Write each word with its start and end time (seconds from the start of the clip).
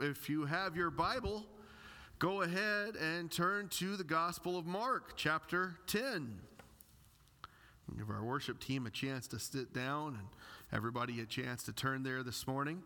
if 0.00 0.28
you 0.28 0.44
have 0.46 0.76
your 0.76 0.90
Bible, 0.90 1.44
go 2.18 2.42
ahead 2.42 2.96
and 2.96 3.30
turn 3.30 3.68
to 3.68 3.96
the 3.96 4.04
Gospel 4.04 4.58
of 4.58 4.66
Mark, 4.66 5.14
chapter 5.16 5.76
10. 5.86 6.38
Give 7.96 8.10
our 8.10 8.24
worship 8.24 8.58
team 8.58 8.86
a 8.86 8.90
chance 8.90 9.26
to 9.28 9.38
sit 9.38 9.72
down 9.72 10.16
and 10.18 10.28
everybody 10.72 11.20
a 11.20 11.26
chance 11.26 11.62
to 11.64 11.72
turn 11.72 12.02
there 12.02 12.22
this 12.22 12.46
morning. 12.46 12.82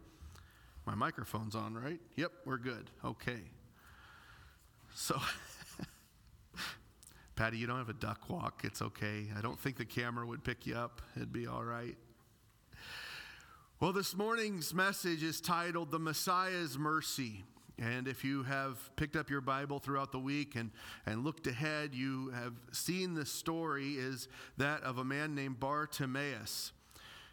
My 0.86 0.94
microphone's 0.94 1.54
on, 1.54 1.74
right? 1.74 2.00
Yep, 2.16 2.32
we're 2.44 2.58
good. 2.58 2.90
Okay. 3.04 3.40
So, 4.94 5.18
Patty, 7.36 7.58
you 7.58 7.66
don't 7.66 7.78
have 7.78 7.88
a 7.88 7.94
duck 7.94 8.28
walk. 8.28 8.62
It's 8.64 8.82
okay. 8.82 9.26
I 9.36 9.40
don't 9.40 9.58
think 9.58 9.76
the 9.76 9.84
camera 9.84 10.26
would 10.26 10.44
pick 10.44 10.66
you 10.66 10.76
up. 10.76 11.00
It'd 11.16 11.32
be 11.32 11.46
all 11.46 11.64
right. 11.64 11.96
Well, 13.80 13.94
this 13.94 14.14
morning's 14.14 14.74
message 14.74 15.22
is 15.22 15.40
titled 15.40 15.90
The 15.90 15.98
Messiah's 15.98 16.78
Mercy. 16.78 17.44
And 17.78 18.06
if 18.06 18.22
you 18.24 18.42
have 18.42 18.94
picked 18.96 19.16
up 19.16 19.30
your 19.30 19.40
Bible 19.40 19.78
throughout 19.78 20.12
the 20.12 20.18
week 20.18 20.54
and, 20.54 20.70
and 21.06 21.24
looked 21.24 21.46
ahead, 21.46 21.94
you 21.94 22.28
have 22.34 22.52
seen 22.72 23.14
the 23.14 23.24
story 23.24 23.92
is 23.92 24.28
that 24.58 24.82
of 24.82 24.98
a 24.98 25.04
man 25.04 25.34
named 25.34 25.60
Bartimaeus. 25.60 26.72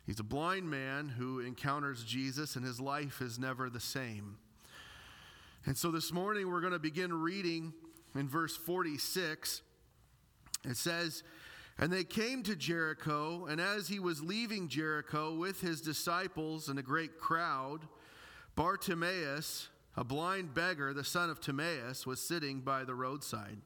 He's 0.06 0.22
a 0.22 0.24
blind 0.24 0.72
man 0.72 1.10
who 1.10 1.42
encounters 1.42 2.06
Jesus, 2.06 2.56
and 2.56 2.64
his 2.64 2.80
life 2.80 3.20
is 3.20 3.38
never 3.38 3.70
the 3.70 3.82
same. 3.82 4.38
And 5.66 5.78
so 5.78 5.92
this 5.92 6.14
morning 6.14 6.50
we're 6.50 6.62
going 6.62 6.72
to 6.72 6.80
begin 6.80 7.12
reading 7.14 7.74
in 8.16 8.30
verse 8.30 8.56
46. 8.56 9.64
It 10.64 10.78
says, 10.78 11.24
And 11.80 11.94
they 11.94 12.04
came 12.04 12.42
to 12.44 12.56
Jericho, 12.56 13.46
and 13.46 13.62
as 13.62 13.88
he 13.88 14.00
was 14.00 14.24
leaving 14.24 14.68
Jericho 14.68 15.36
with 15.36 15.62
his 15.62 15.80
disciples 15.80 16.70
and 16.70 16.80
a 16.80 16.84
great 16.84 17.20
crowd, 17.20 17.82
Bartimaeus, 18.56 19.70
a 19.96 20.04
blind 20.04 20.56
beggar, 20.56 20.94
the 20.94 21.04
son 21.04 21.30
of 21.30 21.40
Timaeus, 21.40 22.08
was 22.08 22.20
sitting 22.20 22.62
by 22.62 22.84
the 22.84 22.96
roadside. 22.96 23.58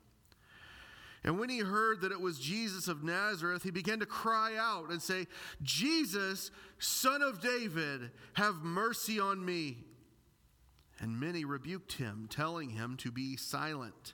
And 1.23 1.39
when 1.39 1.49
he 1.49 1.59
heard 1.59 2.01
that 2.01 2.11
it 2.11 2.19
was 2.19 2.39
Jesus 2.39 2.87
of 2.87 3.03
Nazareth, 3.03 3.63
he 3.63 3.71
began 3.71 3.99
to 3.99 4.05
cry 4.05 4.57
out 4.57 4.89
and 4.89 5.01
say, 5.01 5.27
Jesus, 5.61 6.51
son 6.79 7.21
of 7.21 7.41
David, 7.41 8.11
have 8.33 8.55
mercy 8.55 9.19
on 9.19 9.45
me. 9.45 9.77
And 10.99 11.19
many 11.19 11.45
rebuked 11.45 11.93
him, 11.93 12.27
telling 12.29 12.71
him 12.71 12.97
to 12.97 13.11
be 13.11 13.37
silent. 13.37 14.13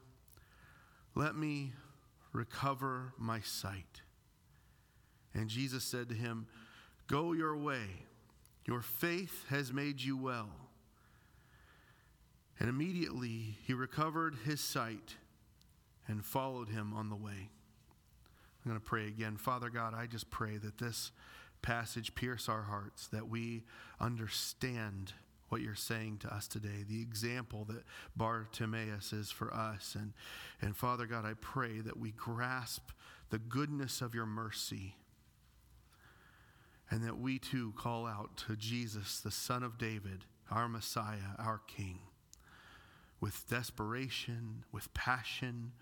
let 1.15 1.35
me 1.35 1.73
recover 2.33 3.13
my 3.17 3.41
sight. 3.41 4.01
And 5.33 5.49
Jesus 5.49 5.83
said 5.83 6.09
to 6.09 6.15
him, 6.15 6.47
Go 7.07 7.33
your 7.33 7.57
way, 7.57 8.05
your 8.65 8.81
faith 8.81 9.45
has 9.49 9.73
made 9.73 10.01
you 10.01 10.17
well. 10.17 10.49
And 12.59 12.69
immediately 12.69 13.57
he 13.65 13.73
recovered 13.73 14.35
his 14.45 14.61
sight 14.61 15.15
and 16.07 16.23
followed 16.23 16.69
him 16.69 16.93
on 16.93 17.09
the 17.09 17.15
way. 17.15 17.49
I'm 18.63 18.69
going 18.69 18.79
to 18.79 18.85
pray 18.85 19.07
again. 19.07 19.37
Father 19.37 19.69
God, 19.69 19.93
I 19.95 20.05
just 20.05 20.29
pray 20.29 20.57
that 20.57 20.77
this 20.77 21.11
passage 21.61 22.13
pierce 22.13 22.47
our 22.47 22.61
hearts, 22.61 23.07
that 23.07 23.27
we 23.27 23.63
understand 23.99 25.13
what 25.51 25.61
you're 25.61 25.75
saying 25.75 26.17
to 26.17 26.33
us 26.33 26.47
today, 26.47 26.85
the 26.87 27.01
example 27.01 27.65
that 27.65 27.83
Bartimaeus 28.15 29.11
is 29.11 29.29
for 29.29 29.53
us. 29.53 29.97
And, 29.99 30.13
and 30.61 30.77
Father 30.77 31.05
God, 31.05 31.25
I 31.25 31.33
pray 31.41 31.81
that 31.81 31.99
we 31.99 32.11
grasp 32.11 32.91
the 33.31 33.37
goodness 33.37 34.01
of 34.01 34.15
your 34.15 34.25
mercy 34.25 34.95
and 36.89 37.03
that 37.03 37.17
we 37.17 37.37
too 37.37 37.73
call 37.77 38.07
out 38.07 38.37
to 38.47 38.55
Jesus, 38.55 39.19
the 39.19 39.31
Son 39.31 39.61
of 39.61 39.77
David, 39.77 40.23
our 40.49 40.69
Messiah, 40.69 41.35
our 41.37 41.59
King, 41.67 41.99
with 43.19 43.49
desperation, 43.49 44.63
with 44.71 44.93
passion, 44.93 45.73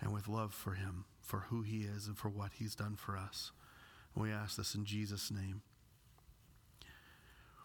and 0.00 0.12
with 0.12 0.26
love 0.26 0.52
for 0.52 0.72
him, 0.72 1.04
for 1.20 1.46
who 1.50 1.62
he 1.62 1.82
is, 1.82 2.08
and 2.08 2.18
for 2.18 2.28
what 2.28 2.50
he's 2.58 2.74
done 2.74 2.96
for 2.96 3.16
us. 3.16 3.52
And 4.14 4.24
we 4.24 4.32
ask 4.32 4.56
this 4.56 4.74
in 4.74 4.84
Jesus' 4.84 5.30
name. 5.30 5.62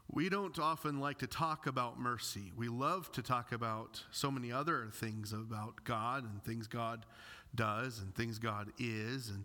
We 0.09 0.29
don't 0.29 0.57
often 0.57 0.99
like 0.99 1.19
to 1.19 1.27
talk 1.27 1.67
about 1.67 1.99
mercy. 1.99 2.53
We 2.55 2.69
love 2.69 3.11
to 3.13 3.21
talk 3.21 3.51
about 3.51 4.03
so 4.11 4.31
many 4.31 4.51
other 4.51 4.87
things 4.93 5.33
about 5.33 5.83
God 5.83 6.23
and 6.23 6.43
things 6.43 6.67
God 6.67 7.05
does 7.53 7.99
and 7.99 8.15
things 8.15 8.39
God 8.39 8.71
is 8.79 9.29
and 9.29 9.43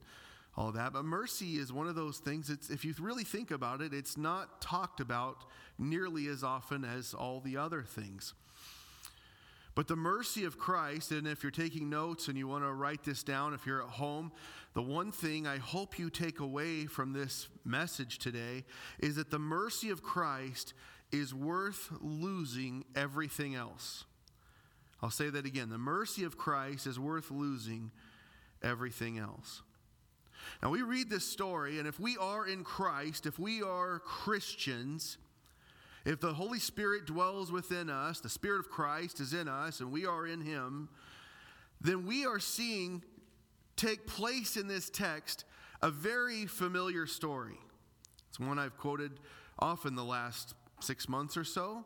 all 0.57 0.73
that. 0.73 0.93
But 0.93 1.05
mercy 1.05 1.57
is 1.57 1.73
one 1.73 1.89
of 1.89 1.95
those 1.95 2.19
things, 2.19 2.51
it's, 2.51 2.71
if 2.71 2.85
you 2.85 2.95
really 3.01 3.25
think 3.25 3.51
about 3.51 3.81
it, 3.81 3.93
it's 3.93 4.17
not 4.17 4.61
talked 4.61 5.01
about 5.01 5.45
nearly 5.79 6.29
as 6.29 6.45
often 6.45 6.85
as 6.85 7.15
all 7.15 7.41
the 7.41 7.57
other 7.57 7.83
things. 7.83 8.35
But 9.75 9.89
the 9.89 9.97
mercy 9.97 10.45
of 10.45 10.59
Christ, 10.59 11.13
and 11.13 11.27
if 11.27 11.43
you're 11.43 11.51
taking 11.51 11.89
notes 11.89 12.29
and 12.29 12.37
you 12.37 12.47
want 12.47 12.65
to 12.65 12.73
write 12.73 13.05
this 13.05 13.23
down, 13.23 13.55
if 13.55 13.67
you're 13.67 13.83
at 13.83 13.89
home, 13.89 14.33
the 14.75 14.83
one 14.83 15.13
thing 15.13 15.47
I 15.47 15.57
hope 15.57 15.99
you 15.99 16.11
take 16.11 16.41
away 16.41 16.87
from 16.87 17.13
this 17.13 17.49
message 17.65 18.19
today 18.19 18.65
is 18.99 19.17
that 19.17 19.31
the 19.31 19.39
mercy 19.39 19.89
of 19.89 20.03
Christ 20.03 20.75
is 21.11 21.35
worth 21.35 21.91
losing 22.01 22.85
everything 22.95 23.55
else. 23.55 24.05
I'll 25.03 25.11
say 25.11 25.31
that 25.31 25.47
again. 25.47 25.71
The 25.71 25.79
mercy 25.79 26.25
of 26.25 26.37
Christ 26.39 26.87
is 26.87 26.99
worth 26.99 27.31
losing 27.31 27.91
everything 28.63 29.19
else. 29.19 29.63
Now, 30.63 30.71
we 30.71 30.83
read 30.83 31.09
this 31.09 31.27
story, 31.27 31.79
and 31.79 31.89
if 31.89 31.99
we 31.99 32.17
are 32.19 32.47
in 32.47 32.63
Christ, 32.63 33.27
if 33.27 33.39
we 33.39 33.63
are 33.63 34.01
Christians, 34.01 35.19
if 36.05 36.21
the 36.21 36.35
Holy 36.35 36.59
Spirit 36.59 37.07
dwells 37.07 37.53
within 37.53 37.89
us, 37.89 38.21
the 38.21 38.29
Spirit 38.29 38.61
of 38.61 38.71
Christ 38.71 39.21
is 39.21 39.33
in 39.33 39.49
us, 39.49 39.81
and 39.81 39.93
we 39.93 40.07
are 40.07 40.27
in 40.27 40.41
Him, 40.41 40.89
then 41.81 42.07
we 42.07 42.27
are 42.27 42.39
seeing 42.39 43.03
take 43.77 44.07
place 44.07 44.57
in 44.57 44.69
this 44.69 44.91
text 44.91 45.45
a 45.81 45.91
very 45.91 46.47
familiar 46.47 47.07
story. 47.07 47.59
It's 48.29 48.39
one 48.39 48.59
I've 48.59 48.79
quoted 48.79 49.13
often 49.59 49.95
the 49.95 50.05
last 50.05 50.55
six 50.81 51.09
months 51.09 51.37
or 51.37 51.45
so. 51.45 51.85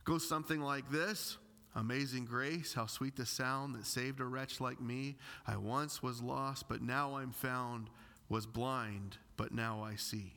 It 0.00 0.04
goes 0.04 0.26
something 0.28 0.60
like 0.60 0.90
this 0.90 1.38
Amazing 1.76 2.26
grace, 2.26 2.74
how 2.74 2.86
sweet 2.86 3.16
the 3.16 3.26
sound 3.26 3.74
that 3.74 3.84
saved 3.84 4.20
a 4.20 4.24
wretch 4.24 4.60
like 4.60 4.80
me. 4.80 5.16
I 5.44 5.56
once 5.56 6.02
was 6.02 6.22
lost, 6.22 6.68
but 6.68 6.80
now 6.80 7.16
I'm 7.16 7.32
found, 7.32 7.90
was 8.28 8.46
blind, 8.46 9.18
but 9.36 9.52
now 9.52 9.82
I 9.82 9.96
see. 9.96 10.34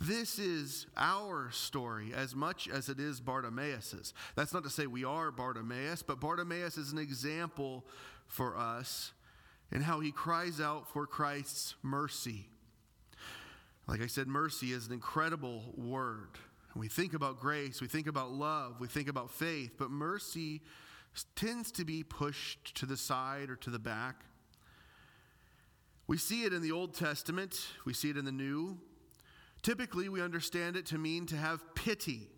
This 0.00 0.38
is 0.38 0.86
our 0.96 1.50
story 1.50 2.12
as 2.14 2.32
much 2.32 2.68
as 2.68 2.88
it 2.88 3.00
is 3.00 3.20
Bartimaeus's. 3.20 4.14
That's 4.36 4.54
not 4.54 4.62
to 4.62 4.70
say 4.70 4.86
we 4.86 5.04
are 5.04 5.32
Bartimaeus, 5.32 6.04
but 6.04 6.20
Bartimaeus 6.20 6.78
is 6.78 6.92
an 6.92 6.98
example 6.98 7.84
for 8.28 8.56
us 8.56 9.12
in 9.72 9.82
how 9.82 9.98
he 9.98 10.12
cries 10.12 10.60
out 10.60 10.88
for 10.92 11.04
Christ's 11.04 11.74
mercy. 11.82 12.46
Like 13.88 14.00
I 14.00 14.06
said, 14.06 14.28
mercy 14.28 14.70
is 14.70 14.86
an 14.86 14.92
incredible 14.92 15.74
word. 15.76 16.38
we 16.76 16.86
think 16.86 17.12
about 17.12 17.40
grace, 17.40 17.80
we 17.80 17.88
think 17.88 18.06
about 18.06 18.30
love, 18.30 18.76
we 18.78 18.86
think 18.86 19.08
about 19.08 19.32
faith, 19.32 19.72
but 19.78 19.90
mercy 19.90 20.60
tends 21.34 21.72
to 21.72 21.84
be 21.84 22.04
pushed 22.04 22.76
to 22.76 22.86
the 22.86 22.96
side 22.96 23.50
or 23.50 23.56
to 23.56 23.70
the 23.70 23.80
back. 23.80 24.22
We 26.06 26.18
see 26.18 26.44
it 26.44 26.52
in 26.52 26.62
the 26.62 26.70
Old 26.70 26.94
Testament, 26.94 27.58
we 27.84 27.94
see 27.94 28.10
it 28.10 28.16
in 28.16 28.24
the 28.24 28.30
New. 28.30 28.78
Typically, 29.62 30.08
we 30.08 30.22
understand 30.22 30.76
it 30.76 30.86
to 30.86 30.98
mean 30.98 31.26
to 31.26 31.36
have 31.36 31.62
pity. 31.74 32.28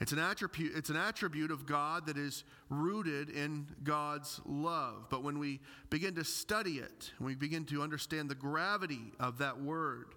It's 0.00 0.12
an, 0.12 0.18
attribute, 0.18 0.72
it's 0.74 0.90
an 0.90 0.96
attribute 0.96 1.50
of 1.50 1.64
God 1.64 2.06
that 2.06 2.16
is 2.16 2.44
rooted 2.68 3.30
in 3.30 3.68
God's 3.84 4.40
love. 4.44 5.06
But 5.08 5.22
when 5.22 5.38
we 5.38 5.60
begin 5.90 6.16
to 6.16 6.24
study 6.24 6.78
it, 6.78 7.12
and 7.18 7.26
we 7.26 7.34
begin 7.36 7.64
to 7.66 7.82
understand 7.82 8.28
the 8.28 8.34
gravity 8.34 9.12
of 9.20 9.38
that 9.38 9.60
word, 9.60 10.14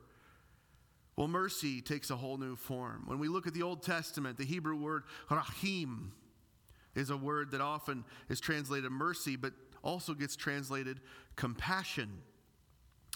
well, 1.15 1.27
mercy 1.27 1.81
takes 1.81 2.09
a 2.09 2.15
whole 2.15 2.37
new 2.37 2.55
form. 2.55 3.03
When 3.05 3.19
we 3.19 3.27
look 3.27 3.47
at 3.47 3.53
the 3.53 3.61
Old 3.61 3.83
Testament, 3.83 4.37
the 4.37 4.43
Hebrew 4.43 4.75
word 4.75 5.03
rahim 5.29 6.11
is 6.95 7.09
a 7.09 7.17
word 7.17 7.51
that 7.51 7.61
often 7.61 8.03
is 8.27 8.39
translated 8.39 8.91
mercy, 8.91 9.35
but 9.35 9.53
also 9.83 10.13
gets 10.13 10.35
translated 10.35 10.99
compassion. 11.35 12.09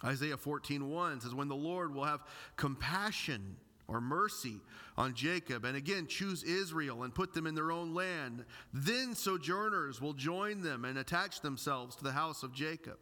Isaiah 0.04 0.38
14:1 0.38 1.22
says 1.22 1.34
when 1.34 1.48
the 1.48 1.56
Lord 1.56 1.94
will 1.94 2.06
have 2.06 2.24
compassion 2.56 3.58
or 3.88 4.00
mercy 4.00 4.62
on 4.98 5.14
Jacob, 5.16 5.66
and 5.66 5.76
again 5.76 6.08
choose 6.08 6.44
Israel 6.44 7.04
and 7.04 7.14
put 7.14 7.34
them 7.34 7.48
in 7.48 7.56
their 7.56 7.72
own 7.72 7.94
land. 7.94 8.46
Then 8.74 9.16
sojourners 9.16 10.00
will 10.00 10.14
join 10.14 10.62
them 10.62 10.86
and 10.86 10.98
attach 10.98 11.42
themselves 11.42 11.96
to 11.98 12.04
the 12.04 12.12
house 12.12 12.44
of 12.44 12.54
Jacob. 12.54 12.98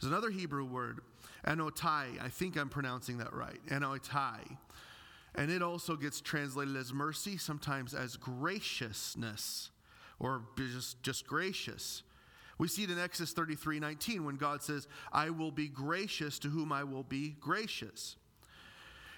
There's 0.00 0.10
another 0.10 0.30
Hebrew 0.30 0.64
word, 0.64 1.00
anotai. 1.46 2.20
I 2.20 2.28
think 2.28 2.56
I'm 2.56 2.68
pronouncing 2.68 3.18
that 3.18 3.32
right. 3.32 3.64
Anotai. 3.68 4.58
And 5.36 5.50
it 5.50 5.62
also 5.62 5.96
gets 5.96 6.20
translated 6.20 6.76
as 6.76 6.92
mercy, 6.92 7.38
sometimes 7.38 7.94
as 7.94 8.16
graciousness 8.16 9.70
or 10.18 10.42
just, 10.56 11.02
just 11.02 11.26
gracious. 11.26 12.02
We 12.58 12.68
see 12.68 12.84
it 12.84 12.90
in 12.90 12.98
Exodus 12.98 13.32
33 13.32 13.80
19 13.80 14.24
when 14.24 14.36
God 14.36 14.62
says, 14.62 14.86
I 15.12 15.30
will 15.30 15.50
be 15.50 15.68
gracious 15.68 16.38
to 16.40 16.48
whom 16.48 16.72
I 16.72 16.84
will 16.84 17.02
be 17.02 17.36
gracious. 17.40 18.16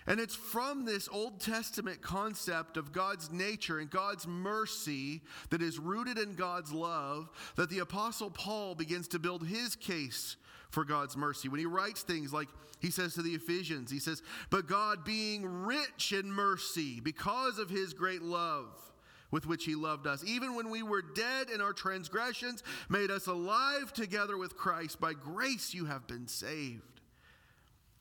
And 0.06 0.20
it's 0.20 0.36
from 0.36 0.84
this 0.84 1.08
Old 1.10 1.40
Testament 1.40 2.00
concept 2.00 2.76
of 2.76 2.92
God's 2.92 3.32
nature 3.32 3.80
and 3.80 3.90
God's 3.90 4.26
mercy 4.26 5.20
that 5.50 5.60
is 5.60 5.80
rooted 5.80 6.16
in 6.16 6.36
God's 6.36 6.72
love 6.72 7.28
that 7.56 7.70
the 7.70 7.80
Apostle 7.80 8.30
Paul 8.30 8.76
begins 8.76 9.08
to 9.08 9.18
build 9.18 9.46
his 9.46 9.74
case 9.74 10.36
for 10.70 10.84
God's 10.84 11.16
mercy. 11.16 11.48
When 11.48 11.58
he 11.58 11.66
writes 11.66 12.02
things 12.02 12.32
like 12.32 12.48
he 12.80 12.90
says 12.90 13.14
to 13.14 13.22
the 13.22 13.34
Ephesians, 13.34 13.90
he 13.90 13.98
says, 13.98 14.22
But 14.48 14.68
God 14.68 15.04
being 15.04 15.44
rich 15.44 16.12
in 16.12 16.30
mercy 16.30 17.00
because 17.00 17.58
of 17.58 17.68
his 17.68 17.92
great 17.92 18.22
love 18.22 18.85
with 19.30 19.46
which 19.46 19.64
he 19.64 19.74
loved 19.74 20.06
us, 20.06 20.24
even 20.24 20.54
when 20.54 20.70
we 20.70 20.82
were 20.82 21.02
dead 21.02 21.50
in 21.50 21.60
our 21.60 21.72
transgressions, 21.72 22.62
made 22.88 23.10
us 23.10 23.26
alive 23.26 23.92
together 23.92 24.36
with 24.36 24.56
Christ. 24.56 25.00
By 25.00 25.12
grace 25.14 25.74
you 25.74 25.86
have 25.86 26.06
been 26.06 26.28
saved. 26.28 27.00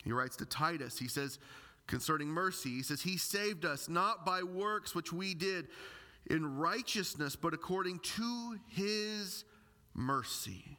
He 0.03 0.11
writes 0.11 0.35
to 0.37 0.45
Titus, 0.45 0.99
he 0.99 1.07
says, 1.07 1.39
concerning 1.87 2.27
mercy, 2.27 2.69
he 2.69 2.83
says, 2.83 3.01
He 3.01 3.17
saved 3.17 3.65
us 3.65 3.89
not 3.89 4.25
by 4.25 4.43
works 4.43 4.93
which 4.93 5.11
we 5.11 5.33
did 5.33 5.67
in 6.27 6.57
righteousness, 6.57 7.35
but 7.35 7.53
according 7.53 7.99
to 7.99 8.59
his 8.67 9.43
mercy 9.93 10.77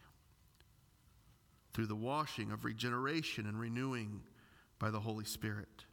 through 1.72 1.86
the 1.86 1.94
washing 1.94 2.52
of 2.52 2.64
regeneration 2.64 3.46
and 3.46 3.58
renewing 3.58 4.22
by 4.78 4.90
the 4.90 5.00
Holy 5.00 5.24
Spirit. 5.24 5.84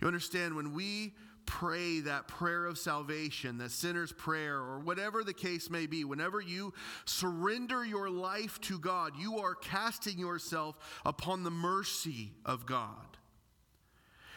You 0.00 0.06
understand, 0.06 0.54
when 0.54 0.72
we 0.72 1.14
pray 1.58 2.00
that 2.00 2.28
prayer 2.28 2.66
of 2.66 2.76
salvation, 2.76 3.56
that 3.56 3.70
sinner's 3.70 4.12
prayer, 4.12 4.58
or 4.58 4.78
whatever 4.78 5.24
the 5.24 5.32
case 5.32 5.70
may 5.70 5.86
be, 5.86 6.04
whenever 6.04 6.38
you 6.38 6.74
surrender 7.06 7.82
your 7.82 8.10
life 8.10 8.60
to 8.60 8.78
God, 8.78 9.12
you 9.18 9.38
are 9.38 9.54
casting 9.54 10.18
yourself 10.18 11.00
upon 11.06 11.44
the 11.44 11.50
mercy 11.50 12.32
of 12.44 12.66
God. 12.66 13.16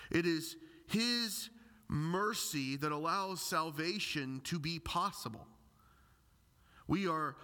It 0.10 0.26
is 0.26 0.56
His 0.88 1.50
mercy 1.90 2.78
that 2.78 2.94
allows 2.94 3.42
salvation 3.42 4.40
to 4.46 4.58
be 4.58 4.80
possible. 4.80 5.46
We 6.88 7.06
are 7.10 7.36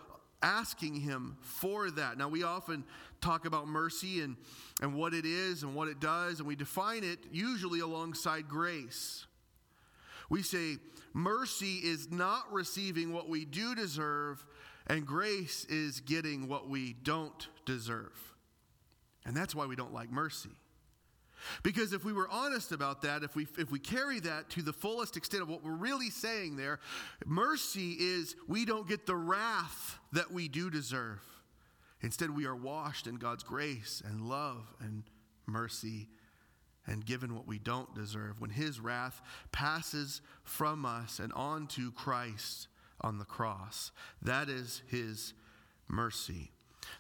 asking 0.42 1.02
Him 1.02 1.36
for 1.42 1.92
that. 1.92 2.18
Now, 2.18 2.30
we 2.30 2.44
often 2.44 2.86
talk 3.20 3.46
about 3.46 3.68
mercy 3.68 4.22
and, 4.22 4.38
and 4.82 4.96
what 4.96 5.14
it 5.14 5.26
is 5.26 5.64
and 5.64 5.76
what 5.76 5.90
it 5.90 6.00
does, 6.00 6.40
and 6.40 6.48
we 6.48 6.56
define 6.56 7.04
it 7.04 7.20
usually 7.30 7.82
alongside 7.82 8.48
grace. 8.48 9.26
We 10.30 10.42
say 10.44 10.78
mercy 11.14 11.76
is 11.78 12.12
not 12.12 12.52
receiving 12.52 13.14
what 13.14 13.30
we 13.30 13.46
do 13.46 13.76
deserve, 13.76 14.46
and 14.88 15.06
grace 15.06 15.66
is 15.66 16.00
getting 16.00 16.48
what 16.48 16.70
we 16.70 16.94
don't 16.94 17.48
deserve. 17.66 18.34
And 19.26 19.36
that's 19.36 19.56
why 19.56 19.66
we 19.66 19.76
don't 19.76 19.94
like 19.94 20.12
mercy. 20.12 20.52
Because 21.64 21.94
if 21.94 22.04
we 22.04 22.14
were 22.14 22.30
honest 22.30 22.72
about 22.72 23.02
that, 23.04 23.24
if 23.24 23.36
we, 23.36 23.48
if 23.58 23.72
we 23.72 23.80
carry 23.80 24.20
that 24.22 24.50
to 24.52 24.62
the 24.62 24.74
fullest 24.74 25.18
extent 25.18 25.44
of 25.44 25.50
what 25.50 25.64
we're 25.64 25.74
really 25.74 26.10
saying 26.10 26.56
there, 26.56 26.80
mercy 27.26 27.92
is 28.00 28.36
we 28.48 28.66
don't 28.66 28.88
get 28.88 29.06
the 29.06 29.16
wrath 29.16 30.00
that 30.14 30.32
we 30.32 30.48
do 30.48 30.70
deserve. 30.70 31.22
Instead, 32.02 32.30
we 32.30 32.46
are 32.46 32.56
washed 32.56 33.08
in 33.08 33.16
God's 33.16 33.44
grace 33.44 34.02
and 34.06 34.22
love 34.22 34.74
and 34.80 35.04
mercy 35.46 36.08
and 36.88 37.06
given 37.06 37.36
what 37.36 37.48
we 37.48 37.60
don't 37.60 37.94
deserve 37.96 38.40
when 38.40 38.52
His 38.52 38.80
wrath 38.80 39.22
passes 39.52 40.22
from 40.44 40.86
us 40.86 41.20
and 41.20 41.34
on 41.34 41.68
to 41.68 41.92
Christ 41.92 42.68
on 43.02 43.18
the 43.18 43.26
cross. 43.26 43.92
That 44.22 44.50
is 44.50 44.82
His 44.88 45.34
mercy. 45.88 46.52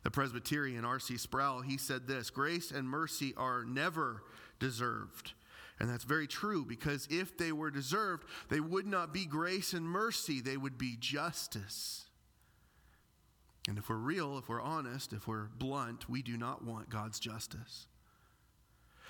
The 0.04 0.12
Presbyterian 0.12 0.86
R.C. 0.86 1.18
Sproul, 1.18 1.62
he 1.62 1.78
said 1.78 2.08
this 2.08 2.30
Grace 2.30 2.72
and 2.72 2.90
mercy 2.90 3.34
are 3.38 3.64
never 3.64 4.24
deserved. 4.60 5.34
And 5.80 5.90
that's 5.90 6.06
very 6.06 6.28
true 6.28 6.64
because 6.66 7.08
if 7.12 7.38
they 7.38 7.52
were 7.52 7.70
deserved, 7.70 8.24
they 8.50 8.62
would 8.62 8.88
not 8.88 9.14
be 9.14 9.26
grace 9.26 9.74
and 9.74 9.86
mercy, 9.86 10.40
they 10.40 10.56
would 10.56 10.78
be 10.78 10.96
justice. 10.98 12.06
And 13.68 13.78
if 13.78 13.90
we're 13.90 13.96
real, 13.96 14.38
if 14.38 14.48
we're 14.48 14.62
honest, 14.62 15.12
if 15.12 15.28
we're 15.28 15.50
blunt, 15.58 16.08
we 16.08 16.22
do 16.22 16.38
not 16.38 16.64
want 16.64 16.90
God's 16.90 17.20
justice. 17.20 17.88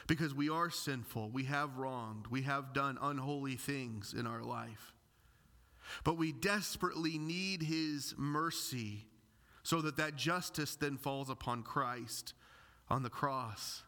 Because 0.07 0.33
we 0.33 0.49
are 0.49 0.69
sinful, 0.69 1.29
we 1.31 1.45
have 1.45 1.77
wronged, 1.77 2.27
we 2.27 2.43
have 2.43 2.73
done 2.73 2.97
unholy 3.01 3.55
things 3.55 4.13
in 4.17 4.27
our 4.27 4.43
life. 4.43 4.93
But 6.03 6.17
we 6.17 6.31
desperately 6.31 7.17
need 7.17 7.63
His 7.63 8.13
mercy 8.17 9.07
so 9.63 9.81
that 9.81 9.97
that 9.97 10.15
justice 10.15 10.75
then 10.75 10.97
falls 10.97 11.29
upon 11.29 11.63
Christ 11.63 12.33
on 12.87 13.01
the 13.01 13.09
cross. 13.09 13.83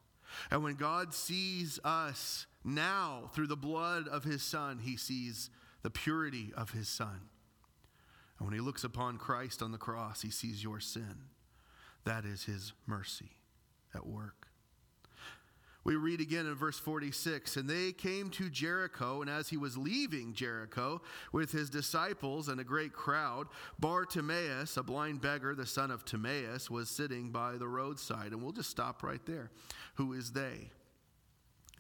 And 0.49 0.63
when 0.63 0.75
God 0.75 1.13
sees 1.13 1.79
us 1.83 2.47
now 2.63 3.29
through 3.33 3.47
the 3.47 3.55
blood 3.55 4.07
of 4.07 4.23
his 4.23 4.43
Son, 4.43 4.79
he 4.79 4.97
sees 4.97 5.49
the 5.83 5.89
purity 5.89 6.51
of 6.55 6.71
his 6.71 6.89
Son. 6.89 7.29
And 8.39 8.47
when 8.47 8.53
he 8.53 8.59
looks 8.59 8.83
upon 8.83 9.17
Christ 9.17 9.61
on 9.61 9.71
the 9.71 9.77
cross, 9.77 10.21
he 10.21 10.31
sees 10.31 10.63
your 10.63 10.79
sin. 10.79 11.29
That 12.03 12.25
is 12.25 12.45
his 12.45 12.73
mercy 12.85 13.31
at 13.93 14.05
work. 14.05 14.46
We 15.87 15.95
read 15.95 16.19
again 16.19 16.47
in 16.47 16.53
verse 16.53 16.77
46 16.77 17.55
And 17.55 17.69
they 17.69 17.93
came 17.93 18.29
to 18.31 18.49
Jericho, 18.49 19.21
and 19.21 19.29
as 19.29 19.47
he 19.47 19.55
was 19.55 19.77
leaving 19.77 20.33
Jericho 20.33 21.01
with 21.31 21.53
his 21.53 21.69
disciples 21.69 22.49
and 22.49 22.59
a 22.59 22.65
great 22.65 22.91
crowd, 22.91 23.47
Bartimaeus, 23.79 24.75
a 24.75 24.83
blind 24.83 25.21
beggar, 25.21 25.55
the 25.55 25.65
son 25.65 25.89
of 25.89 26.03
Timaeus, 26.03 26.69
was 26.69 26.89
sitting 26.89 27.31
by 27.31 27.53
the 27.53 27.69
roadside. 27.69 28.33
And 28.33 28.43
we'll 28.43 28.51
just 28.51 28.69
stop 28.69 29.01
right 29.01 29.25
there. 29.25 29.49
Who 29.95 30.11
is 30.11 30.33
they? 30.33 30.71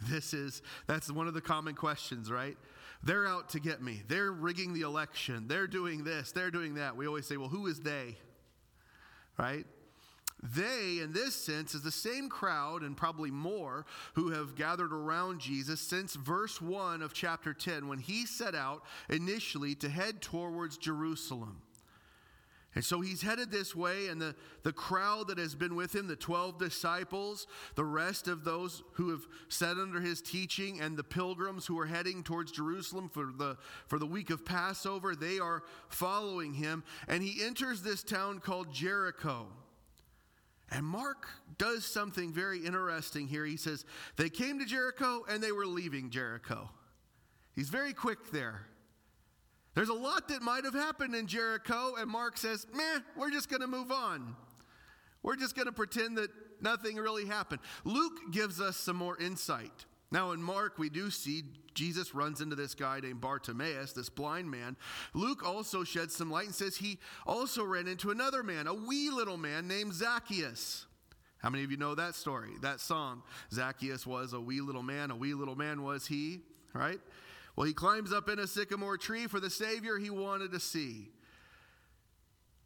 This 0.03 0.33
is, 0.33 0.61
that's 0.85 1.11
one 1.11 1.27
of 1.27 1.33
the 1.33 1.41
common 1.41 1.75
questions, 1.75 2.31
right? 2.31 2.55
They're 3.03 3.27
out 3.27 3.49
to 3.49 3.59
get 3.59 3.81
me. 3.81 4.03
They're 4.07 4.31
rigging 4.31 4.73
the 4.73 4.81
election. 4.81 5.49
They're 5.49 5.67
doing 5.67 6.05
this. 6.05 6.31
They're 6.31 6.51
doing 6.51 6.75
that. 6.75 6.95
We 6.95 7.07
always 7.07 7.25
say, 7.25 7.35
well, 7.35 7.49
who 7.49 7.67
is 7.67 7.81
they? 7.81 8.15
Right? 9.37 9.65
They, 10.55 10.99
in 11.01 11.13
this 11.13 11.35
sense, 11.35 11.73
is 11.73 11.81
the 11.81 11.91
same 11.91 12.29
crowd 12.29 12.83
and 12.83 12.95
probably 12.95 13.31
more 13.31 13.85
who 14.13 14.29
have 14.29 14.55
gathered 14.55 14.93
around 14.93 15.39
Jesus 15.39 15.81
since 15.81 16.15
verse 16.15 16.61
1 16.61 17.01
of 17.01 17.13
chapter 17.13 17.53
10 17.53 17.87
when 17.87 17.99
he 17.99 18.25
set 18.25 18.55
out 18.55 18.83
initially 19.09 19.75
to 19.75 19.89
head 19.89 20.21
towards 20.21 20.77
Jerusalem. 20.77 21.61
And 22.75 22.85
so 22.85 23.01
he's 23.01 23.23
headed 23.23 23.49
this 23.49 23.75
way, 23.75 24.07
and 24.07 24.21
the, 24.21 24.35
the 24.61 24.71
crowd 24.71 25.29
that 25.29 25.39
has 25.39 25.55
been 25.55 25.75
with 25.75 25.95
him, 25.95 26.07
the 26.07 26.15
12 26.15 26.59
disciples, 26.59 27.47
the 27.73 27.83
rest 27.83 28.27
of 28.27 28.43
those 28.43 28.83
who 28.93 29.09
have 29.09 29.25
sat 29.49 29.77
under 29.77 29.99
his 29.99 30.21
teaching, 30.21 30.79
and 30.79 30.95
the 30.95 31.03
pilgrims 31.03 31.65
who 31.65 31.79
are 31.79 31.87
heading 31.87 32.21
towards 32.21 32.51
Jerusalem 32.51 33.09
for 33.09 33.31
the, 33.35 33.57
for 33.87 33.97
the 33.97 34.05
week 34.05 34.29
of 34.29 34.45
Passover, 34.45 35.15
they 35.15 35.39
are 35.39 35.63
following 35.89 36.53
him. 36.53 36.83
And 37.07 37.23
he 37.23 37.43
enters 37.43 37.81
this 37.81 38.03
town 38.03 38.39
called 38.41 38.71
Jericho. 38.71 39.47
And 40.71 40.85
Mark 40.85 41.27
does 41.57 41.85
something 41.85 42.33
very 42.33 42.65
interesting 42.65 43.27
here. 43.27 43.45
He 43.45 43.57
says, 43.57 43.85
They 44.17 44.29
came 44.29 44.59
to 44.59 44.65
Jericho 44.65 45.23
and 45.29 45.41
they 45.41 45.51
were 45.51 45.65
leaving 45.65 46.09
Jericho. 46.09 46.69
He's 47.55 47.69
very 47.69 47.93
quick 47.93 48.31
there. 48.31 48.67
There's 49.73 49.89
a 49.89 49.93
lot 49.93 50.27
that 50.29 50.41
might 50.41 50.63
have 50.63 50.73
happened 50.73 51.13
in 51.13 51.27
Jericho, 51.27 51.93
and 51.99 52.09
Mark 52.09 52.37
says, 52.37 52.65
Meh, 52.73 52.99
we're 53.15 53.29
just 53.29 53.47
going 53.47 53.61
to 53.61 53.67
move 53.67 53.91
on. 53.91 54.35
We're 55.21 55.35
just 55.35 55.55
going 55.55 55.67
to 55.67 55.71
pretend 55.71 56.17
that 56.17 56.31
nothing 56.61 56.95
really 56.95 57.25
happened. 57.25 57.59
Luke 57.83 58.31
gives 58.31 58.59
us 58.59 58.75
some 58.75 58.95
more 58.95 59.17
insight. 59.19 59.85
Now, 60.11 60.31
in 60.31 60.41
Mark, 60.41 60.79
we 60.79 60.89
do 60.89 61.11
see 61.11 61.43
Jesus 61.73 62.15
runs 62.15 62.41
into 62.41 62.55
this 62.55 62.73
guy 62.73 62.99
named 63.01 63.21
Bartimaeus, 63.21 63.93
this 63.93 64.09
blind 64.09 64.49
man. 64.49 64.77
Luke 65.13 65.45
also 65.45 65.83
sheds 65.83 66.15
some 66.15 66.31
light 66.31 66.45
and 66.45 66.55
says 66.55 66.77
he 66.77 66.97
also 67.25 67.63
ran 67.63 67.87
into 67.87 68.09
another 68.09 68.41
man, 68.41 68.67
a 68.67 68.73
wee 68.73 69.09
little 69.09 69.37
man 69.37 69.67
named 69.67 69.93
Zacchaeus. 69.93 70.85
How 71.39 71.49
many 71.49 71.63
of 71.63 71.71
you 71.71 71.77
know 71.77 71.93
that 71.93 72.15
story, 72.15 72.51
that 72.61 72.79
song? 72.79 73.21
Zacchaeus 73.53 74.07
was 74.07 74.33
a 74.33 74.39
wee 74.39 74.61
little 74.61 74.81
man, 74.81 75.11
a 75.11 75.15
wee 75.15 75.33
little 75.33 75.55
man 75.55 75.83
was 75.83 76.07
he, 76.07 76.41
right? 76.73 76.99
Well, 77.55 77.67
he 77.67 77.73
climbs 77.73 78.11
up 78.13 78.29
in 78.29 78.39
a 78.39 78.47
sycamore 78.47 78.97
tree 78.97 79.27
for 79.27 79.39
the 79.39 79.49
Savior 79.49 79.97
he 79.97 80.09
wanted 80.09 80.51
to 80.53 80.59
see. 80.59 81.09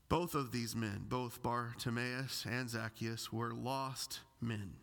Both 0.10 0.36
of 0.36 0.52
these 0.52 0.76
men, 0.76 1.06
both 1.08 1.42
Bartimaeus 1.42 2.46
and 2.50 2.70
Zacchaeus, 2.70 3.32
were 3.32 3.52
lost 3.52 4.20
men. 4.42 4.74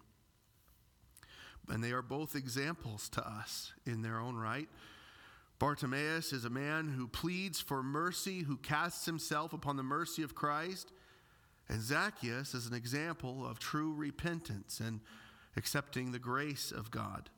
And 1.71 1.83
they 1.83 1.93
are 1.93 2.03
both 2.03 2.35
examples 2.35 3.09
to 3.11 3.27
us 3.27 3.73
in 3.87 4.03
their 4.03 4.19
own 4.19 4.37
right. 4.37 4.69
Bartimaeus 5.59 6.33
is 6.33 6.45
a 6.45 6.51
man 6.51 6.89
who 6.89 7.09
pleads 7.09 7.61
for 7.61 7.83
mercy, 7.83 8.41
who 8.41 8.57
casts 8.57 9.07
himself 9.07 9.53
upon 9.53 9.77
the 9.77 9.83
mercy 9.83 10.23
of 10.23 10.35
Christ. 10.35 10.93
And 11.69 11.83
Zacchaeus 11.83 12.55
is 12.55 12.67
an 12.67 12.75
example 12.75 13.47
of 13.47 13.59
true 13.59 13.93
repentance 13.93 14.81
and 14.81 15.01
accepting 15.57 16.13
the 16.13 16.19
grace 16.19 16.71
of 16.71 16.91
God. 16.91 17.29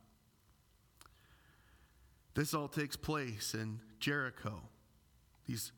This 2.35 2.55
all 2.55 2.69
takes 2.69 2.97
place 2.97 3.55
in 3.55 3.81
Jericho. 3.99 4.61
These 5.47 5.73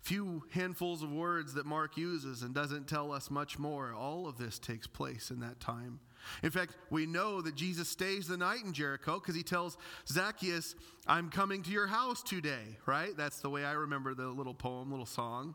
few 0.00 0.44
handfuls 0.52 1.02
of 1.02 1.12
words 1.12 1.54
that 1.54 1.66
Mark 1.66 1.96
uses 1.96 2.42
and 2.42 2.54
doesn't 2.54 2.88
tell 2.88 3.12
us 3.12 3.30
much 3.30 3.58
more, 3.58 3.92
all 3.92 4.28
of 4.28 4.38
this 4.38 4.58
takes 4.58 4.86
place 4.86 5.30
in 5.30 5.40
that 5.40 5.60
time. 5.60 6.00
In 6.42 6.50
fact, 6.50 6.76
we 6.90 7.06
know 7.06 7.40
that 7.40 7.54
Jesus 7.54 7.88
stays 7.88 8.28
the 8.28 8.36
night 8.36 8.64
in 8.64 8.72
Jericho 8.72 9.14
because 9.14 9.34
he 9.34 9.42
tells 9.42 9.76
Zacchaeus, 10.08 10.74
I'm 11.06 11.30
coming 11.30 11.62
to 11.62 11.70
your 11.70 11.86
house 11.86 12.22
today, 12.22 12.78
right? 12.86 13.16
That's 13.16 13.40
the 13.40 13.50
way 13.50 13.64
I 13.64 13.72
remember 13.72 14.14
the 14.14 14.28
little 14.28 14.54
poem, 14.54 14.90
little 14.90 15.06
song. 15.06 15.54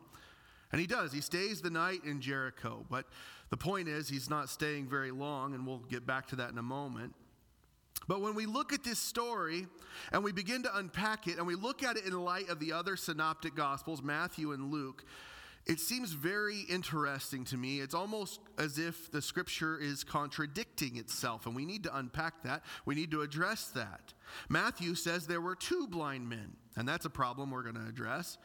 And 0.72 0.82
he 0.82 0.88
does. 0.88 1.14
He 1.14 1.22
stays 1.22 1.62
the 1.62 1.70
night 1.70 2.02
in 2.06 2.20
Jericho. 2.20 2.86
But 2.90 3.06
the 3.50 3.58
point 3.58 3.88
is, 3.88 4.10
he's 4.10 4.30
not 4.30 4.50
staying 4.50 4.90
very 4.90 5.12
long, 5.12 5.54
and 5.54 5.66
we'll 5.66 5.80
get 5.90 6.06
back 6.06 6.28
to 6.28 6.36
that 6.38 6.52
in 6.52 6.58
a 6.58 6.64
moment. 6.64 7.14
But 8.08 8.22
when 8.22 8.36
we 8.36 8.46
look 8.46 8.74
at 8.74 8.84
this 8.84 9.00
story 9.00 9.68
and 10.12 10.24
we 10.24 10.32
begin 10.32 10.64
to 10.64 10.78
unpack 10.78 11.28
it 11.28 11.38
and 11.38 11.48
we 11.48 11.56
look 11.56 11.84
at 11.84 11.98
it 11.98 12.06
in 12.06 12.14
light 12.20 12.50
of 12.50 12.60
the 12.60 12.74
other 12.74 12.96
synoptic 12.96 13.56
gospels, 13.56 14.02
Matthew 14.04 14.52
and 14.52 14.72
Luke, 14.72 15.06
it 15.66 15.80
seems 15.80 16.12
very 16.12 16.62
interesting 16.70 17.44
to 17.46 17.58
me. 17.58 17.80
It's 17.80 17.96
almost 17.96 18.40
as 18.60 18.78
if 18.78 19.12
the 19.12 19.22
scripture 19.22 19.80
is 19.80 20.04
contradicting 20.04 20.98
itself, 20.98 21.48
and 21.48 21.56
we 21.56 21.66
need 21.66 21.84
to 21.84 21.98
unpack 21.98 22.44
that. 22.44 22.64
We 22.86 22.94
need 22.94 23.10
to 23.12 23.22
address 23.22 23.68
that. 23.70 24.14
Matthew 24.48 24.94
says 24.94 25.26
there 25.26 25.42
were 25.42 25.56
two 25.56 25.88
blind 25.88 26.30
men, 26.30 26.56
and 26.76 26.88
that's 26.88 27.06
a 27.06 27.10
problem 27.10 27.50
we're 27.50 27.64
going 27.64 27.76
to 27.76 27.88
address. 27.88 28.38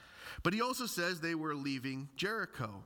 But 0.43 0.55
he 0.55 0.63
also 0.63 0.87
says 0.87 1.21
they 1.21 1.35
were 1.35 1.55
leaving 1.55 2.09
Jericho. 2.17 2.85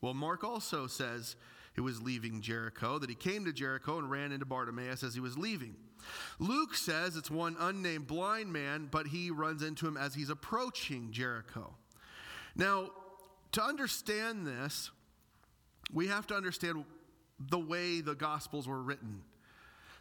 Well, 0.00 0.14
Mark 0.14 0.44
also 0.44 0.86
says 0.86 1.36
it 1.76 1.82
was 1.82 2.00
leaving 2.00 2.40
Jericho, 2.40 2.98
that 2.98 3.10
he 3.10 3.16
came 3.16 3.44
to 3.44 3.52
Jericho 3.52 3.98
and 3.98 4.10
ran 4.10 4.32
into 4.32 4.46
Bartimaeus 4.46 5.02
as 5.02 5.14
he 5.14 5.20
was 5.20 5.36
leaving. 5.36 5.76
Luke 6.38 6.74
says 6.74 7.16
it's 7.16 7.30
one 7.30 7.56
unnamed 7.58 8.06
blind 8.06 8.50
man, 8.52 8.88
but 8.90 9.08
he 9.08 9.30
runs 9.30 9.62
into 9.62 9.86
him 9.86 9.96
as 9.96 10.14
he's 10.14 10.30
approaching 10.30 11.12
Jericho. 11.12 11.74
Now, 12.56 12.90
to 13.52 13.62
understand 13.62 14.46
this, 14.46 14.90
we 15.92 16.08
have 16.08 16.26
to 16.28 16.34
understand 16.34 16.84
the 17.38 17.58
way 17.58 18.00
the 18.00 18.14
Gospels 18.14 18.66
were 18.66 18.82
written. 18.82 19.22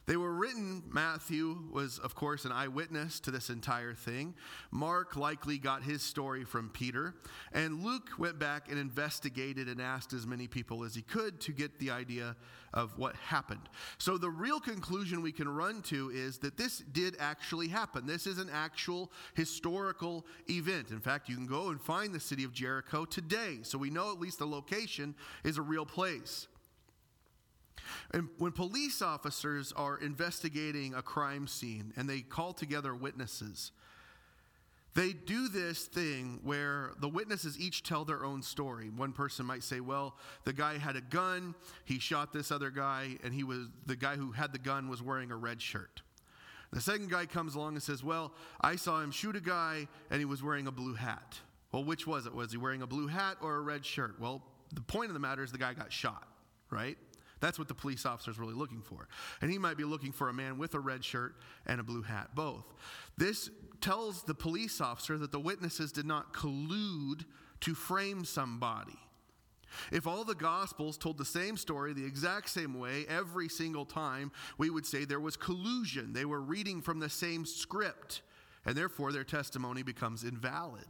They 0.08 0.16
were 0.16 0.34
written, 0.34 0.84
Matthew 0.90 1.64
was, 1.70 2.00
of 2.00 2.16
course, 2.16 2.46
an 2.46 2.54
eyewitness 2.54 3.20
to 3.20 3.32
this 3.32 3.50
entire 3.50 3.94
thing. 3.94 4.36
Mark 4.72 5.18
likely 5.18 5.58
got 5.58 5.84
his 5.84 6.02
story 6.02 6.46
from 6.46 6.70
Peter. 6.70 7.14
And 7.52 7.84
Luke 7.84 8.12
went 8.18 8.40
back 8.40 8.70
and 8.70 8.80
investigated 8.80 9.68
and 9.68 9.82
asked 9.82 10.14
as 10.14 10.26
many 10.26 10.48
people 10.48 10.86
as 10.86 10.96
he 10.96 11.02
could 11.02 11.42
to 11.42 11.52
get 11.52 11.78
the 11.80 11.92
idea 11.92 12.38
of 12.74 12.98
what 12.98 13.18
happened. 13.18 13.68
So, 13.98 14.18
the 14.18 14.30
real 14.30 14.62
conclusion 14.62 15.22
we 15.22 15.34
can 15.34 15.50
run 15.50 15.82
to 15.84 16.10
is 16.14 16.38
that 16.38 16.56
this 16.56 16.80
did 16.94 17.18
actually 17.20 17.68
happen. 17.68 18.08
This 18.08 18.28
is 18.28 18.38
an 18.38 18.50
actual 18.50 19.12
historical 19.34 20.26
event. 20.50 20.92
In 20.92 21.02
fact, 21.02 21.28
you 21.28 21.36
can 21.36 21.48
go 21.48 21.68
and 21.68 21.82
find 21.82 22.14
the 22.14 22.20
city 22.22 22.46
of 22.46 22.54
Jericho 22.54 23.04
today. 23.04 23.60
So, 23.64 23.78
we 23.78 23.90
know 23.90 24.14
at 24.14 24.22
least 24.22 24.40
the 24.40 24.48
location 24.48 25.16
is 25.44 25.58
a 25.58 25.62
real 25.62 25.86
place. 25.86 26.48
And 28.12 28.30
when 28.38 28.52
police 28.52 29.02
officers 29.02 29.72
are 29.74 29.98
investigating 29.98 30.94
a 30.94 31.02
crime 31.02 31.48
scene 31.48 31.94
and 31.96 32.10
they 32.10 32.22
call 32.22 32.54
together 32.54 32.94
witnesses, 32.96 33.72
they 34.94 35.14
do 35.14 35.48
this 35.48 35.86
thing 35.86 36.40
where 36.44 36.92
the 37.00 37.08
witnesses 37.08 37.60
each 37.60 37.84
tell 37.84 38.04
their 38.04 38.26
own 38.26 38.42
story. 38.42 38.90
One 38.90 39.14
person 39.14 39.46
might 39.46 39.64
say, 39.64 39.80
"Well, 39.80 40.18
the 40.44 40.54
guy 40.54 40.80
had 40.80 40.96
a 40.96 41.02
gun, 41.02 41.54
he 41.86 42.00
shot 42.00 42.34
this 42.34 42.52
other 42.52 42.72
guy, 42.72 43.20
and 43.24 43.32
he 43.32 43.44
was 43.44 43.68
the 43.86 43.96
guy 43.96 44.16
who 44.16 44.32
had 44.32 44.52
the 44.54 44.58
gun 44.58 44.90
was 44.90 45.02
wearing 45.02 45.30
a 45.30 45.38
red 45.38 45.62
shirt." 45.62 46.02
The 46.72 46.82
second 46.82 47.12
guy 47.12 47.28
comes 47.28 47.54
along 47.54 47.76
and 47.76 47.84
says, 47.84 48.04
"Well, 48.04 48.34
I 48.60 48.76
saw 48.76 49.02
him 49.02 49.12
shoot 49.12 49.36
a 49.36 49.40
guy 49.40 49.88
and 50.10 50.20
he 50.20 50.26
was 50.26 50.42
wearing 50.42 50.68
a 50.68 50.72
blue 50.72 50.96
hat." 50.96 51.42
Well, 51.72 51.84
which 51.84 52.08
was 52.08 52.26
it? 52.26 52.34
Was 52.34 52.52
he 52.52 52.58
wearing 52.58 52.82
a 52.82 52.88
blue 52.88 53.08
hat 53.08 53.38
or 53.42 53.56
a 53.56 53.62
red 53.62 53.86
shirt? 53.86 54.20
Well, 54.20 54.42
the 54.74 54.82
point 54.82 55.10
of 55.10 55.14
the 55.14 55.20
matter 55.20 55.44
is 55.44 55.52
the 55.52 55.58
guy 55.58 55.74
got 55.74 55.92
shot, 55.92 56.28
right? 56.72 56.98
That's 57.40 57.60
what 57.60 57.68
the 57.68 57.74
police 57.74 58.06
officer 58.06 58.32
is 58.32 58.40
really 58.40 58.54
looking 58.54 58.82
for. 58.82 59.08
And 59.42 59.52
he 59.52 59.58
might 59.58 59.78
be 59.78 59.84
looking 59.84 60.12
for 60.12 60.30
a 60.30 60.34
man 60.34 60.58
with 60.58 60.74
a 60.74 60.80
red 60.80 61.04
shirt 61.04 61.36
and 61.66 61.80
a 61.80 61.84
blue 61.84 62.02
hat, 62.02 62.30
both. 62.36 62.66
This 63.18 63.50
tells 63.82 64.24
the 64.24 64.34
police 64.34 64.82
officer 64.82 65.18
that 65.18 65.32
the 65.32 65.40
witnesses 65.40 65.92
did 65.92 66.06
not 66.06 66.34
collude 66.34 67.26
to 67.62 67.74
frame 67.74 68.26
somebody. 68.26 68.98
If 69.92 70.08
all 70.08 70.24
the 70.24 70.36
Gospels 70.36 70.98
told 70.98 71.18
the 71.18 71.26
same 71.26 71.58
story 71.58 71.94
the 71.94 72.06
exact 72.06 72.50
same 72.50 72.80
way 72.80 73.06
every 73.10 73.50
single 73.50 73.86
time, 73.86 74.32
we 74.58 74.70
would 74.70 74.86
say 74.86 75.06
there 75.06 75.20
was 75.20 75.36
collusion. 75.36 76.14
They 76.14 76.26
were 76.26 76.42
reading 76.42 76.82
from 76.82 77.00
the 77.00 77.10
same 77.10 77.46
script, 77.46 78.22
and 78.66 78.76
therefore 78.76 79.12
their 79.12 79.24
testimony 79.24 79.84
becomes 79.84 80.24
invalid. 80.24 80.88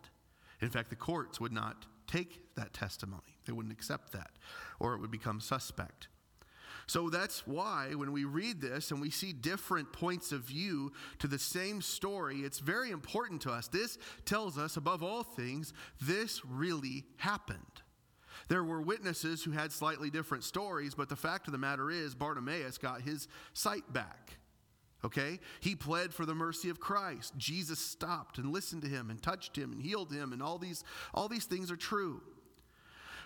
In 0.62 0.70
fact, 0.70 0.89
the 0.89 0.96
courts 0.96 1.39
would 1.39 1.51
not 1.51 1.86
take 2.08 2.56
that 2.56 2.74
testimony, 2.74 3.38
they 3.46 3.51
wouldn't 3.51 3.74
accept 3.74 4.13
that, 4.13 4.32
or 4.80 4.94
it 4.94 5.01
would 5.01 5.12
become 5.12 5.42
suspect. 5.42 6.08
So 6.88 7.10
that's 7.10 7.46
why 7.46 7.89
when 7.96 8.13
we 8.13 8.24
read 8.24 8.62
this 8.62 8.91
and 8.91 9.01
we 9.01 9.10
see 9.10 9.34
different 9.34 9.91
points 9.91 10.32
of 10.32 10.41
view 10.41 10.94
to 11.20 11.27
the 11.27 11.38
same 11.38 11.82
story, 11.82 12.38
it's 12.39 12.60
very 12.60 12.91
important 12.91 13.41
to 13.41 13.51
us. 13.51 13.67
This 13.67 13.98
tells 14.24 14.58
us, 14.58 14.77
above 14.77 15.03
all 15.03 15.24
things, 15.24 15.74
this 16.01 16.46
really 16.46 17.03
happened. 17.17 17.60
There 18.48 18.63
were 18.63 18.82
witnesses 18.82 19.44
who 19.44 19.51
had 19.51 19.74
slightly 19.74 20.10
different 20.10 20.46
stories, 20.46 20.96
but 20.96 21.10
the 21.10 21.17
fact 21.17 21.48
of 21.48 21.51
the 21.51 21.58
matter 21.58 21.91
is, 21.91 22.15
Bartimaeus 22.15 22.77
got 22.77 23.01
his 23.01 23.27
sight 23.51 23.91
back. 23.91 24.38
Okay? 25.03 25.39
He 25.60 25.75
pled 25.75 26.13
for 26.13 26.25
the 26.25 26.36
mercy 26.36 26.70
of 26.70 26.79
Christ. 26.79 27.34
Jesus 27.38 27.79
stopped 27.79 28.38
and 28.38 28.53
listened 28.53 28.84
to 28.84 28.88
him 28.88 29.10
and 29.10 29.22
touched 29.22 29.58
him 29.58 29.74
and 29.74 29.82
healed 29.82 30.13
him, 30.13 30.32
and 30.32 30.41
all 30.41 30.58
these, 30.58 30.86
all 31.13 31.27
these 31.27 31.46
things 31.46 31.70
are 31.70 31.75
true. 31.75 32.22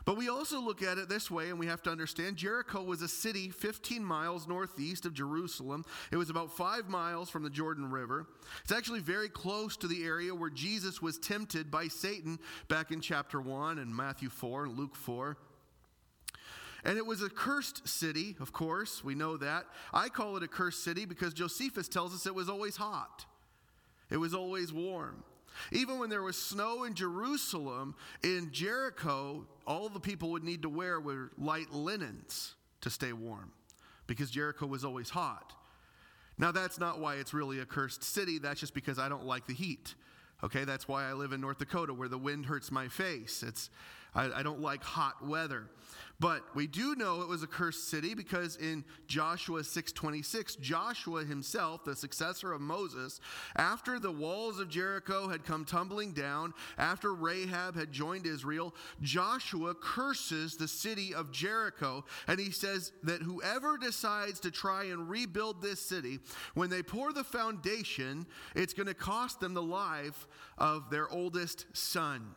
But 0.05 0.17
we 0.17 0.29
also 0.29 0.59
look 0.59 0.81
at 0.81 0.97
it 0.97 1.09
this 1.09 1.29
way, 1.29 1.49
and 1.49 1.59
we 1.59 1.67
have 1.67 1.83
to 1.83 1.91
understand 1.91 2.37
Jericho 2.37 2.81
was 2.81 3.01
a 3.01 3.07
city 3.07 3.49
15 3.49 4.03
miles 4.03 4.47
northeast 4.47 5.05
of 5.05 5.13
Jerusalem. 5.13 5.85
It 6.11 6.17
was 6.17 6.29
about 6.29 6.55
five 6.55 6.89
miles 6.89 7.29
from 7.29 7.43
the 7.43 7.49
Jordan 7.49 7.91
River. 7.91 8.27
It's 8.63 8.71
actually 8.71 9.01
very 9.01 9.29
close 9.29 9.77
to 9.77 9.87
the 9.87 10.03
area 10.03 10.33
where 10.33 10.49
Jesus 10.49 11.01
was 11.01 11.19
tempted 11.19 11.69
by 11.69 11.87
Satan 11.87 12.39
back 12.67 12.91
in 12.91 13.01
chapter 13.01 13.39
1 13.39 13.77
and 13.77 13.95
Matthew 13.95 14.29
4 14.29 14.65
and 14.65 14.77
Luke 14.77 14.95
4. 14.95 15.37
And 16.83 16.97
it 16.97 17.05
was 17.05 17.21
a 17.21 17.29
cursed 17.29 17.87
city, 17.87 18.35
of 18.39 18.51
course, 18.51 19.03
we 19.03 19.13
know 19.13 19.37
that. 19.37 19.65
I 19.93 20.09
call 20.09 20.35
it 20.37 20.43
a 20.43 20.47
cursed 20.47 20.83
city 20.83 21.05
because 21.05 21.33
Josephus 21.33 21.87
tells 21.87 22.15
us 22.15 22.25
it 22.25 22.33
was 22.33 22.49
always 22.49 22.75
hot, 22.75 23.25
it 24.09 24.17
was 24.17 24.33
always 24.33 24.73
warm. 24.73 25.23
Even 25.71 25.99
when 25.99 26.09
there 26.09 26.21
was 26.21 26.37
snow 26.37 26.83
in 26.83 26.93
Jerusalem, 26.93 27.95
in 28.23 28.49
Jericho, 28.51 29.45
all 29.65 29.89
the 29.89 29.99
people 29.99 30.31
would 30.31 30.43
need 30.43 30.61
to 30.63 30.69
wear 30.69 30.99
were 30.99 31.31
light 31.37 31.71
linens 31.71 32.55
to 32.81 32.89
stay 32.89 33.13
warm 33.13 33.51
because 34.07 34.31
Jericho 34.31 34.65
was 34.65 34.83
always 34.83 35.09
hot. 35.09 35.53
Now, 36.37 36.51
that's 36.51 36.79
not 36.79 36.99
why 36.99 37.15
it's 37.15 37.33
really 37.33 37.59
a 37.59 37.65
cursed 37.65 38.03
city. 38.03 38.39
That's 38.39 38.59
just 38.59 38.73
because 38.73 38.97
I 38.97 39.09
don't 39.09 39.25
like 39.25 39.45
the 39.45 39.53
heat. 39.53 39.93
Okay, 40.43 40.63
that's 40.63 40.87
why 40.87 41.07
I 41.07 41.13
live 41.13 41.33
in 41.33 41.41
North 41.41 41.59
Dakota 41.59 41.93
where 41.93 42.07
the 42.07 42.17
wind 42.17 42.47
hurts 42.47 42.71
my 42.71 42.87
face. 42.87 43.43
It's, 43.43 43.69
I, 44.13 44.31
I 44.31 44.43
don't 44.43 44.61
like 44.61 44.83
hot 44.83 45.25
weather. 45.25 45.69
But 46.21 46.43
we 46.53 46.67
do 46.67 46.93
know 46.93 47.23
it 47.23 47.27
was 47.27 47.41
a 47.41 47.47
cursed 47.47 47.89
city 47.89 48.13
because 48.13 48.55
in 48.57 48.85
Joshua 49.07 49.61
6:26, 49.61 50.59
Joshua 50.59 51.23
himself, 51.25 51.83
the 51.83 51.95
successor 51.95 52.53
of 52.53 52.61
Moses, 52.61 53.19
after 53.55 53.97
the 53.97 54.11
walls 54.11 54.59
of 54.59 54.69
Jericho 54.69 55.27
had 55.29 55.43
come 55.43 55.65
tumbling 55.65 56.11
down, 56.11 56.53
after 56.77 57.15
Rahab 57.15 57.75
had 57.75 57.91
joined 57.91 58.27
Israel, 58.27 58.75
Joshua 59.01 59.73
curses 59.73 60.57
the 60.57 60.67
city 60.67 61.11
of 61.15 61.31
Jericho 61.31 62.05
and 62.27 62.39
he 62.39 62.51
says 62.51 62.91
that 63.01 63.23
whoever 63.23 63.79
decides 63.79 64.39
to 64.41 64.51
try 64.51 64.83
and 64.83 65.09
rebuild 65.09 65.59
this 65.59 65.81
city, 65.81 66.19
when 66.53 66.69
they 66.69 66.83
pour 66.83 67.13
the 67.13 67.23
foundation, 67.23 68.27
it's 68.55 68.75
going 68.75 68.85
to 68.85 68.93
cost 68.93 69.39
them 69.39 69.55
the 69.55 69.63
life 69.63 70.27
of 70.59 70.91
their 70.91 71.09
oldest 71.09 71.65
son. 71.73 72.35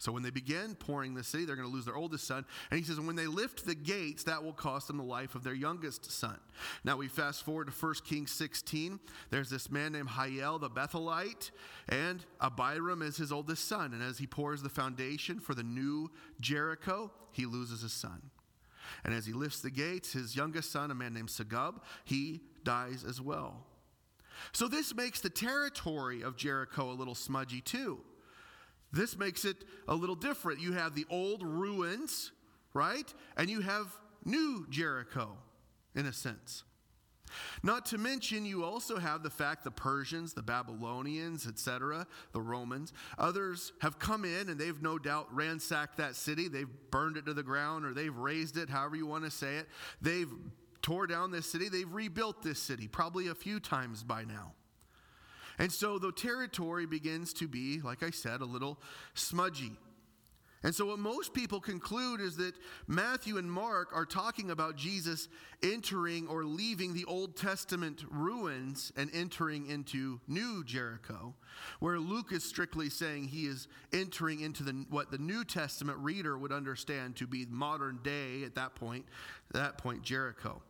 So 0.00 0.12
when 0.12 0.22
they 0.22 0.30
begin 0.30 0.76
pouring 0.76 1.12
the 1.12 1.22
city, 1.22 1.44
they're 1.44 1.56
going 1.56 1.68
to 1.68 1.74
lose 1.74 1.84
their 1.84 1.94
oldest 1.94 2.26
son. 2.26 2.46
And 2.70 2.80
he 2.80 2.86
says, 2.86 2.96
and 2.96 3.06
when 3.06 3.16
they 3.16 3.26
lift 3.26 3.66
the 3.66 3.74
gates, 3.74 4.24
that 4.24 4.42
will 4.42 4.54
cost 4.54 4.86
them 4.86 4.96
the 4.96 5.02
life 5.02 5.34
of 5.34 5.44
their 5.44 5.52
youngest 5.52 6.10
son. 6.10 6.38
Now 6.84 6.96
we 6.96 7.06
fast 7.06 7.44
forward 7.44 7.66
to 7.66 7.72
1 7.72 7.94
Kings 8.06 8.30
16. 8.30 8.98
There's 9.28 9.50
this 9.50 9.70
man 9.70 9.92
named 9.92 10.08
Hiel 10.08 10.58
the 10.58 10.70
Bethelite, 10.70 11.50
and 11.90 12.24
Abiram 12.40 13.02
is 13.02 13.18
his 13.18 13.30
oldest 13.30 13.68
son. 13.68 13.92
And 13.92 14.02
as 14.02 14.16
he 14.16 14.26
pours 14.26 14.62
the 14.62 14.70
foundation 14.70 15.38
for 15.38 15.54
the 15.54 15.62
new 15.62 16.10
Jericho, 16.40 17.12
he 17.32 17.44
loses 17.44 17.82
his 17.82 17.92
son. 17.92 18.22
And 19.04 19.12
as 19.12 19.26
he 19.26 19.34
lifts 19.34 19.60
the 19.60 19.70
gates, 19.70 20.14
his 20.14 20.34
youngest 20.34 20.72
son, 20.72 20.90
a 20.90 20.94
man 20.94 21.12
named 21.12 21.28
Segub, 21.28 21.74
he 22.06 22.40
dies 22.64 23.04
as 23.06 23.20
well. 23.20 23.66
So 24.52 24.66
this 24.66 24.94
makes 24.94 25.20
the 25.20 25.28
territory 25.28 26.22
of 26.22 26.38
Jericho 26.38 26.90
a 26.90 26.94
little 26.94 27.14
smudgy 27.14 27.60
too. 27.60 28.00
This 28.92 29.16
makes 29.16 29.44
it 29.44 29.56
a 29.88 29.94
little 29.94 30.16
different. 30.16 30.60
You 30.60 30.72
have 30.72 30.94
the 30.94 31.06
old 31.10 31.42
ruins, 31.42 32.32
right? 32.74 33.12
And 33.36 33.48
you 33.48 33.60
have 33.60 33.86
new 34.24 34.66
Jericho, 34.70 35.36
in 35.94 36.06
a 36.06 36.12
sense. 36.12 36.64
Not 37.62 37.86
to 37.86 37.98
mention, 37.98 38.44
you 38.44 38.64
also 38.64 38.98
have 38.98 39.22
the 39.22 39.30
fact 39.30 39.64
the 39.64 39.70
Persians, 39.70 40.34
the 40.34 40.42
Babylonians, 40.42 41.46
etc., 41.46 42.06
the 42.32 42.40
Romans, 42.40 42.92
others 43.18 43.72
have 43.80 43.98
come 43.98 44.24
in 44.24 44.48
and 44.48 44.58
they've 44.58 44.82
no 44.82 44.98
doubt 44.98 45.32
ransacked 45.32 45.96
that 45.98 46.16
city. 46.16 46.48
They've 46.48 46.68
burned 46.90 47.16
it 47.16 47.26
to 47.26 47.34
the 47.34 47.42
ground 47.42 47.84
or 47.84 47.94
they've 47.94 48.16
razed 48.16 48.56
it, 48.56 48.68
however 48.68 48.96
you 48.96 49.06
want 49.06 49.24
to 49.24 49.30
say 49.30 49.56
it. 49.56 49.68
They've 50.00 50.32
tore 50.82 51.06
down 51.06 51.30
this 51.30 51.46
city. 51.46 51.68
They've 51.68 51.92
rebuilt 51.92 52.42
this 52.42 52.58
city 52.58 52.88
probably 52.88 53.28
a 53.28 53.34
few 53.34 53.60
times 53.60 54.02
by 54.02 54.24
now. 54.24 54.52
And 55.60 55.70
so 55.70 55.98
the 55.98 56.10
territory 56.10 56.86
begins 56.86 57.34
to 57.34 57.46
be, 57.46 57.82
like 57.82 58.02
I 58.02 58.10
said, 58.10 58.40
a 58.40 58.46
little 58.46 58.80
smudgy. 59.12 59.72
And 60.62 60.74
so, 60.74 60.86
what 60.86 60.98
most 60.98 61.32
people 61.32 61.60
conclude 61.60 62.20
is 62.20 62.36
that 62.36 62.54
Matthew 62.86 63.38
and 63.38 63.50
Mark 63.50 63.90
are 63.94 64.04
talking 64.04 64.50
about 64.50 64.76
Jesus 64.76 65.28
entering 65.62 66.28
or 66.28 66.44
leaving 66.44 66.92
the 66.92 67.04
Old 67.06 67.36
Testament 67.36 68.04
ruins 68.10 68.92
and 68.96 69.10
entering 69.14 69.66
into 69.66 70.20
New 70.28 70.64
Jericho, 70.64 71.34
where 71.78 71.98
Luke 71.98 72.32
is 72.32 72.44
strictly 72.44 72.90
saying 72.90 73.28
he 73.28 73.46
is 73.46 73.68
entering 73.92 74.40
into 74.40 74.62
the, 74.62 74.84
what 74.90 75.10
the 75.10 75.18
New 75.18 75.44
Testament 75.44 75.98
reader 75.98 76.36
would 76.36 76.52
understand 76.52 77.16
to 77.16 77.26
be 77.26 77.46
modern 77.48 77.98
day 78.02 78.44
at 78.44 78.54
that 78.56 78.74
point, 78.74 79.06
that 79.52 79.78
point, 79.78 80.02
Jericho. 80.02 80.60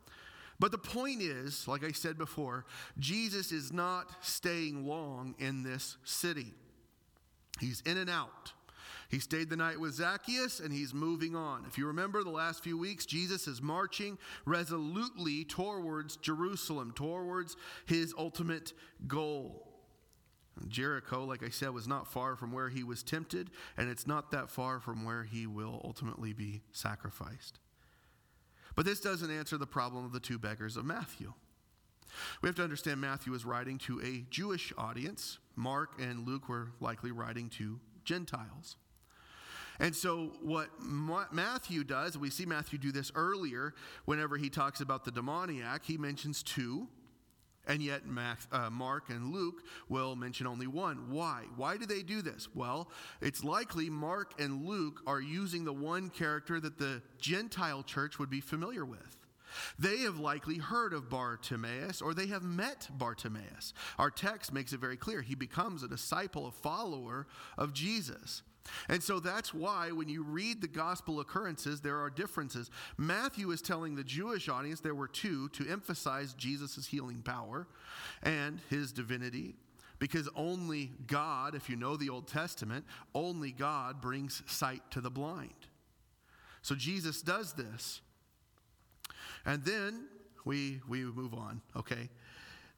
But 0.60 0.72
the 0.72 0.78
point 0.78 1.22
is, 1.22 1.66
like 1.66 1.82
I 1.82 1.90
said 1.90 2.18
before, 2.18 2.66
Jesus 2.98 3.50
is 3.50 3.72
not 3.72 4.12
staying 4.20 4.86
long 4.86 5.34
in 5.38 5.62
this 5.62 5.96
city. 6.04 6.52
He's 7.58 7.80
in 7.80 7.96
and 7.96 8.10
out. 8.10 8.52
He 9.08 9.18
stayed 9.18 9.48
the 9.48 9.56
night 9.56 9.80
with 9.80 9.94
Zacchaeus 9.94 10.60
and 10.60 10.72
he's 10.72 10.94
moving 10.94 11.34
on. 11.34 11.64
If 11.66 11.78
you 11.78 11.86
remember 11.86 12.22
the 12.22 12.30
last 12.30 12.62
few 12.62 12.78
weeks, 12.78 13.06
Jesus 13.06 13.48
is 13.48 13.62
marching 13.62 14.18
resolutely 14.44 15.44
towards 15.44 16.16
Jerusalem, 16.18 16.92
towards 16.94 17.56
his 17.86 18.14
ultimate 18.16 18.74
goal. 19.08 19.66
Jericho, 20.68 21.24
like 21.24 21.42
I 21.42 21.48
said, 21.48 21.70
was 21.70 21.88
not 21.88 22.06
far 22.06 22.36
from 22.36 22.52
where 22.52 22.68
he 22.68 22.84
was 22.84 23.02
tempted, 23.02 23.50
and 23.78 23.88
it's 23.88 24.06
not 24.06 24.30
that 24.32 24.50
far 24.50 24.78
from 24.78 25.04
where 25.04 25.24
he 25.24 25.46
will 25.46 25.80
ultimately 25.84 26.34
be 26.34 26.60
sacrificed. 26.70 27.58
But 28.76 28.84
this 28.84 29.00
doesn't 29.00 29.30
answer 29.30 29.58
the 29.58 29.66
problem 29.66 30.04
of 30.04 30.12
the 30.12 30.20
two 30.20 30.38
beggars 30.38 30.76
of 30.76 30.84
Matthew. 30.84 31.32
We 32.42 32.48
have 32.48 32.56
to 32.56 32.64
understand 32.64 33.00
Matthew 33.00 33.34
is 33.34 33.44
writing 33.44 33.78
to 33.78 34.00
a 34.02 34.24
Jewish 34.30 34.72
audience. 34.76 35.38
Mark 35.56 35.92
and 36.00 36.26
Luke 36.26 36.48
were 36.48 36.72
likely 36.80 37.12
writing 37.12 37.48
to 37.50 37.78
Gentiles. 38.04 38.76
And 39.78 39.96
so, 39.96 40.32
what 40.42 40.68
Matthew 40.82 41.84
does, 41.84 42.18
we 42.18 42.28
see 42.28 42.44
Matthew 42.44 42.78
do 42.78 42.92
this 42.92 43.10
earlier 43.14 43.74
whenever 44.04 44.36
he 44.36 44.50
talks 44.50 44.82
about 44.82 45.04
the 45.04 45.10
demoniac, 45.10 45.84
he 45.84 45.96
mentions 45.96 46.42
two 46.42 46.88
and 47.66 47.82
yet, 47.82 48.02
uh, 48.50 48.70
Mark 48.70 49.10
and 49.10 49.32
Luke 49.32 49.62
will 49.88 50.16
mention 50.16 50.46
only 50.46 50.66
one. 50.66 51.10
Why? 51.10 51.44
Why 51.56 51.76
do 51.76 51.86
they 51.86 52.02
do 52.02 52.22
this? 52.22 52.48
Well, 52.54 52.90
it's 53.20 53.44
likely 53.44 53.90
Mark 53.90 54.40
and 54.40 54.66
Luke 54.66 55.02
are 55.06 55.20
using 55.20 55.64
the 55.64 55.72
one 55.72 56.10
character 56.10 56.58
that 56.60 56.78
the 56.78 57.02
Gentile 57.18 57.82
church 57.82 58.18
would 58.18 58.30
be 58.30 58.40
familiar 58.40 58.84
with. 58.84 59.16
They 59.78 59.98
have 59.98 60.18
likely 60.18 60.58
heard 60.58 60.92
of 60.92 61.10
Bartimaeus 61.10 62.00
or 62.00 62.14
they 62.14 62.26
have 62.28 62.42
met 62.42 62.88
Bartimaeus. 62.92 63.74
Our 63.98 64.10
text 64.10 64.52
makes 64.52 64.72
it 64.72 64.80
very 64.80 64.96
clear. 64.96 65.22
He 65.22 65.34
becomes 65.34 65.82
a 65.82 65.88
disciple, 65.88 66.46
a 66.46 66.52
follower 66.52 67.26
of 67.58 67.72
Jesus. 67.72 68.42
And 68.88 69.02
so 69.02 69.20
that's 69.20 69.54
why 69.54 69.90
when 69.90 70.08
you 70.08 70.22
read 70.22 70.60
the 70.60 70.68
gospel 70.68 71.20
occurrences, 71.20 71.80
there 71.80 71.98
are 72.00 72.10
differences. 72.10 72.70
Matthew 72.96 73.50
is 73.50 73.62
telling 73.62 73.94
the 73.94 74.04
Jewish 74.04 74.48
audience 74.48 74.80
there 74.80 74.94
were 74.94 75.08
two 75.08 75.48
to 75.50 75.68
emphasize 75.68 76.34
Jesus' 76.34 76.86
healing 76.86 77.22
power 77.22 77.66
and 78.22 78.60
his 78.68 78.92
divinity. 78.92 79.54
Because 79.98 80.28
only 80.34 80.92
God, 81.06 81.54
if 81.54 81.68
you 81.68 81.76
know 81.76 81.96
the 81.96 82.08
Old 82.08 82.26
Testament, 82.26 82.84
only 83.14 83.52
God 83.52 84.00
brings 84.00 84.42
sight 84.46 84.82
to 84.92 85.00
the 85.00 85.10
blind. 85.10 85.50
So 86.62 86.74
Jesus 86.74 87.22
does 87.22 87.52
this. 87.52 88.00
And 89.44 89.64
then 89.64 90.06
we, 90.44 90.80
we 90.88 91.04
move 91.04 91.34
on, 91.34 91.60
okay? 91.76 92.08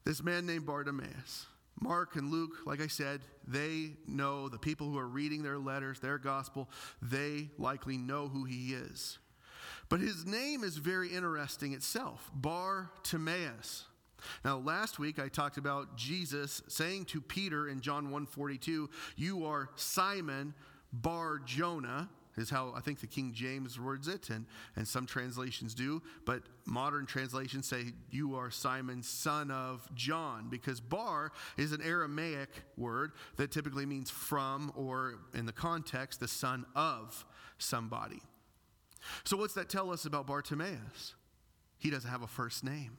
This 0.03 0.21
man 0.21 0.45
named 0.45 0.65
Bartimaeus. 0.65 1.45
Mark 1.79 2.15
and 2.15 2.31
Luke, 2.31 2.65
like 2.65 2.81
I 2.81 2.87
said, 2.87 3.21
they 3.47 3.97
know 4.07 4.47
the 4.47 4.57
people 4.57 4.89
who 4.89 4.97
are 4.97 5.07
reading 5.07 5.43
their 5.43 5.57
letters, 5.57 5.99
their 5.99 6.17
gospel, 6.17 6.69
they 7.01 7.49
likely 7.57 7.97
know 7.97 8.27
who 8.27 8.45
he 8.45 8.73
is. 8.73 9.19
But 9.89 9.99
his 9.99 10.25
name 10.25 10.63
is 10.63 10.77
very 10.77 11.09
interesting 11.09 11.73
itself 11.73 12.31
Bar 12.33 12.91
Timaeus. 13.03 13.85
Now, 14.45 14.57
last 14.57 14.99
week 14.99 15.19
I 15.19 15.27
talked 15.27 15.57
about 15.57 15.97
Jesus 15.97 16.61
saying 16.67 17.05
to 17.05 17.21
Peter 17.21 17.67
in 17.67 17.81
John 17.81 18.09
1:42, 18.09 18.89
"You 19.17 19.45
are 19.45 19.69
Simon 19.75 20.53
Bar 20.91 21.39
Jonah." 21.39 22.09
Is 22.37 22.49
how 22.49 22.73
I 22.75 22.79
think 22.79 22.99
the 22.99 23.07
King 23.07 23.31
James 23.33 23.79
words 23.79 24.07
it, 24.07 24.29
and, 24.29 24.45
and 24.75 24.87
some 24.87 25.05
translations 25.05 25.73
do. 25.73 26.01
But 26.25 26.43
modern 26.65 27.05
translations 27.05 27.67
say, 27.67 27.85
You 28.09 28.35
are 28.35 28.49
Simon, 28.49 29.03
son 29.03 29.51
of 29.51 29.87
John, 29.95 30.47
because 30.49 30.79
bar 30.79 31.31
is 31.57 31.71
an 31.71 31.81
Aramaic 31.81 32.49
word 32.77 33.11
that 33.37 33.51
typically 33.51 33.85
means 33.85 34.09
from, 34.09 34.71
or 34.75 35.19
in 35.33 35.45
the 35.45 35.51
context, 35.51 36.19
the 36.19 36.27
son 36.27 36.65
of 36.75 37.25
somebody. 37.57 38.21
So, 39.23 39.37
what's 39.37 39.53
that 39.55 39.69
tell 39.69 39.91
us 39.91 40.05
about 40.05 40.27
Bartimaeus? 40.27 41.15
He 41.77 41.89
doesn't 41.89 42.09
have 42.09 42.21
a 42.21 42.27
first 42.27 42.63
name. 42.63 42.97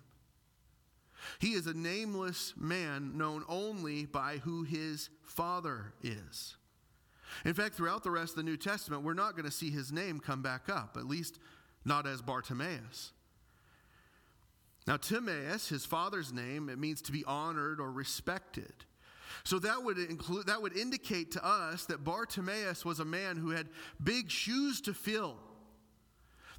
He 1.38 1.55
is 1.55 1.66
a 1.66 1.75
nameless 1.75 2.53
man 2.57 3.16
known 3.16 3.44
only 3.49 4.05
by 4.05 4.38
who 4.38 4.62
his 4.62 5.09
father 5.23 5.94
is. 6.03 6.57
In 7.44 7.55
fact, 7.55 7.75
throughout 7.75 8.03
the 8.03 8.11
rest 8.11 8.33
of 8.33 8.37
the 8.37 8.42
New 8.42 8.57
Testament, 8.57 9.03
we're 9.03 9.14
not 9.14 9.33
going 9.33 9.44
to 9.44 9.51
see 9.51 9.70
his 9.70 9.92
name 9.92 10.20
come 10.20 10.42
back 10.42 10.68
up, 10.68 10.97
at 10.97 11.07
least 11.07 11.38
not 11.85 12.07
as 12.07 12.23
Bartimaeus. 12.23 13.12
Now, 14.87 14.97
Timaeus, 14.97 15.68
his 15.68 15.87
father's 15.87 16.33
name, 16.33 16.68
it 16.68 16.79
means 16.79 17.01
to 17.03 17.12
be 17.12 17.25
honored 17.25 17.81
or 17.81 17.90
respected. 17.90 18.73
So 19.42 19.59
that 19.61 19.83
would 19.83 19.99
include 19.99 20.47
that 20.47 20.62
would 20.62 20.77
indicate 20.77 21.33
to 21.33 21.44
us 21.44 21.87
that 21.87 22.05
Bartimaeus 22.05 22.85
was 22.85 23.01
a 23.01 23.05
man 23.05 23.37
who 23.37 23.51
had 23.51 23.68
big 24.03 24.31
shoes 24.31 24.81
to 24.83 24.94
fill. 24.94 25.37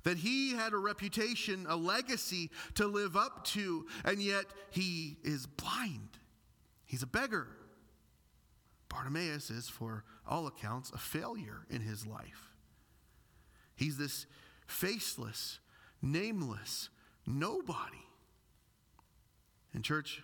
That 0.03 0.17
he 0.17 0.53
had 0.53 0.73
a 0.73 0.77
reputation, 0.77 1.65
a 1.67 1.75
legacy 1.75 2.51
to 2.75 2.85
live 2.85 3.15
up 3.15 3.45
to, 3.45 3.87
and 4.03 4.21
yet 4.21 4.45
he 4.69 5.17
is 5.23 5.47
blind. 5.47 6.19
He's 6.85 7.01
a 7.01 7.07
beggar. 7.07 7.47
Bartimaeus 8.89 9.49
is, 9.49 9.67
for 9.67 10.03
all 10.27 10.47
accounts, 10.47 10.91
a 10.91 10.97
failure 10.97 11.65
in 11.69 11.81
his 11.81 12.05
life. 12.05 12.53
He's 13.75 13.97
this 13.97 14.25
faceless, 14.67 15.59
nameless 16.01 16.89
nobody. 17.25 17.97
And, 19.73 19.83
church, 19.83 20.23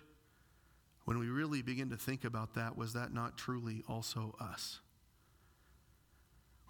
when 1.04 1.18
we 1.18 1.28
really 1.28 1.62
begin 1.62 1.90
to 1.90 1.96
think 1.96 2.24
about 2.24 2.54
that, 2.54 2.76
was 2.76 2.94
that 2.94 3.12
not 3.12 3.36
truly 3.36 3.82
also 3.88 4.34
us? 4.40 4.80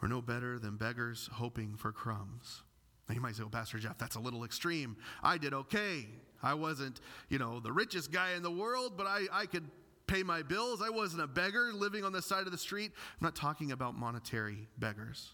We're 0.00 0.08
no 0.08 0.20
better 0.20 0.58
than 0.58 0.76
beggars 0.76 1.28
hoping 1.32 1.76
for 1.76 1.92
crumbs. 1.92 2.62
Now 3.08 3.14
you 3.14 3.20
might 3.20 3.36
say, 3.36 3.42
well, 3.42 3.50
Pastor 3.50 3.78
Jeff, 3.78 3.98
that's 3.98 4.16
a 4.16 4.20
little 4.20 4.44
extreme. 4.44 4.96
I 5.22 5.38
did 5.38 5.54
okay. 5.54 6.08
I 6.42 6.54
wasn't, 6.54 7.00
you 7.28 7.38
know, 7.38 7.60
the 7.60 7.70
richest 7.70 8.10
guy 8.10 8.32
in 8.32 8.42
the 8.42 8.50
world, 8.50 8.94
but 8.96 9.06
I, 9.06 9.26
I 9.30 9.46
could 9.46 9.64
pay 10.12 10.22
my 10.22 10.42
bills. 10.42 10.82
I 10.82 10.90
wasn't 10.90 11.22
a 11.22 11.26
beggar 11.26 11.72
living 11.72 12.04
on 12.04 12.12
the 12.12 12.20
side 12.20 12.44
of 12.44 12.52
the 12.52 12.58
street. 12.58 12.92
I'm 12.94 13.24
not 13.24 13.34
talking 13.34 13.72
about 13.72 13.96
monetary 13.96 14.68
beggars. 14.76 15.30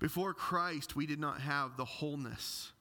Before 0.00 0.34
Christ, 0.34 0.96
we 0.96 1.06
did 1.06 1.20
not 1.20 1.40
have 1.40 1.76
the 1.76 1.84
wholeness. 1.84 2.72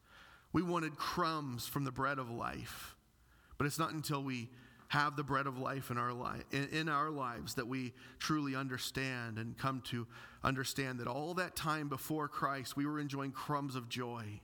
We 0.52 0.64
wanted 0.64 0.96
crumbs 0.96 1.68
from 1.68 1.84
the 1.84 1.92
bread 1.92 2.18
of 2.18 2.32
life. 2.32 2.96
But 3.58 3.68
it's 3.68 3.78
not 3.78 3.94
until 3.94 4.24
we 4.24 4.50
have 4.88 5.16
the 5.16 5.24
bread 5.24 5.46
of 5.46 5.60
life 5.60 5.92
in 5.92 5.98
our, 5.98 6.14
li- 6.14 6.44
in, 6.52 6.68
in 6.70 6.90
our 6.90 7.12
lives 7.12 7.56
that 7.56 7.68
we 7.68 7.94
truly 8.20 8.56
understand 8.56 9.38
and 9.38 9.58
come 9.58 9.82
to 9.90 10.08
understand 10.44 11.00
that 11.00 11.08
all 11.08 11.36
that 11.36 11.56
time 11.56 11.90
before 11.90 12.28
Christ, 12.28 12.76
we 12.76 12.86
were 12.86 13.00
enjoying 13.00 13.32
crumbs 13.32 13.76
of 13.76 13.88
joy 13.90 14.42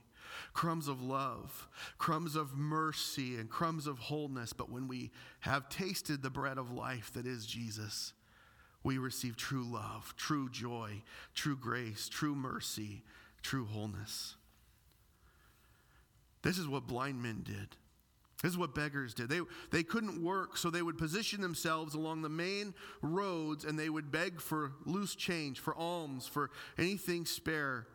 crumbs 0.52 0.88
of 0.88 1.02
love, 1.02 1.68
crumbs 1.98 2.36
of 2.36 2.56
mercy, 2.56 3.36
and 3.36 3.48
crumbs 3.48 3.86
of 3.86 3.98
wholeness. 3.98 4.52
But 4.52 4.70
when 4.70 4.88
we 4.88 5.10
have 5.40 5.68
tasted 5.68 6.22
the 6.22 6.30
bread 6.30 6.58
of 6.58 6.72
life 6.72 7.12
that 7.14 7.26
is 7.26 7.46
Jesus, 7.46 8.12
we 8.82 8.98
receive 8.98 9.36
true 9.36 9.64
love, 9.64 10.14
true 10.16 10.48
joy, 10.48 11.02
true 11.34 11.56
grace, 11.56 12.08
true 12.08 12.34
mercy, 12.34 13.02
true 13.42 13.66
wholeness. 13.66 14.36
This 16.42 16.58
is 16.58 16.66
what 16.66 16.86
blind 16.86 17.22
men 17.22 17.42
did. 17.44 17.76
This 18.42 18.52
is 18.52 18.58
what 18.58 18.74
beggars 18.74 19.12
did. 19.12 19.28
They, 19.28 19.40
they 19.70 19.82
couldn't 19.82 20.22
work, 20.22 20.56
so 20.56 20.70
they 20.70 20.80
would 20.80 20.96
position 20.96 21.42
themselves 21.42 21.94
along 21.94 22.22
the 22.22 22.30
main 22.30 22.72
roads 23.02 23.64
and 23.64 23.78
they 23.78 23.90
would 23.90 24.10
beg 24.10 24.40
for 24.40 24.72
loose 24.86 25.14
change, 25.14 25.60
for 25.60 25.74
alms, 25.74 26.26
for 26.26 26.50
anything 26.78 27.26
spare. 27.26 27.86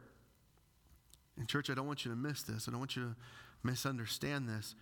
In 1.38 1.48
church, 1.48 1.70
I 1.70 1.74
don't 1.74 1.88
want 1.88 2.06
you 2.06 2.12
to 2.12 2.18
miss 2.18 2.44
this. 2.44 2.68
I 2.68 2.72
don't 2.72 2.80
want 2.80 2.96
you 2.96 3.04
to 3.04 3.16
misunderstand 3.64 4.48
this. 4.48 4.76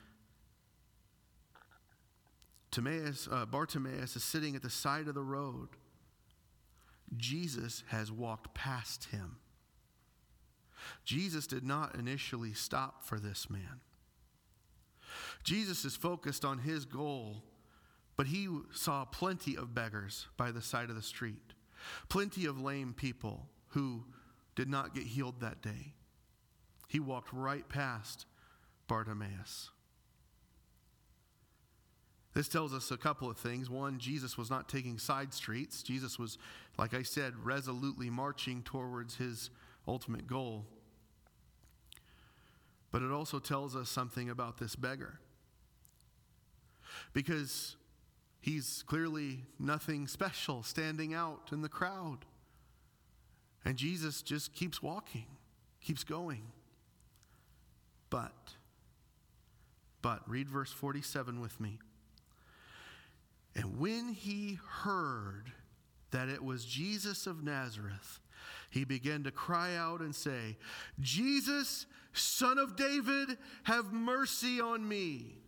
Timaeus, 2.72 3.28
uh, 3.32 3.46
Bartimaeus 3.46 4.16
is 4.16 4.24
sitting 4.24 4.56
at 4.56 4.62
the 4.62 4.70
side 4.70 5.08
of 5.08 5.16
the 5.16 5.22
road. 5.24 5.70
Jesus 7.16 7.84
has 7.88 8.12
walked 8.12 8.54
past 8.54 9.06
him. 9.06 9.38
Jesus 11.06 11.48
did 11.48 11.63
not 11.63 11.96
initially 11.96 12.54
stop 12.54 13.04
for 13.04 13.20
this 13.20 13.50
man. 13.50 13.82
Jesus 15.44 15.86
is 15.86 15.96
focused 15.96 16.44
on 16.44 16.60
his 16.60 16.86
goal, 16.86 17.44
but 18.18 18.28
he 18.28 18.48
saw 18.72 19.06
plenty 19.06 19.56
of 19.56 19.76
beggars 19.76 20.28
by 20.38 20.52
the 20.52 20.62
side 20.62 20.89
of 20.89 20.96
the 20.96 21.02
street, 21.02 21.54
plenty 22.10 22.46
of 22.46 22.60
lame 22.60 22.94
people 22.94 23.48
who 23.70 24.04
did 24.56 24.70
not 24.70 24.96
get 24.96 25.04
healed 25.04 25.42
that 25.42 25.62
day. 25.62 25.94
He 26.93 26.99
walked 26.99 27.34
right 27.34 27.67
past 27.67 28.27
Bartimaeus. 28.88 29.71
This 32.36 32.47
tells 32.47 32.71
us 32.71 32.91
a 32.91 32.97
couple 32.97 33.27
of 33.27 33.36
things. 33.36 33.67
One, 33.67 33.97
Jesus 33.97 34.38
was 34.38 34.51
not 34.51 34.69
taking 34.69 34.99
side 34.99 35.34
streets. 35.34 35.82
Jesus 35.82 36.19
was, 36.19 36.38
like 36.77 36.93
I 36.93 37.01
said, 37.01 37.34
resolutely 37.43 38.12
marching 38.12 38.62
towards 38.62 39.15
his 39.15 39.49
ultimate 39.88 40.27
goal. 40.27 40.67
But 42.91 43.01
it 43.01 43.10
also 43.10 43.39
tells 43.39 43.75
us 43.75 43.89
something 43.89 44.29
about 44.29 44.60
this 44.60 44.75
beggar. 44.75 45.19
Because 47.12 47.75
he's 48.39 48.84
clearly 48.86 49.45
nothing 49.58 50.08
special 50.08 50.62
standing 50.62 51.15
out 51.15 51.49
in 51.51 51.63
the 51.63 51.69
crowd. 51.69 52.19
And 53.65 53.77
Jesus 53.77 54.21
just 54.21 54.53
keeps 54.53 54.84
walking, 54.84 55.25
keeps 55.82 56.03
going. 56.03 56.51
But, 58.13 58.54
but, 60.04 60.21
read 60.30 60.47
verse 60.47 60.71
47 60.71 61.41
with 61.41 61.60
me. 61.60 61.80
And 63.56 63.80
when 63.80 64.10
he 64.10 64.60
heard 64.69 65.52
that 66.12 66.30
it 66.30 66.43
was 66.43 66.63
Jesus 66.63 67.26
of 67.26 67.43
Nazareth, 67.43 68.19
he 68.69 68.84
began 68.84 69.23
to 69.23 69.32
cry 69.32 69.76
out 69.76 70.02
and 70.02 70.13
say, 70.13 70.58
Jesus, 70.99 71.88
son 72.13 72.60
of 72.60 72.76
David, 72.76 73.36
have 73.63 73.91
mercy 73.91 74.62
on 74.62 74.88
me. 74.88 75.39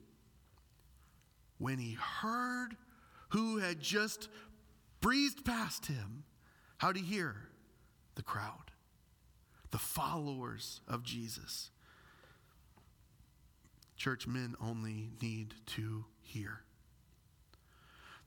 When 1.60 1.78
he 1.78 1.93
heard 1.93 2.78
who 3.30 3.60
had 3.60 3.80
just 3.80 4.28
breezed 5.01 5.45
past 5.45 5.86
him, 5.86 6.23
how'd 6.80 6.97
he 6.97 7.04
hear? 7.04 7.36
The 8.15 8.23
crowd, 8.23 8.71
the 9.69 9.78
followers 9.78 10.82
of 10.88 11.04
Jesus. 11.04 11.69
Church 13.95 14.27
men 14.27 14.55
only 14.62 15.10
need 15.21 15.53
to 15.67 16.05
hear. 16.21 16.62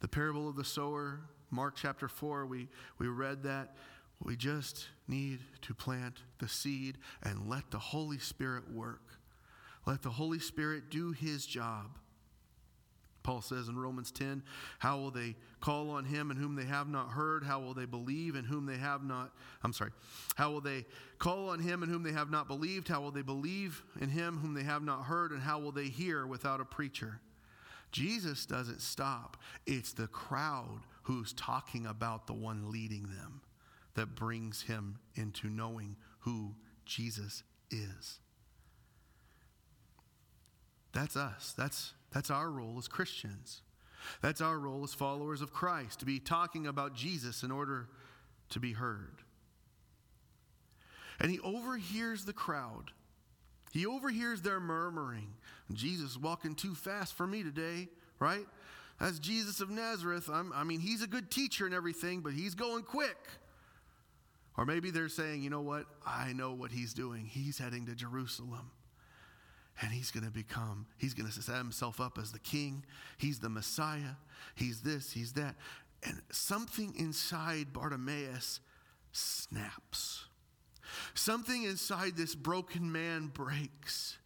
The 0.00 0.08
parable 0.08 0.48
of 0.48 0.56
the 0.56 0.64
sower, 0.64 1.20
Mark 1.50 1.74
chapter 1.76 2.08
4, 2.08 2.46
we, 2.46 2.68
we 2.98 3.08
read 3.08 3.42
that. 3.42 3.76
We 4.22 4.36
just 4.36 4.88
need 5.06 5.40
to 5.62 5.74
plant 5.74 6.22
the 6.38 6.48
seed 6.48 6.98
and 7.22 7.48
let 7.48 7.70
the 7.70 7.78
Holy 7.78 8.18
Spirit 8.18 8.70
work. 8.70 9.02
Let 9.86 10.02
the 10.02 10.10
Holy 10.10 10.38
Spirit 10.38 10.90
do 10.90 11.12
his 11.12 11.46
job. 11.46 11.98
Paul 13.28 13.42
says 13.42 13.68
in 13.68 13.78
Romans 13.78 14.10
10, 14.10 14.42
How 14.78 14.96
will 14.96 15.10
they 15.10 15.36
call 15.60 15.90
on 15.90 16.06
him 16.06 16.30
in 16.30 16.38
whom 16.38 16.54
they 16.54 16.64
have 16.64 16.88
not 16.88 17.10
heard? 17.10 17.44
How 17.44 17.60
will 17.60 17.74
they 17.74 17.84
believe 17.84 18.36
in 18.36 18.44
whom 18.44 18.64
they 18.64 18.78
have 18.78 19.04
not? 19.04 19.34
I'm 19.62 19.74
sorry. 19.74 19.90
How 20.36 20.50
will 20.50 20.62
they 20.62 20.86
call 21.18 21.50
on 21.50 21.58
him 21.58 21.82
in 21.82 21.90
whom 21.90 22.02
they 22.02 22.12
have 22.12 22.30
not 22.30 22.48
believed? 22.48 22.88
How 22.88 23.02
will 23.02 23.10
they 23.10 23.20
believe 23.20 23.82
in 24.00 24.08
him 24.08 24.38
whom 24.38 24.54
they 24.54 24.62
have 24.62 24.82
not 24.82 25.02
heard? 25.02 25.32
And 25.32 25.42
how 25.42 25.58
will 25.58 25.72
they 25.72 25.88
hear 25.88 26.26
without 26.26 26.62
a 26.62 26.64
preacher? 26.64 27.20
Jesus 27.92 28.46
doesn't 28.46 28.80
stop. 28.80 29.36
It's 29.66 29.92
the 29.92 30.06
crowd 30.06 30.80
who's 31.02 31.34
talking 31.34 31.84
about 31.84 32.28
the 32.28 32.32
one 32.32 32.70
leading 32.70 33.02
them 33.02 33.42
that 33.92 34.14
brings 34.14 34.62
him 34.62 35.00
into 35.16 35.50
knowing 35.50 35.96
who 36.20 36.54
Jesus 36.86 37.42
is. 37.70 38.20
That's 40.94 41.14
us. 41.14 41.52
That's, 41.58 41.92
that's 42.12 42.30
our 42.30 42.50
role 42.50 42.76
as 42.78 42.88
Christians. 42.88 43.62
That's 44.22 44.40
our 44.40 44.58
role 44.58 44.84
as 44.84 44.94
followers 44.94 45.42
of 45.42 45.52
Christ, 45.52 46.00
to 46.00 46.06
be 46.06 46.18
talking 46.18 46.66
about 46.66 46.94
Jesus 46.94 47.42
in 47.42 47.50
order 47.50 47.88
to 48.50 48.60
be 48.60 48.72
heard. 48.72 49.22
And 51.20 51.30
he 51.30 51.40
overhears 51.40 52.24
the 52.24 52.32
crowd. 52.32 52.92
He 53.72 53.86
overhears 53.86 54.40
their 54.40 54.60
murmuring. 54.60 55.34
Jesus 55.72 56.16
walking 56.16 56.54
too 56.54 56.74
fast 56.74 57.14
for 57.14 57.26
me 57.26 57.42
today, 57.42 57.88
right? 58.18 58.46
That's 58.98 59.18
Jesus 59.18 59.60
of 59.60 59.70
Nazareth. 59.70 60.30
I'm, 60.32 60.52
i 60.52 60.64
mean, 60.64 60.80
he's 60.80 61.02
a 61.02 61.06
good 61.06 61.30
teacher 61.30 61.66
and 61.66 61.74
everything, 61.74 62.20
but 62.20 62.32
he's 62.32 62.54
going 62.54 62.84
quick. 62.84 63.16
Or 64.56 64.64
maybe 64.64 64.90
they're 64.90 65.08
saying, 65.08 65.42
you 65.42 65.50
know 65.50 65.60
what? 65.60 65.84
I 66.04 66.32
know 66.32 66.52
what 66.52 66.72
he's 66.72 66.92
doing. 66.92 67.26
He's 67.26 67.58
heading 67.58 67.86
to 67.86 67.94
Jerusalem. 67.94 68.70
And 69.80 69.92
he's 69.92 70.10
going 70.10 70.24
to 70.24 70.32
become, 70.32 70.86
he's 70.96 71.14
going 71.14 71.30
to 71.30 71.42
set 71.42 71.56
himself 71.56 72.00
up 72.00 72.18
as 72.18 72.32
the 72.32 72.38
king. 72.40 72.84
He's 73.16 73.38
the 73.38 73.48
Messiah. 73.48 74.16
He's 74.54 74.80
this, 74.80 75.12
he's 75.12 75.34
that. 75.34 75.54
And 76.02 76.20
something 76.30 76.94
inside 76.96 77.72
Bartimaeus 77.72 78.60
snaps. 79.12 80.24
Something 81.14 81.64
inside 81.64 82.16
this 82.16 82.34
broken 82.34 82.90
man 82.90 83.28
breaks. 83.28 84.18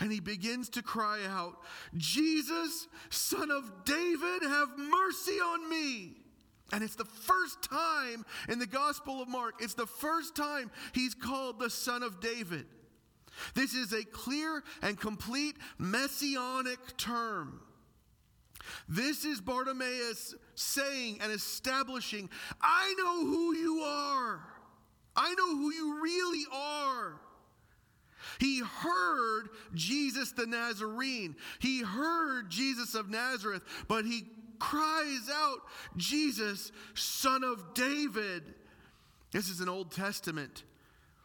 And 0.00 0.10
he 0.10 0.20
begins 0.20 0.68
to 0.70 0.82
cry 0.82 1.20
out, 1.28 1.58
Jesus, 1.96 2.88
son 3.10 3.50
of 3.50 3.84
David, 3.84 4.42
have 4.42 4.68
mercy 4.76 5.38
on 5.38 5.68
me. 5.68 6.16
And 6.72 6.82
it's 6.82 6.96
the 6.96 7.04
first 7.04 7.62
time 7.62 8.24
in 8.48 8.58
the 8.58 8.66
Gospel 8.66 9.20
of 9.20 9.28
Mark, 9.28 9.54
it's 9.60 9.74
the 9.74 9.86
first 9.86 10.36
time 10.36 10.70
he's 10.92 11.14
called 11.14 11.58
the 11.58 11.70
Son 11.70 12.02
of 12.02 12.20
David. 12.20 12.66
This 13.54 13.74
is 13.74 13.92
a 13.92 14.04
clear 14.04 14.62
and 14.82 14.98
complete 14.98 15.56
messianic 15.78 16.78
term. 16.96 17.60
This 18.88 19.24
is 19.24 19.40
Bartimaeus 19.40 20.34
saying 20.54 21.18
and 21.20 21.32
establishing, 21.32 22.28
I 22.60 22.94
know 22.98 23.26
who 23.26 23.54
you 23.54 23.80
are. 23.80 24.40
I 25.16 25.34
know 25.34 25.56
who 25.56 25.72
you 25.72 26.02
really 26.02 26.44
are. 26.52 27.20
He 28.38 28.60
heard 28.60 29.48
Jesus 29.74 30.32
the 30.32 30.46
Nazarene. 30.46 31.36
He 31.58 31.82
heard 31.82 32.50
Jesus 32.50 32.94
of 32.94 33.10
Nazareth, 33.10 33.62
but 33.88 34.04
he 34.04 34.26
cries 34.58 35.28
out, 35.32 35.60
Jesus, 35.96 36.70
son 36.94 37.42
of 37.42 37.74
David. 37.74 38.54
This 39.32 39.48
is 39.48 39.60
an 39.60 39.68
Old 39.68 39.90
Testament 39.90 40.64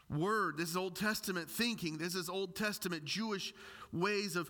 word. 0.09 0.57
This 0.57 0.69
is 0.69 0.77
Old 0.77 0.95
Testament 0.95 1.49
thinking. 1.49 1.97
This 1.97 2.15
is 2.15 2.29
Old 2.29 2.55
Testament 2.55 3.05
Jewish 3.05 3.53
ways 3.91 4.35
of 4.35 4.49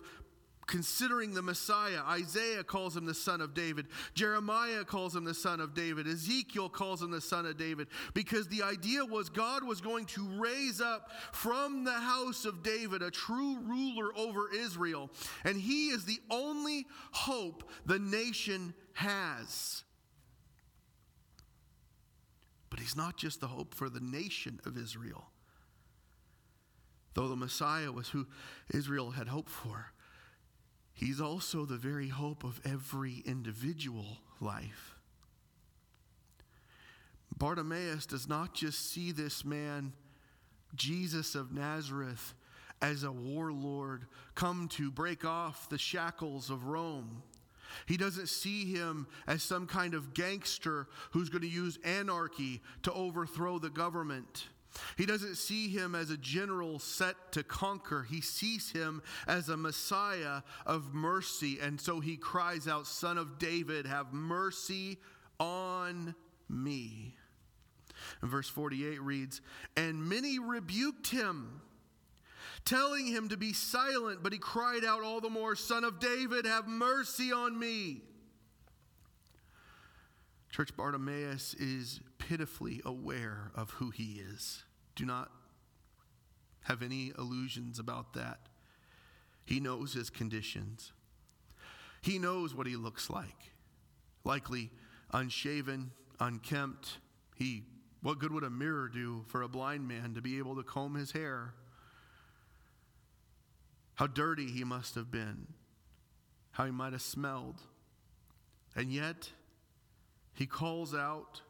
considering 0.66 1.32
the 1.32 1.42
Messiah. 1.42 2.00
Isaiah 2.08 2.64
calls 2.64 2.96
him 2.96 3.06
the 3.06 3.14
son 3.14 3.40
of 3.40 3.54
David. 3.54 3.86
Jeremiah 4.14 4.84
calls 4.84 5.14
him 5.14 5.24
the 5.24 5.34
son 5.34 5.60
of 5.60 5.74
David. 5.74 6.06
Ezekiel 6.06 6.68
calls 6.68 7.02
him 7.02 7.10
the 7.10 7.20
son 7.20 7.46
of 7.46 7.56
David 7.56 7.88
because 8.14 8.48
the 8.48 8.62
idea 8.62 9.04
was 9.04 9.28
God 9.28 9.64
was 9.64 9.80
going 9.80 10.06
to 10.06 10.26
raise 10.38 10.80
up 10.80 11.10
from 11.32 11.84
the 11.84 11.92
house 11.92 12.44
of 12.44 12.62
David 12.62 13.02
a 13.02 13.10
true 13.10 13.58
ruler 13.60 14.10
over 14.16 14.52
Israel. 14.52 15.10
And 15.44 15.56
he 15.56 15.88
is 15.88 16.04
the 16.04 16.20
only 16.30 16.86
hope 17.12 17.70
the 17.84 17.98
nation 17.98 18.74
has. 18.94 19.84
But 22.70 22.80
he's 22.80 22.96
not 22.96 23.16
just 23.16 23.40
the 23.40 23.46
hope 23.46 23.74
for 23.74 23.88
the 23.88 24.00
nation 24.00 24.60
of 24.66 24.76
Israel. 24.76 25.30
Though 27.16 27.28
the 27.28 27.34
Messiah 27.34 27.90
was 27.90 28.10
who 28.10 28.26
Israel 28.70 29.12
had 29.12 29.28
hoped 29.28 29.48
for, 29.48 29.92
He's 30.92 31.20
also 31.20 31.64
the 31.64 31.76
very 31.76 32.08
hope 32.08 32.44
of 32.44 32.60
every 32.64 33.22
individual 33.26 34.18
life. 34.40 34.96
Bartimaeus 37.36 38.06
does 38.06 38.28
not 38.28 38.54
just 38.54 38.92
see 38.92 39.12
this 39.12 39.44
man, 39.44 39.92
Jesus 40.74 41.34
of 41.34 41.52
Nazareth, 41.52 42.34
as 42.80 43.02
a 43.02 43.12
warlord 43.12 44.06
come 44.34 44.68
to 44.68 44.90
break 44.90 45.24
off 45.24 45.68
the 45.68 45.78
shackles 45.78 46.48
of 46.48 46.64
Rome. 46.64 47.22
He 47.86 47.98
doesn't 47.98 48.28
see 48.28 48.72
him 48.72 49.06
as 49.26 49.42
some 49.42 49.66
kind 49.66 49.92
of 49.92 50.14
gangster 50.14 50.86
who's 51.10 51.28
going 51.28 51.42
to 51.42 51.48
use 51.48 51.78
anarchy 51.84 52.62
to 52.84 52.92
overthrow 52.92 53.58
the 53.58 53.70
government. 53.70 54.48
He 54.96 55.06
doesn't 55.06 55.36
see 55.36 55.68
him 55.68 55.94
as 55.94 56.10
a 56.10 56.16
general 56.16 56.78
set 56.78 57.16
to 57.32 57.42
conquer. 57.42 58.02
He 58.02 58.20
sees 58.20 58.70
him 58.70 59.02
as 59.26 59.48
a 59.48 59.56
Messiah 59.56 60.42
of 60.64 60.94
mercy. 60.94 61.58
And 61.60 61.80
so 61.80 62.00
he 62.00 62.16
cries 62.16 62.66
out, 62.68 62.86
Son 62.86 63.18
of 63.18 63.38
David, 63.38 63.86
have 63.86 64.12
mercy 64.12 64.98
on 65.38 66.14
me. 66.48 67.14
And 68.20 68.30
verse 68.30 68.48
48 68.48 69.00
reads, 69.00 69.40
And 69.76 70.08
many 70.08 70.38
rebuked 70.38 71.08
him, 71.08 71.60
telling 72.64 73.06
him 73.06 73.28
to 73.30 73.36
be 73.36 73.52
silent, 73.52 74.22
but 74.22 74.32
he 74.32 74.38
cried 74.38 74.84
out 74.84 75.02
all 75.02 75.20
the 75.20 75.30
more, 75.30 75.56
Son 75.56 75.84
of 75.84 75.98
David, 75.98 76.46
have 76.46 76.68
mercy 76.68 77.32
on 77.32 77.58
me. 77.58 78.02
Church 80.50 80.74
Bartimaeus 80.76 81.54
is 81.54 82.00
pitifully 82.18 82.80
aware 82.84 83.50
of 83.54 83.70
who 83.72 83.90
he 83.90 84.20
is. 84.20 84.64
Do 84.96 85.04
not 85.04 85.30
have 86.64 86.82
any 86.82 87.12
illusions 87.16 87.78
about 87.78 88.14
that. 88.14 88.40
He 89.44 89.60
knows 89.60 89.92
his 89.92 90.10
conditions. 90.10 90.92
He 92.02 92.18
knows 92.18 92.54
what 92.54 92.66
he 92.66 92.74
looks 92.74 93.08
like. 93.08 93.52
Likely 94.24 94.70
unshaven, 95.12 95.92
unkempt. 96.18 96.98
He 97.36 97.62
what 98.02 98.18
good 98.18 98.32
would 98.32 98.44
a 98.44 98.50
mirror 98.50 98.88
do 98.88 99.24
for 99.26 99.42
a 99.42 99.48
blind 99.48 99.88
man 99.88 100.14
to 100.14 100.20
be 100.20 100.38
able 100.38 100.56
to 100.56 100.62
comb 100.62 100.94
his 100.94 101.12
hair? 101.12 101.54
How 103.96 104.06
dirty 104.06 104.48
he 104.48 104.62
must 104.62 104.94
have 104.94 105.10
been. 105.10 105.46
How 106.52 106.66
he 106.66 106.70
might 106.70 106.92
have 106.92 107.02
smelled. 107.02 107.60
And 108.76 108.92
yet, 108.92 109.30
he 110.34 110.46
calls 110.46 110.94
out, 110.94 111.40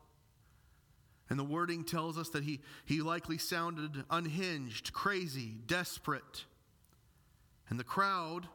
and 1.29 1.39
the 1.39 1.45
wording 1.45 1.85
tells 1.85 2.17
us 2.17 2.29
that 2.31 2.45
he, 2.45 2.61
he 2.85 3.01
likely 3.01 3.39
sounded 3.39 4.05
unhinged, 4.11 4.93
crazy, 4.93 5.57
desperate. 5.67 6.45
And 7.69 7.81
the 7.81 7.85
crowd, 7.85 8.47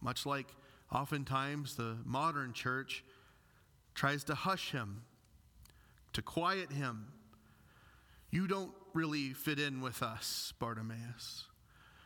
much 0.00 0.24
like 0.24 0.46
oftentimes 0.92 1.76
the 1.76 1.96
modern 2.04 2.52
church, 2.52 3.04
tries 3.94 4.22
to 4.24 4.34
hush 4.34 4.70
him, 4.70 5.02
to 6.12 6.22
quiet 6.22 6.70
him. 6.70 7.06
You 8.30 8.46
don't 8.46 8.72
really 8.94 9.32
fit 9.32 9.58
in 9.58 9.80
with 9.80 10.02
us, 10.02 10.52
Bartimaeus. 10.60 11.46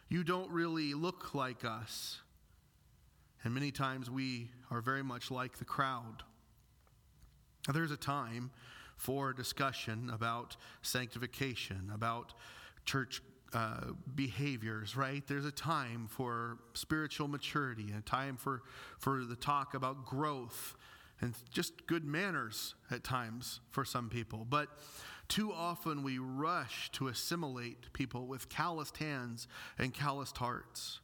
You 0.09 0.25
don't 0.25 0.51
really 0.51 0.95
look 0.95 1.35
like 1.35 1.65
us. 1.65 2.21
And 3.43 3.53
many 3.53 3.71
times 3.71 4.11
we 4.11 4.51
are 4.71 4.81
very 4.81 5.03
much 5.03 5.31
like 5.31 5.59
the 5.59 5.65
crowd. 5.67 6.23
There's 7.73 7.91
a 7.91 7.97
time 7.97 8.51
for 9.05 9.35
discussion 9.35 10.11
about 10.15 10.57
sanctification, 10.81 11.91
about 11.93 12.33
church 12.87 13.21
uh, 13.53 13.93
behaviors, 14.15 14.97
right? 14.97 15.23
There's 15.27 15.45
a 15.45 15.53
time 15.53 16.07
for 16.09 16.57
spiritual 16.73 17.29
maturity, 17.29 17.93
a 17.97 18.01
time 18.01 18.39
for, 18.39 18.63
for 18.99 19.27
the 19.27 19.37
talk 19.37 19.75
about 19.75 20.07
growth 20.07 20.75
and 21.21 21.35
just 21.53 21.87
good 21.87 22.07
manners 22.07 22.77
at 22.91 23.05
times 23.05 23.61
for 23.71 23.85
some 23.85 24.09
people. 24.09 24.47
But 24.49 24.71
too 25.29 25.53
often 25.53 26.03
we 26.03 26.17
rush 26.19 26.91
to 26.93 27.09
assimilate 27.09 27.93
people 27.93 28.27
with 28.27 28.49
calloused 28.49 28.97
hands 28.97 29.49
and 29.77 29.93
calloused 29.93 30.39
hearts. 30.39 31.01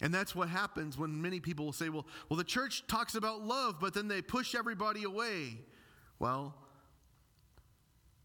And 0.00 0.14
that's 0.14 0.34
what 0.34 0.48
happens 0.48 0.96
when 0.96 1.20
many 1.20 1.38
people 1.38 1.66
will 1.66 1.74
say, 1.74 1.90
well, 1.90 2.06
well, 2.30 2.38
the 2.38 2.44
church 2.44 2.86
talks 2.86 3.14
about 3.14 3.42
love, 3.42 3.76
but 3.78 3.92
then 3.92 4.08
they 4.08 4.22
push 4.22 4.54
everybody 4.54 5.04
away. 5.04 5.58
Well, 6.20 6.54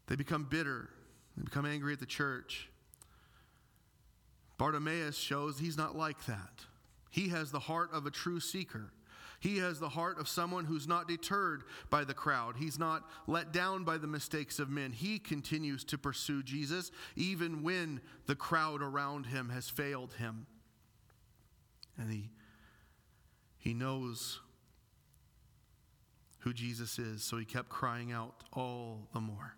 they 0.06 0.14
become 0.14 0.44
bitter, 0.44 0.88
they 1.36 1.42
become 1.42 1.66
angry 1.66 1.94
at 1.94 1.98
the 1.98 2.06
church. 2.06 2.68
Bartimaeus 4.58 5.18
shows 5.18 5.58
he's 5.58 5.76
not 5.76 5.96
like 5.96 6.24
that. 6.26 6.64
He 7.10 7.28
has 7.28 7.50
the 7.50 7.58
heart 7.58 7.90
of 7.92 8.06
a 8.06 8.10
true 8.10 8.40
seeker. 8.40 8.92
He 9.38 9.58
has 9.58 9.78
the 9.78 9.90
heart 9.90 10.18
of 10.18 10.28
someone 10.28 10.64
who's 10.64 10.88
not 10.88 11.08
deterred 11.08 11.64
by 11.90 12.04
the 12.04 12.14
crowd. 12.14 12.56
He's 12.56 12.78
not 12.78 13.04
let 13.26 13.52
down 13.52 13.84
by 13.84 13.98
the 13.98 14.06
mistakes 14.06 14.58
of 14.58 14.70
men. 14.70 14.92
He 14.92 15.18
continues 15.18 15.84
to 15.84 15.98
pursue 15.98 16.42
Jesus 16.42 16.90
even 17.16 17.62
when 17.62 18.00
the 18.26 18.34
crowd 18.34 18.80
around 18.80 19.26
him 19.26 19.50
has 19.50 19.68
failed 19.68 20.14
him. 20.14 20.46
And 21.98 22.10
he, 22.10 22.30
he 23.58 23.74
knows 23.74 24.40
who 26.46 26.52
Jesus 26.52 27.00
is, 27.00 27.24
so 27.24 27.38
he 27.38 27.44
kept 27.44 27.68
crying 27.68 28.12
out 28.12 28.44
all 28.52 29.08
the 29.12 29.20
more. 29.20 29.56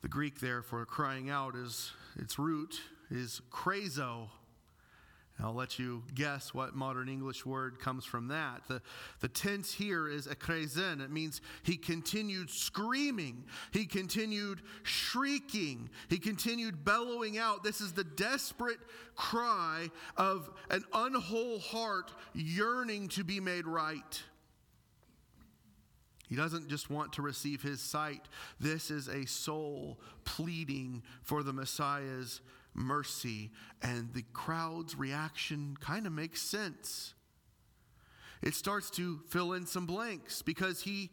The 0.00 0.08
Greek 0.08 0.40
there 0.40 0.62
for 0.62 0.82
crying 0.86 1.28
out 1.28 1.54
is 1.56 1.92
its 2.16 2.38
root 2.38 2.80
is 3.10 3.42
krazo. 3.50 4.28
I'll 5.38 5.52
let 5.52 5.78
you 5.78 6.04
guess 6.14 6.54
what 6.54 6.74
modern 6.74 7.10
English 7.10 7.44
word 7.44 7.80
comes 7.80 8.06
from 8.06 8.28
that. 8.28 8.62
The, 8.66 8.80
the 9.20 9.28
tense 9.28 9.74
here 9.74 10.08
is 10.08 10.26
ekrezen. 10.26 11.04
It 11.04 11.10
means 11.10 11.42
he 11.64 11.76
continued 11.76 12.48
screaming. 12.48 13.44
He 13.72 13.84
continued 13.84 14.62
shrieking. 14.84 15.90
He 16.08 16.16
continued 16.16 16.82
bellowing 16.82 17.36
out. 17.36 17.62
This 17.62 17.82
is 17.82 17.92
the 17.92 18.04
desperate 18.04 18.80
cry 19.16 19.90
of 20.16 20.48
an 20.70 20.82
unwhole 20.94 21.60
heart 21.60 22.10
yearning 22.32 23.08
to 23.08 23.22
be 23.22 23.38
made 23.38 23.66
right. 23.66 24.22
He 26.34 26.40
doesn't 26.40 26.66
just 26.66 26.90
want 26.90 27.12
to 27.12 27.22
receive 27.22 27.62
his 27.62 27.80
sight. 27.80 28.22
This 28.58 28.90
is 28.90 29.06
a 29.06 29.24
soul 29.24 30.00
pleading 30.24 31.04
for 31.22 31.44
the 31.44 31.52
Messiah's 31.52 32.40
mercy. 32.74 33.52
And 33.80 34.12
the 34.12 34.24
crowd's 34.32 34.98
reaction 34.98 35.76
kind 35.78 36.08
of 36.08 36.12
makes 36.12 36.42
sense. 36.42 37.14
It 38.42 38.54
starts 38.54 38.90
to 38.96 39.20
fill 39.28 39.52
in 39.52 39.64
some 39.64 39.86
blanks 39.86 40.42
because 40.42 40.82
he, 40.82 41.10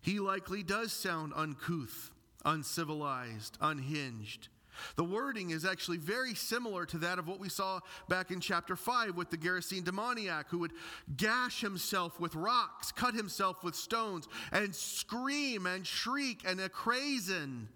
he 0.00 0.18
likely 0.18 0.64
does 0.64 0.92
sound 0.92 1.32
uncouth, 1.36 2.10
uncivilized, 2.44 3.56
unhinged. 3.60 4.48
The 4.96 5.04
wording 5.04 5.50
is 5.50 5.64
actually 5.64 5.98
very 5.98 6.34
similar 6.34 6.86
to 6.86 6.98
that 6.98 7.18
of 7.18 7.28
what 7.28 7.40
we 7.40 7.48
saw 7.48 7.80
back 8.08 8.30
in 8.30 8.40
chapter 8.40 8.76
5 8.76 9.16
with 9.16 9.30
the 9.30 9.36
Gerasene 9.36 9.84
demoniac 9.84 10.48
who 10.48 10.58
would 10.58 10.72
gash 11.16 11.60
himself 11.60 12.18
with 12.20 12.34
rocks, 12.34 12.92
cut 12.92 13.14
himself 13.14 13.62
with 13.64 13.74
stones, 13.74 14.28
and 14.50 14.74
scream 14.74 15.66
and 15.66 15.86
shriek 15.86 16.42
and 16.46 16.60
ekrezen 16.60 17.66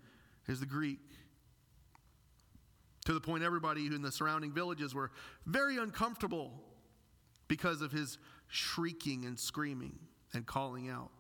is 0.48 0.60
the 0.60 0.66
Greek 0.66 1.00
to 3.06 3.12
the 3.14 3.20
point 3.20 3.44
everybody 3.44 3.86
in 3.86 4.02
the 4.02 4.12
surrounding 4.12 4.52
villages 4.52 4.94
were 4.94 5.10
very 5.46 5.78
uncomfortable 5.78 6.52
because 7.48 7.80
of 7.80 7.92
his 7.92 8.18
shrieking 8.48 9.24
and 9.24 9.38
screaming 9.38 9.98
and 10.34 10.44
calling 10.44 10.90
out. 10.90 11.15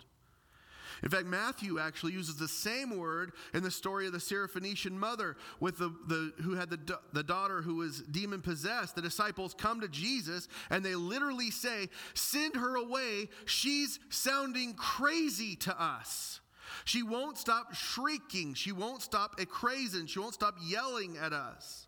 In 1.02 1.10
fact, 1.10 1.26
Matthew 1.26 1.78
actually 1.78 2.12
uses 2.12 2.36
the 2.36 2.48
same 2.48 2.96
word 2.96 3.32
in 3.52 3.62
the 3.62 3.70
story 3.70 4.06
of 4.06 4.12
the 4.12 4.18
Syrophoenician 4.18 4.92
mother 4.92 5.36
with 5.60 5.78
the, 5.78 5.94
the 6.06 6.32
who 6.42 6.54
had 6.54 6.70
the, 6.70 6.98
the 7.12 7.22
daughter 7.22 7.62
who 7.62 7.76
was 7.76 8.00
demon 8.02 8.40
possessed. 8.40 8.94
The 8.94 9.02
disciples 9.02 9.54
come 9.54 9.80
to 9.82 9.88
Jesus 9.88 10.48
and 10.70 10.84
they 10.84 10.94
literally 10.94 11.50
say, 11.50 11.88
Send 12.14 12.56
her 12.56 12.76
away. 12.76 13.28
She's 13.44 13.98
sounding 14.08 14.74
crazy 14.74 15.56
to 15.56 15.80
us. 15.80 16.40
She 16.84 17.02
won't 17.02 17.38
stop 17.38 17.74
shrieking. 17.74 18.54
She 18.54 18.72
won't 18.72 19.02
stop 19.02 19.38
crazing. 19.48 20.06
She 20.06 20.18
won't 20.18 20.34
stop 20.34 20.56
yelling 20.62 21.16
at 21.16 21.32
us. 21.32 21.86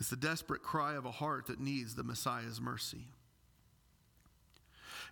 It's 0.00 0.10
the 0.10 0.16
desperate 0.16 0.62
cry 0.62 0.94
of 0.94 1.04
a 1.04 1.12
heart 1.12 1.46
that 1.46 1.60
needs 1.60 1.94
the 1.94 2.02
Messiah's 2.02 2.60
mercy. 2.60 3.06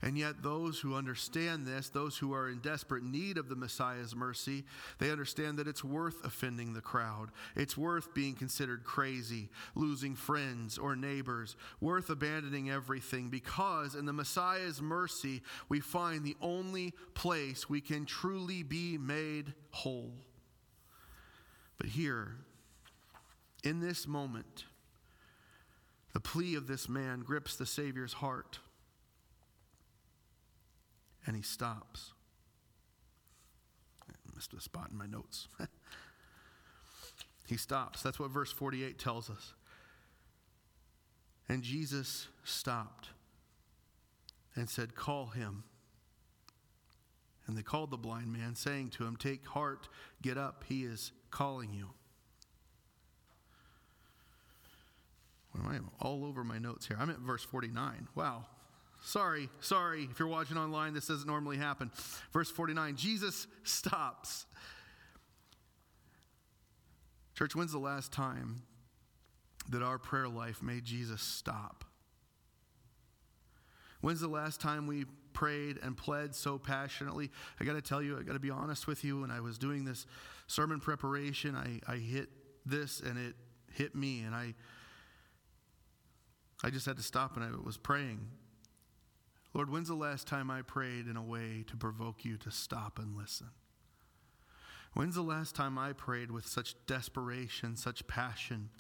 And 0.02 0.16
yet, 0.16 0.42
those 0.42 0.80
who 0.80 0.94
understand 0.94 1.66
this, 1.66 1.90
those 1.90 2.16
who 2.16 2.32
are 2.32 2.48
in 2.48 2.60
desperate 2.60 3.02
need 3.02 3.36
of 3.36 3.50
the 3.50 3.56
Messiah's 3.56 4.16
mercy, 4.16 4.64
they 4.98 5.10
understand 5.10 5.58
that 5.58 5.68
it's 5.68 5.84
worth 5.84 6.24
offending 6.24 6.72
the 6.72 6.80
crowd. 6.80 7.28
It's 7.54 7.76
worth 7.76 8.14
being 8.14 8.34
considered 8.34 8.82
crazy, 8.82 9.50
losing 9.74 10.14
friends 10.14 10.78
or 10.78 10.96
neighbors, 10.96 11.54
worth 11.82 12.08
abandoning 12.08 12.70
everything, 12.70 13.28
because 13.28 13.94
in 13.94 14.06
the 14.06 14.12
Messiah's 14.14 14.80
mercy, 14.80 15.42
we 15.68 15.80
find 15.80 16.24
the 16.24 16.36
only 16.40 16.94
place 17.12 17.68
we 17.68 17.82
can 17.82 18.06
truly 18.06 18.62
be 18.62 18.96
made 18.96 19.52
whole. 19.70 20.14
But 21.76 21.90
here, 21.90 22.36
in 23.64 23.80
this 23.80 24.06
moment, 24.06 24.64
the 26.14 26.20
plea 26.20 26.54
of 26.54 26.66
this 26.66 26.88
man 26.88 27.20
grips 27.20 27.56
the 27.56 27.66
Savior's 27.66 28.14
heart 28.14 28.60
and 31.26 31.36
he 31.36 31.42
stops. 31.42 32.12
I 34.08 34.12
missed 34.34 34.52
a 34.54 34.60
spot 34.60 34.88
in 34.90 34.98
my 34.98 35.06
notes. 35.06 35.48
he 37.46 37.56
stops. 37.56 38.02
That's 38.02 38.18
what 38.18 38.30
verse 38.30 38.52
48 38.52 38.98
tells 38.98 39.30
us. 39.30 39.54
And 41.48 41.62
Jesus 41.62 42.28
stopped 42.44 43.08
and 44.54 44.70
said, 44.70 44.94
Call 44.94 45.26
him. 45.26 45.64
And 47.46 47.58
they 47.58 47.62
called 47.62 47.90
the 47.90 47.96
blind 47.96 48.32
man, 48.32 48.54
saying 48.54 48.90
to 48.90 49.04
him, 49.04 49.16
Take 49.16 49.46
heart, 49.48 49.88
get 50.22 50.38
up, 50.38 50.64
he 50.68 50.84
is 50.84 51.10
calling 51.30 51.72
you. 51.72 51.90
Well, 55.54 55.72
I'm 55.72 55.90
all 56.00 56.24
over 56.24 56.44
my 56.44 56.58
notes 56.58 56.86
here. 56.86 56.96
I'm 57.00 57.10
at 57.10 57.18
verse 57.18 57.42
49. 57.42 58.08
Wow. 58.14 58.46
Sorry, 59.02 59.48
sorry. 59.60 60.08
If 60.10 60.18
you're 60.18 60.28
watching 60.28 60.56
online, 60.56 60.94
this 60.94 61.06
doesn't 61.06 61.26
normally 61.26 61.56
happen. 61.56 61.90
Verse 62.32 62.50
49 62.50 62.96
Jesus 62.96 63.46
stops. 63.64 64.46
Church, 67.34 67.56
when's 67.56 67.72
the 67.72 67.78
last 67.78 68.12
time 68.12 68.62
that 69.70 69.82
our 69.82 69.98
prayer 69.98 70.28
life 70.28 70.62
made 70.62 70.84
Jesus 70.84 71.22
stop? 71.22 71.84
When's 74.02 74.20
the 74.20 74.28
last 74.28 74.60
time 74.60 74.86
we 74.86 75.06
prayed 75.32 75.78
and 75.82 75.96
pled 75.96 76.34
so 76.34 76.58
passionately? 76.58 77.30
I 77.58 77.64
got 77.64 77.74
to 77.74 77.82
tell 77.82 78.02
you, 78.02 78.18
I 78.18 78.22
got 78.22 78.34
to 78.34 78.40
be 78.40 78.50
honest 78.50 78.86
with 78.86 79.04
you. 79.04 79.20
When 79.20 79.30
I 79.30 79.40
was 79.40 79.56
doing 79.56 79.84
this 79.84 80.06
sermon 80.46 80.80
preparation, 80.80 81.54
I, 81.54 81.80
I 81.90 81.96
hit 81.96 82.28
this 82.66 83.00
and 83.00 83.18
it 83.18 83.34
hit 83.72 83.94
me, 83.94 84.20
and 84.20 84.34
I, 84.34 84.54
I 86.62 86.70
just 86.70 86.84
had 86.86 86.96
to 86.96 87.02
stop 87.02 87.36
and 87.36 87.44
I 87.44 87.50
was 87.64 87.76
praying. 87.76 88.20
Lord, 89.52 89.70
when's 89.70 89.88
the 89.88 89.94
last 89.94 90.26
time 90.26 90.50
I 90.50 90.62
prayed 90.62 91.06
in 91.06 91.16
a 91.16 91.22
way 91.22 91.64
to 91.66 91.76
provoke 91.76 92.24
you 92.24 92.36
to 92.38 92.50
stop 92.50 92.98
and 92.98 93.16
listen? 93.16 93.48
When's 94.94 95.14
the 95.14 95.22
last 95.22 95.54
time 95.54 95.78
I 95.78 95.92
prayed 95.92 96.30
with 96.30 96.46
such 96.46 96.74
desperation, 96.86 97.76
such 97.76 98.06
passion? 98.06 98.70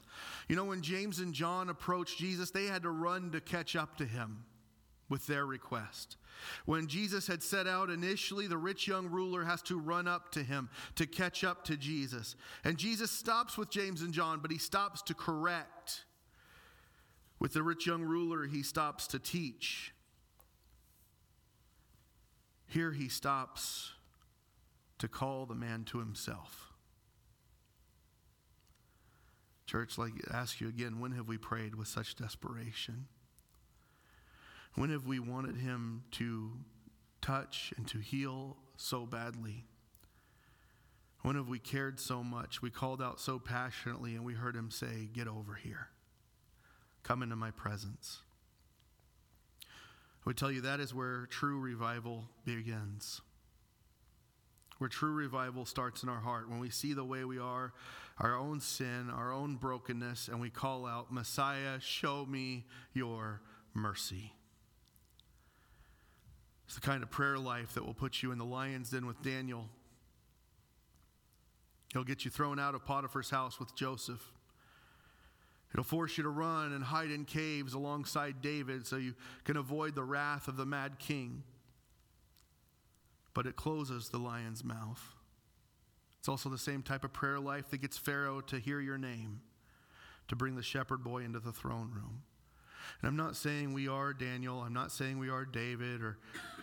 You 0.48 0.56
know, 0.56 0.64
when 0.64 0.82
James 0.82 1.20
and 1.20 1.32
John 1.32 1.68
approached 1.68 2.18
Jesus, 2.18 2.50
they 2.50 2.66
had 2.66 2.82
to 2.82 2.90
run 2.90 3.30
to 3.30 3.40
catch 3.40 3.76
up 3.76 3.96
to 3.98 4.04
him 4.04 4.44
with 5.08 5.26
their 5.26 5.46
request. 5.46 6.16
When 6.66 6.86
Jesus 6.86 7.26
had 7.26 7.42
set 7.42 7.66
out 7.66 7.90
initially, 7.90 8.46
the 8.46 8.56
rich 8.56 8.88
young 8.88 9.08
ruler 9.08 9.44
has 9.44 9.62
to 9.62 9.78
run 9.78 10.08
up 10.08 10.32
to 10.32 10.42
him 10.42 10.68
to 10.96 11.06
catch 11.06 11.44
up 11.44 11.64
to 11.64 11.76
Jesus. 11.76 12.34
And 12.64 12.78
Jesus 12.78 13.10
stops 13.10 13.56
with 13.56 13.70
James 13.70 14.02
and 14.02 14.12
John, 14.12 14.40
but 14.40 14.50
he 14.50 14.58
stops 14.58 15.02
to 15.02 15.14
correct. 15.14 16.04
With 17.38 17.52
the 17.52 17.62
rich 17.62 17.86
young 17.86 18.02
ruler, 18.02 18.46
he 18.46 18.62
stops 18.62 19.06
to 19.08 19.18
teach. 19.18 19.92
Here 22.70 22.92
he 22.92 23.08
stops 23.08 23.94
to 24.98 25.08
call 25.08 25.44
the 25.44 25.56
man 25.56 25.82
to 25.86 25.98
himself. 25.98 26.72
Church, 29.66 29.98
like 29.98 30.12
ask 30.32 30.60
you 30.60 30.68
again, 30.68 31.00
when 31.00 31.10
have 31.12 31.26
we 31.26 31.36
prayed 31.36 31.74
with 31.74 31.88
such 31.88 32.14
desperation? 32.14 33.08
When 34.76 34.90
have 34.90 35.04
we 35.04 35.18
wanted 35.18 35.56
him 35.56 36.04
to 36.12 36.52
touch 37.20 37.74
and 37.76 37.88
to 37.88 37.98
heal 37.98 38.56
so 38.76 39.04
badly? 39.04 39.64
When 41.22 41.34
have 41.34 41.48
we 41.48 41.58
cared 41.58 41.98
so 41.98 42.22
much? 42.22 42.62
We 42.62 42.70
called 42.70 43.02
out 43.02 43.18
so 43.18 43.40
passionately 43.40 44.14
and 44.14 44.24
we 44.24 44.34
heard 44.34 44.54
him 44.54 44.70
say, 44.70 45.08
Get 45.12 45.26
over 45.26 45.54
here. 45.54 45.88
Come 47.02 47.24
into 47.24 47.36
my 47.36 47.50
presence. 47.50 48.22
I 50.20 50.28
would 50.28 50.36
tell 50.36 50.52
you 50.52 50.60
that 50.62 50.80
is 50.80 50.94
where 50.94 51.26
true 51.26 51.58
revival 51.58 52.24
begins. 52.44 53.22
Where 54.78 54.88
true 54.88 55.12
revival 55.12 55.64
starts 55.64 56.02
in 56.02 56.08
our 56.08 56.20
heart. 56.20 56.48
When 56.48 56.58
we 56.58 56.70
see 56.70 56.92
the 56.92 57.04
way 57.04 57.24
we 57.24 57.38
are, 57.38 57.72
our 58.18 58.36
own 58.36 58.60
sin, 58.60 59.08
our 59.10 59.32
own 59.32 59.56
brokenness, 59.56 60.28
and 60.28 60.40
we 60.40 60.50
call 60.50 60.86
out, 60.86 61.12
Messiah, 61.12 61.80
show 61.80 62.26
me 62.26 62.64
your 62.92 63.40
mercy. 63.72 64.34
It's 66.66 66.74
the 66.74 66.82
kind 66.82 67.02
of 67.02 67.10
prayer 67.10 67.38
life 67.38 67.74
that 67.74 67.84
will 67.84 67.94
put 67.94 68.22
you 68.22 68.30
in 68.30 68.38
the 68.38 68.44
lion's 68.44 68.90
den 68.90 69.06
with 69.06 69.22
Daniel. 69.22 69.68
He'll 71.92 72.04
get 72.04 72.24
you 72.24 72.30
thrown 72.30 72.60
out 72.60 72.74
of 72.74 72.84
Potiphar's 72.84 73.30
house 73.30 73.58
with 73.58 73.74
Joseph. 73.74 74.22
It'll 75.72 75.84
force 75.84 76.16
you 76.16 76.24
to 76.24 76.30
run 76.30 76.72
and 76.72 76.82
hide 76.82 77.10
in 77.10 77.24
caves 77.24 77.74
alongside 77.74 78.42
David 78.42 78.86
so 78.86 78.96
you 78.96 79.14
can 79.44 79.56
avoid 79.56 79.94
the 79.94 80.02
wrath 80.02 80.48
of 80.48 80.56
the 80.56 80.66
mad 80.66 80.98
king. 80.98 81.44
But 83.34 83.46
it 83.46 83.54
closes 83.54 84.08
the 84.08 84.18
lion's 84.18 84.64
mouth. 84.64 85.14
It's 86.18 86.28
also 86.28 86.48
the 86.48 86.58
same 86.58 86.82
type 86.82 87.04
of 87.04 87.12
prayer 87.12 87.38
life 87.38 87.70
that 87.70 87.80
gets 87.80 87.96
Pharaoh 87.96 88.40
to 88.42 88.58
hear 88.58 88.80
your 88.80 88.98
name, 88.98 89.40
to 90.28 90.36
bring 90.36 90.56
the 90.56 90.62
shepherd 90.62 91.04
boy 91.04 91.24
into 91.24 91.38
the 91.38 91.52
throne 91.52 91.90
room. 91.94 92.22
And 93.00 93.08
I'm 93.08 93.16
not 93.16 93.36
saying 93.36 93.72
we 93.72 93.88
are 93.88 94.12
Daniel, 94.12 94.60
I'm 94.60 94.74
not 94.74 94.90
saying 94.90 95.18
we 95.18 95.30
are 95.30 95.44
David 95.44 96.02
or, 96.02 96.18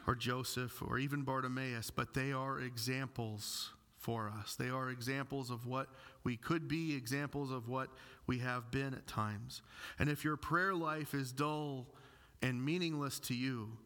or 0.06 0.16
Joseph 0.16 0.82
or 0.82 1.00
even 1.00 1.24
Bartimaeus, 1.24 1.90
but 1.90 2.14
they 2.14 2.34
are 2.34 2.60
examples 2.60 3.72
for 3.98 4.32
us. 4.40 4.56
They 4.56 4.70
are 4.70 4.90
examples 4.90 5.50
of 5.50 5.66
what 5.66 5.88
we 6.28 6.36
could 6.36 6.68
be, 6.68 6.94
examples 6.94 7.52
of 7.52 7.70
what 7.70 7.88
we 8.28 8.40
have 8.40 8.70
been 8.70 8.94
at 8.94 9.08
times. 9.08 9.62
And 9.98 10.10
if 10.10 10.26
your 10.26 10.36
prayer 10.36 10.74
life 10.74 11.14
is 11.14 11.32
dull 11.32 11.88
and 12.42 12.66
meaningless 12.66 13.18
to 13.20 13.34
you, 13.34 13.78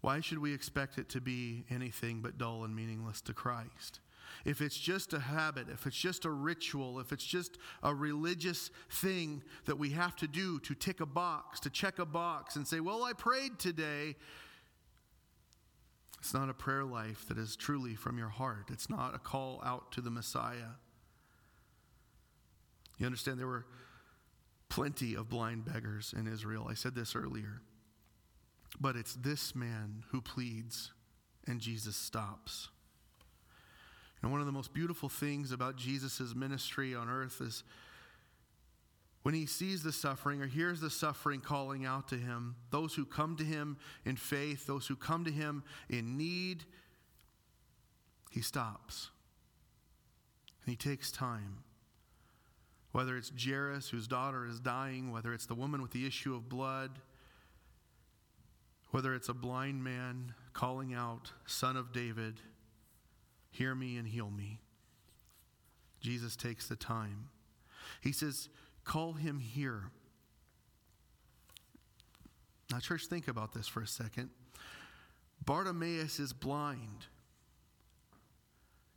why 0.00 0.20
should 0.20 0.38
we 0.38 0.54
expect 0.54 0.96
it 0.96 1.10
to 1.10 1.20
be 1.20 1.66
anything 1.68 2.22
but 2.22 2.38
dull 2.38 2.64
and 2.64 2.74
meaningless 2.74 3.20
to 3.20 3.34
Christ? 3.34 4.00
If 4.46 4.62
it's 4.62 4.78
just 4.78 5.12
a 5.12 5.20
habit, 5.20 5.66
if 5.68 5.86
it's 5.86 5.98
just 5.98 6.24
a 6.24 6.30
ritual, 6.30 6.98
if 6.98 7.12
it's 7.12 7.26
just 7.26 7.58
a 7.82 7.94
religious 7.94 8.70
thing 8.90 9.42
that 9.66 9.76
we 9.76 9.90
have 9.90 10.16
to 10.16 10.26
do 10.26 10.60
to 10.60 10.74
tick 10.74 11.02
a 11.02 11.06
box, 11.06 11.60
to 11.60 11.68
check 11.68 11.98
a 11.98 12.06
box 12.06 12.56
and 12.56 12.66
say, 12.66 12.80
Well, 12.80 13.04
I 13.04 13.12
prayed 13.12 13.58
today, 13.58 14.16
it's 16.18 16.32
not 16.32 16.48
a 16.48 16.54
prayer 16.54 16.84
life 16.84 17.28
that 17.28 17.36
is 17.36 17.54
truly 17.54 17.96
from 17.96 18.16
your 18.16 18.30
heart. 18.30 18.70
It's 18.72 18.88
not 18.88 19.14
a 19.14 19.18
call 19.18 19.60
out 19.62 19.92
to 19.92 20.00
the 20.00 20.10
Messiah. 20.10 20.78
You 23.02 23.06
understand, 23.06 23.40
there 23.40 23.48
were 23.48 23.66
plenty 24.68 25.16
of 25.16 25.28
blind 25.28 25.64
beggars 25.64 26.14
in 26.16 26.28
Israel. 26.28 26.68
I 26.70 26.74
said 26.74 26.94
this 26.94 27.16
earlier. 27.16 27.60
But 28.80 28.94
it's 28.94 29.16
this 29.16 29.56
man 29.56 30.04
who 30.12 30.20
pleads, 30.20 30.92
and 31.48 31.60
Jesus 31.60 31.96
stops. 31.96 32.68
And 34.22 34.30
one 34.30 34.38
of 34.38 34.46
the 34.46 34.52
most 34.52 34.72
beautiful 34.72 35.08
things 35.08 35.50
about 35.50 35.74
Jesus' 35.74 36.32
ministry 36.36 36.94
on 36.94 37.08
earth 37.08 37.40
is 37.40 37.64
when 39.24 39.34
he 39.34 39.46
sees 39.46 39.82
the 39.82 39.90
suffering 39.90 40.40
or 40.40 40.46
hears 40.46 40.80
the 40.80 40.88
suffering 40.88 41.40
calling 41.40 41.84
out 41.84 42.06
to 42.10 42.16
him, 42.16 42.54
those 42.70 42.94
who 42.94 43.04
come 43.04 43.34
to 43.34 43.44
him 43.44 43.78
in 44.04 44.14
faith, 44.14 44.64
those 44.68 44.86
who 44.86 44.94
come 44.94 45.24
to 45.24 45.32
him 45.32 45.64
in 45.90 46.16
need, 46.16 46.66
he 48.30 48.42
stops. 48.42 49.10
And 50.64 50.70
he 50.70 50.76
takes 50.76 51.10
time. 51.10 51.64
Whether 52.92 53.16
it's 53.16 53.32
Jairus, 53.42 53.88
whose 53.88 54.06
daughter 54.06 54.46
is 54.46 54.60
dying, 54.60 55.10
whether 55.10 55.32
it's 55.32 55.46
the 55.46 55.54
woman 55.54 55.80
with 55.80 55.92
the 55.92 56.06
issue 56.06 56.34
of 56.34 56.48
blood, 56.48 56.98
whether 58.90 59.14
it's 59.14 59.30
a 59.30 59.34
blind 59.34 59.82
man 59.82 60.34
calling 60.52 60.92
out, 60.92 61.32
Son 61.46 61.76
of 61.76 61.92
David, 61.92 62.40
hear 63.50 63.74
me 63.74 63.96
and 63.96 64.06
heal 64.06 64.30
me. 64.30 64.60
Jesus 66.00 66.36
takes 66.36 66.68
the 66.68 66.76
time. 66.76 67.30
He 68.02 68.12
says, 68.12 68.48
Call 68.84 69.14
him 69.14 69.38
here. 69.38 69.90
Now, 72.70 72.80
church, 72.80 73.06
think 73.06 73.28
about 73.28 73.54
this 73.54 73.68
for 73.68 73.80
a 73.80 73.86
second. 73.86 74.30
Bartimaeus 75.44 76.18
is 76.18 76.32
blind. 76.32 77.06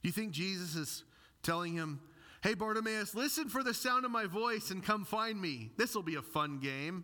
You 0.01 0.11
think 0.11 0.31
Jesus 0.31 0.75
is 0.75 1.03
telling 1.43 1.73
him, 1.73 1.99
Hey, 2.45 2.53
Bartimaeus, 2.53 3.15
listen 3.15 3.49
for 3.49 3.63
the 3.63 3.73
sound 3.73 4.05
of 4.05 4.11
my 4.11 4.27
voice 4.27 4.69
and 4.69 4.83
come 4.83 5.03
find 5.03 5.41
me. 5.41 5.71
This 5.77 5.95
will 5.95 6.03
be 6.03 6.13
a 6.13 6.21
fun 6.21 6.59
game. 6.59 7.03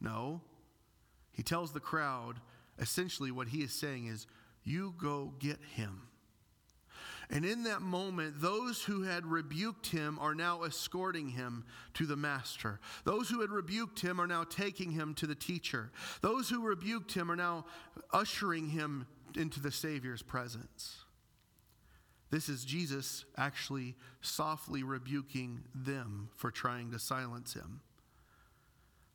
No. 0.00 0.40
He 1.30 1.42
tells 1.42 1.72
the 1.72 1.78
crowd 1.78 2.40
essentially 2.78 3.30
what 3.30 3.48
he 3.48 3.58
is 3.58 3.70
saying 3.70 4.06
is, 4.06 4.26
You 4.64 4.94
go 4.96 5.34
get 5.40 5.58
him. 5.74 6.08
And 7.28 7.44
in 7.44 7.64
that 7.64 7.82
moment, 7.82 8.40
those 8.40 8.82
who 8.82 9.02
had 9.02 9.26
rebuked 9.26 9.88
him 9.88 10.18
are 10.22 10.34
now 10.34 10.62
escorting 10.62 11.28
him 11.28 11.66
to 11.92 12.06
the 12.06 12.16
master. 12.16 12.80
Those 13.04 13.28
who 13.28 13.42
had 13.42 13.50
rebuked 13.50 14.00
him 14.00 14.18
are 14.18 14.26
now 14.26 14.44
taking 14.44 14.92
him 14.92 15.12
to 15.16 15.26
the 15.26 15.34
teacher. 15.34 15.92
Those 16.22 16.48
who 16.48 16.66
rebuked 16.66 17.12
him 17.12 17.30
are 17.30 17.36
now 17.36 17.66
ushering 18.10 18.70
him 18.70 19.06
into 19.36 19.60
the 19.60 19.70
Savior's 19.70 20.22
presence. 20.22 21.04
This 22.30 22.48
is 22.48 22.64
Jesus 22.64 23.24
actually 23.36 23.94
softly 24.20 24.82
rebuking 24.82 25.64
them 25.74 26.28
for 26.36 26.50
trying 26.50 26.90
to 26.90 26.98
silence 26.98 27.54
him. 27.54 27.80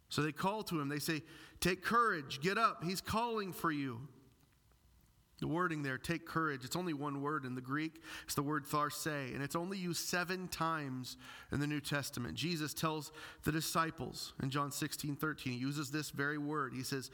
So 0.09 0.21
they 0.21 0.31
call 0.31 0.63
to 0.63 0.79
him. 0.79 0.89
They 0.89 0.99
say, 0.99 1.21
Take 1.59 1.83
courage, 1.83 2.41
get 2.41 2.57
up. 2.57 2.83
He's 2.83 3.01
calling 3.01 3.53
for 3.53 3.71
you. 3.71 4.01
The 5.39 5.47
wording 5.47 5.83
there, 5.83 5.97
take 5.97 6.25
courage, 6.25 6.63
it's 6.63 6.75
only 6.75 6.93
one 6.93 7.21
word 7.21 7.43
in 7.43 7.55
the 7.55 7.61
Greek. 7.61 8.01
It's 8.23 8.35
the 8.35 8.43
word 8.43 8.65
tharse, 8.65 9.07
and 9.07 9.43
it's 9.43 9.57
only 9.57 9.77
used 9.77 10.07
seven 10.07 10.47
times 10.47 11.17
in 11.51 11.59
the 11.59 11.67
New 11.67 11.81
Testament. 11.81 12.35
Jesus 12.35 12.73
tells 12.73 13.11
the 13.43 13.51
disciples 13.51 14.33
in 14.41 14.49
John 14.49 14.71
16, 14.71 15.17
13, 15.17 15.53
he 15.53 15.59
uses 15.59 15.91
this 15.91 16.11
very 16.11 16.37
word. 16.37 16.73
He 16.73 16.83
says, 16.83 17.11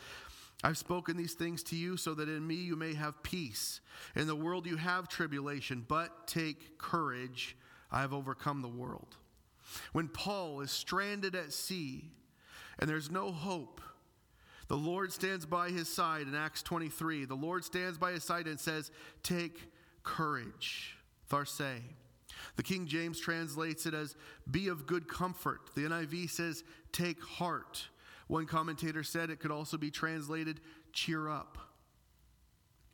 I've 0.64 0.78
spoken 0.78 1.16
these 1.16 1.34
things 1.34 1.64
to 1.64 1.76
you 1.76 1.96
so 1.96 2.14
that 2.16 2.28
in 2.28 2.46
me 2.46 2.56
you 2.56 2.76
may 2.76 2.94
have 2.94 3.24
peace. 3.24 3.80
In 4.16 4.28
the 4.28 4.36
world 4.36 4.66
you 4.66 4.76
have 4.76 5.08
tribulation, 5.08 5.86
but 5.88 6.28
take 6.28 6.78
courage. 6.78 7.56
I 7.92 8.02
have 8.02 8.14
overcome 8.14 8.62
the 8.62 8.68
world. 8.68 9.16
When 9.94 10.08
Paul 10.08 10.62
is 10.62 10.72
stranded 10.72 11.36
at 11.36 11.54
sea 11.54 12.12
and 12.78 12.90
there's 12.90 13.10
no 13.10 13.32
hope, 13.32 13.82
the 14.68 14.78
Lord 14.78 15.12
stands 15.12 15.46
by 15.46 15.70
his 15.70 15.90
side 15.90 16.28
in 16.28 16.36
Acts 16.36 16.62
23. 16.62 17.26
The 17.26 17.36
Lord 17.36 17.64
stands 17.66 17.98
by 17.98 18.12
his 18.12 18.24
side 18.24 18.46
and 18.46 18.60
says, 18.60 18.92
Take 19.24 19.72
courage. 20.04 20.96
Tharse. 21.30 21.82
The 22.56 22.64
King 22.64 22.86
James 22.86 23.20
translates 23.20 23.86
it 23.86 23.94
as, 23.94 24.16
Be 24.50 24.68
of 24.68 24.86
good 24.86 25.08
comfort. 25.08 25.72
The 25.76 25.82
NIV 25.82 26.30
says, 26.30 26.64
Take 26.92 27.22
heart. 27.24 27.88
One 28.30 28.46
commentator 28.46 29.02
said 29.02 29.32
it 29.32 29.40
could 29.40 29.50
also 29.50 29.76
be 29.76 29.90
translated, 29.90 30.62
cheer 30.94 31.28
up. 31.28 31.58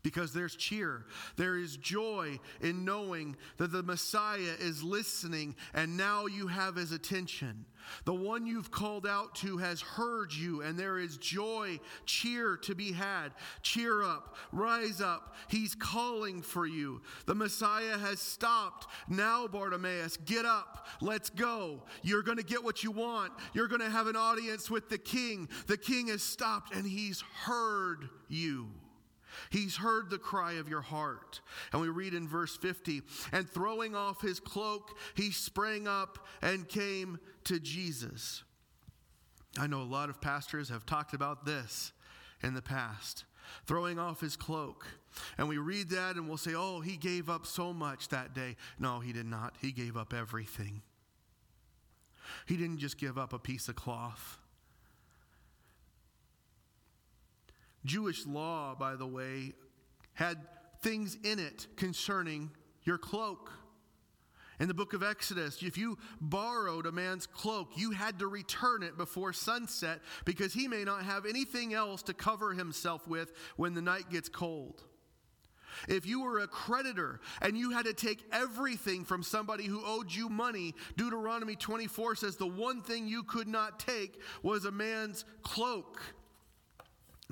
Because 0.05 0.33
there's 0.33 0.55
cheer, 0.55 1.03
there 1.35 1.57
is 1.57 1.77
joy 1.77 2.39
in 2.61 2.85
knowing 2.85 3.35
that 3.57 3.71
the 3.71 3.81
Messiah 3.81 4.53
is 4.59 4.83
listening 4.83 5.55
and 5.73 5.97
now 5.97 6.27
you 6.27 6.45
have 6.45 6.75
his 6.75 6.91
attention. 6.91 7.65
The 8.03 8.13
one 8.13 8.45
you've 8.45 8.69
called 8.69 9.07
out 9.07 9.33
to 9.37 9.57
has 9.57 9.81
heard 9.81 10.31
you, 10.31 10.61
and 10.61 10.77
there 10.77 10.99
is 10.99 11.17
joy, 11.17 11.79
cheer 12.05 12.55
to 12.57 12.75
be 12.75 12.91
had. 12.91 13.29
Cheer 13.63 14.03
up, 14.03 14.35
rise 14.51 15.01
up. 15.01 15.33
He's 15.47 15.73
calling 15.73 16.43
for 16.43 16.67
you. 16.67 17.01
The 17.25 17.33
Messiah 17.33 17.97
has 17.97 18.19
stopped. 18.19 18.85
Now, 19.09 19.47
Bartimaeus, 19.47 20.17
get 20.17 20.45
up. 20.45 20.85
Let's 21.01 21.31
go. 21.31 21.81
You're 22.03 22.23
going 22.23 22.37
to 22.37 22.43
get 22.43 22.63
what 22.63 22.83
you 22.83 22.91
want. 22.91 23.33
You're 23.53 23.67
going 23.67 23.81
to 23.81 23.89
have 23.89 24.05
an 24.05 24.15
audience 24.15 24.69
with 24.69 24.87
the 24.87 24.99
king. 24.99 25.49
The 25.65 25.77
king 25.77 26.09
has 26.09 26.21
stopped, 26.21 26.75
and 26.75 26.85
he's 26.85 27.21
heard 27.21 28.09
you. 28.29 28.67
He's 29.49 29.77
heard 29.77 30.09
the 30.09 30.17
cry 30.17 30.53
of 30.53 30.69
your 30.69 30.81
heart. 30.81 31.41
And 31.71 31.81
we 31.81 31.89
read 31.89 32.13
in 32.13 32.27
verse 32.27 32.55
50 32.57 33.01
and 33.31 33.49
throwing 33.49 33.95
off 33.95 34.21
his 34.21 34.39
cloak, 34.39 34.97
he 35.15 35.31
sprang 35.31 35.87
up 35.87 36.25
and 36.41 36.67
came 36.67 37.19
to 37.45 37.59
Jesus. 37.59 38.43
I 39.57 39.67
know 39.67 39.81
a 39.81 39.83
lot 39.83 40.09
of 40.09 40.21
pastors 40.21 40.69
have 40.69 40.85
talked 40.85 41.13
about 41.13 41.45
this 41.45 41.93
in 42.43 42.53
the 42.53 42.61
past 42.61 43.25
throwing 43.65 43.99
off 43.99 44.21
his 44.21 44.35
cloak. 44.35 44.85
And 45.37 45.47
we 45.47 45.57
read 45.57 45.89
that 45.89 46.15
and 46.15 46.27
we'll 46.27 46.37
say, 46.37 46.53
oh, 46.55 46.81
he 46.81 46.97
gave 46.97 47.29
up 47.29 47.45
so 47.45 47.73
much 47.73 48.09
that 48.09 48.33
day. 48.33 48.55
No, 48.79 48.99
he 48.99 49.13
did 49.13 49.25
not. 49.25 49.55
He 49.61 49.71
gave 49.71 49.95
up 49.95 50.13
everything. 50.13 50.81
He 52.45 52.57
didn't 52.57 52.79
just 52.79 52.97
give 52.97 53.17
up 53.17 53.33
a 53.33 53.39
piece 53.39 53.69
of 53.69 53.75
cloth. 53.75 54.39
Jewish 57.85 58.25
law, 58.25 58.75
by 58.77 58.95
the 58.95 59.07
way, 59.07 59.53
had 60.13 60.37
things 60.81 61.17
in 61.23 61.39
it 61.39 61.67
concerning 61.77 62.51
your 62.83 62.97
cloak. 62.97 63.51
In 64.59 64.67
the 64.67 64.73
book 64.73 64.93
of 64.93 65.03
Exodus, 65.03 65.61
if 65.61 65.77
you 65.77 65.97
borrowed 66.21 66.85
a 66.85 66.91
man's 66.91 67.27
cloak, 67.27 67.71
you 67.75 67.91
had 67.91 68.19
to 68.19 68.27
return 68.27 68.83
it 68.83 68.97
before 68.97 69.33
sunset 69.33 69.99
because 70.23 70.53
he 70.53 70.67
may 70.67 70.83
not 70.83 71.03
have 71.03 71.25
anything 71.25 71.73
else 71.73 72.01
to 72.03 72.13
cover 72.13 72.53
himself 72.53 73.05
with 73.07 73.33
when 73.57 73.73
the 73.73 73.81
night 73.81 74.09
gets 74.09 74.29
cold. 74.29 74.83
If 75.89 76.05
you 76.05 76.21
were 76.21 76.39
a 76.39 76.47
creditor 76.47 77.19
and 77.41 77.57
you 77.57 77.71
had 77.71 77.85
to 77.85 77.93
take 77.93 78.23
everything 78.31 79.03
from 79.03 79.23
somebody 79.23 79.65
who 79.65 79.83
owed 79.85 80.09
you 80.09 80.29
money, 80.29 80.73
Deuteronomy 80.95 81.57
24 81.57 82.15
says 82.15 82.37
the 82.37 82.47
one 82.47 82.81
thing 82.81 83.07
you 83.07 83.23
could 83.23 83.49
not 83.49 83.79
take 83.79 84.21
was 84.41 84.63
a 84.63 84.71
man's 84.71 85.25
cloak. 85.41 86.01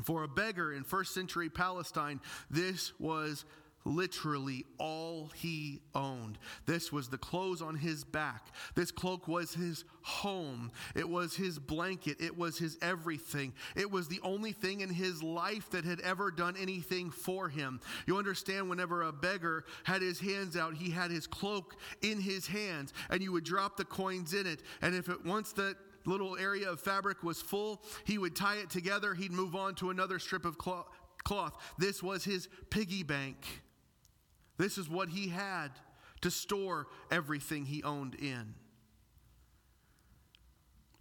For 0.02 0.24
a 0.24 0.28
beggar 0.28 0.74
in 0.74 0.84
first 0.84 1.14
century 1.14 1.50
Palestine, 1.50 2.20
this 2.50 2.94
was 3.00 3.46
literally 3.86 4.66
all 4.78 5.30
he 5.36 5.82
owned. 5.94 6.38
This 6.66 6.92
was 6.92 7.10
the 7.10 7.18
clothes 7.18 7.62
on 7.62 7.76
his 7.76 8.04
back. 8.04 8.48
This 8.76 8.92
cloak 8.92 9.28
was 9.28 9.54
his 9.54 9.84
home. 10.02 10.72
It 10.96 11.08
was 11.08 11.36
his 11.36 11.60
blanket. 11.60 12.22
It 12.22 12.38
was 12.38 12.58
his 12.58 12.78
everything. 12.82 13.54
It 13.76 13.92
was 13.92 14.08
the 14.08 14.22
only 14.24 14.52
thing 14.52 14.82
in 14.82 14.90
his 14.90 15.22
life 15.22 15.70
that 15.72 15.86
had 15.86 16.00
ever 16.02 16.32
done 16.32 16.56
anything 16.58 17.12
for 17.12 17.50
him. 17.50 17.80
You 18.08 18.18
understand, 18.18 18.70
whenever 18.70 19.04
a 19.04 19.12
beggar 19.12 19.66
had 19.84 20.02
his 20.02 20.20
hands 20.20 20.56
out, 20.56 20.76
he 20.76 20.90
had 20.90 21.12
his 21.12 21.28
cloak 21.28 21.76
in 22.02 22.20
his 22.22 22.48
hands, 22.48 22.94
and 23.10 23.22
you 23.22 23.32
would 23.32 23.44
drop 23.44 23.78
the 23.78 23.86
coins 23.86 24.34
in 24.34 24.48
it. 24.48 24.62
And 24.82 24.96
if 24.96 25.10
it 25.10 25.26
once 25.26 25.52
that 25.54 25.76
little 26.06 26.38
area 26.38 26.70
of 26.70 26.80
fabric 26.80 27.24
was 27.24 27.42
full, 27.42 27.84
he 28.04 28.18
would 28.18 28.36
tie 28.36 28.58
it 28.58 28.70
together. 28.70 29.14
He'd 29.14 29.32
move 29.32 29.56
on 29.56 29.76
to 29.76 29.90
another 29.90 30.20
strip 30.20 30.46
of 30.46 30.58
cloth. 30.58 31.58
This 31.78 32.04
was 32.04 32.24
his 32.24 32.48
piggy 32.70 33.04
bank. 33.04 33.38
This 34.58 34.78
is 34.78 34.90
what 34.90 35.10
he 35.10 35.30
had 35.30 35.70
to 36.22 36.32
store 36.32 36.88
everything 37.12 37.66
he 37.66 37.84
owned 37.84 38.16
in. 38.16 38.54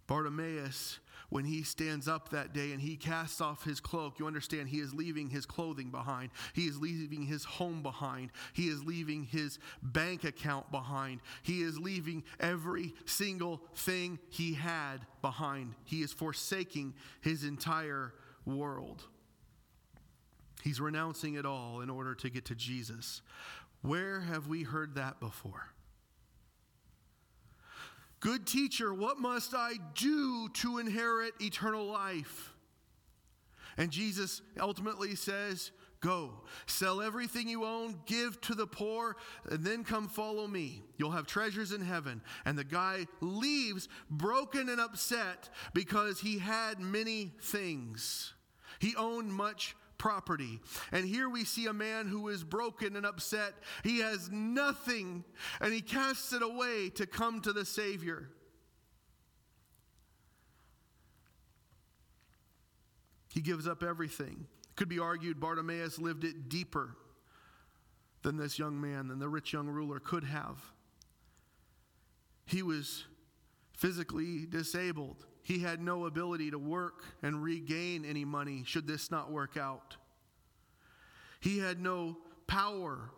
Bartimaeus 0.07 0.99
when 1.33 1.45
he 1.45 1.63
stands 1.63 2.07
up 2.07 2.29
that 2.29 2.53
day 2.53 2.73
and 2.73 2.79
he 2.79 2.95
casts 2.95 3.41
off 3.41 3.63
his 3.63 3.79
cloak, 3.79 4.19
you 4.19 4.27
understand 4.27 4.69
he 4.69 4.77
is 4.77 4.93
leaving 4.93 5.31
his 5.31 5.47
clothing 5.47 5.89
behind. 5.89 6.29
He 6.53 6.67
is 6.67 6.79
leaving 6.79 7.23
his 7.23 7.43
home 7.43 7.81
behind. 7.81 8.29
He 8.53 8.67
is 8.67 8.83
leaving 8.83 9.23
his 9.23 9.57
bank 9.81 10.25
account 10.25 10.69
behind. 10.69 11.21
He 11.41 11.63
is 11.63 11.79
leaving 11.79 12.23
every 12.39 12.93
single 13.05 13.63
thing 13.73 14.19
he 14.29 14.53
had 14.53 15.07
behind. 15.23 15.73
He 15.85 16.03
is 16.03 16.13
forsaking 16.13 16.93
his 17.21 17.43
entire 17.43 18.13
world. 18.45 19.01
He's 20.61 20.79
renouncing 20.79 21.33
it 21.33 21.47
all 21.47 21.81
in 21.81 21.89
order 21.89 22.13
to 22.13 22.29
get 22.29 22.45
to 22.45 22.55
Jesus. 22.55 23.23
Where 23.81 24.19
have 24.19 24.45
we 24.45 24.61
heard 24.61 24.93
that 24.93 25.19
before? 25.19 25.72
Good 28.23 28.47
teacher, 28.47 28.93
what 28.93 29.19
must 29.19 29.53
I 29.53 29.73
do 29.95 30.47
to 30.47 30.77
inherit 30.77 31.33
eternal 31.41 31.85
life? 31.85 32.53
And 33.75 33.91
Jesus 33.91 34.41
ultimately 34.57 35.13
says, 35.15 35.71
Go, 35.99 36.31
sell 36.65 37.01
everything 37.01 37.49
you 37.49 37.65
own, 37.65 37.99
give 38.05 38.39
to 38.41 38.55
the 38.55 38.65
poor, 38.65 39.17
and 39.49 39.65
then 39.65 39.83
come 39.83 40.07
follow 40.07 40.47
me. 40.47 40.83
You'll 40.97 41.11
have 41.11 41.27
treasures 41.27 41.73
in 41.73 41.81
heaven. 41.81 42.21
And 42.45 42.57
the 42.57 42.63
guy 42.63 43.07
leaves 43.19 43.89
broken 44.09 44.69
and 44.69 44.79
upset 44.79 45.49
because 45.73 46.21
he 46.21 46.37
had 46.37 46.79
many 46.79 47.33
things. 47.41 48.31
He 48.79 48.95
owned 48.95 49.33
much 49.33 49.75
property. 50.03 50.59
And 50.91 51.05
here 51.05 51.29
we 51.29 51.45
see 51.45 51.67
a 51.67 51.73
man 51.73 52.07
who 52.07 52.27
is 52.27 52.43
broken 52.43 52.97
and 52.97 53.05
upset. 53.05 53.53
He 53.85 53.99
has 53.99 54.29
nothing, 54.29 55.23
and 55.61 55.71
he 55.71 55.79
casts 55.79 56.33
it 56.33 56.41
away 56.41 56.89
to 56.95 57.05
come 57.05 57.39
to 57.39 57.53
the 57.53 57.63
Savior. 57.63 58.27
He 63.31 63.39
gives 63.39 63.65
up 63.65 63.81
everything. 63.81 64.45
Could 64.75 64.89
be 64.89 64.99
argued 64.99 65.39
Bartimaeus 65.39 65.97
lived 65.97 66.25
it 66.25 66.49
deeper 66.49 66.97
than 68.23 68.35
this 68.35 68.59
young 68.59 68.81
man, 68.81 69.07
than 69.07 69.19
the 69.19 69.29
rich 69.29 69.53
young 69.53 69.69
ruler 69.69 70.01
could 70.01 70.25
have. 70.25 70.57
He 72.45 72.61
was 72.61 73.05
physically 73.71 74.45
disabled. 74.47 75.25
He 75.43 75.59
had 75.59 75.81
no 75.81 76.05
ability 76.05 76.51
to 76.51 76.57
work 76.57 77.03
and 77.21 77.43
regain 77.43 78.05
any 78.05 78.25
money 78.25 78.63
should 78.65 78.87
this 78.87 79.11
not 79.11 79.31
work 79.31 79.57
out. 79.57 79.97
He 81.41 81.59
had 81.59 81.81
no 81.81 82.17
power 82.47 83.11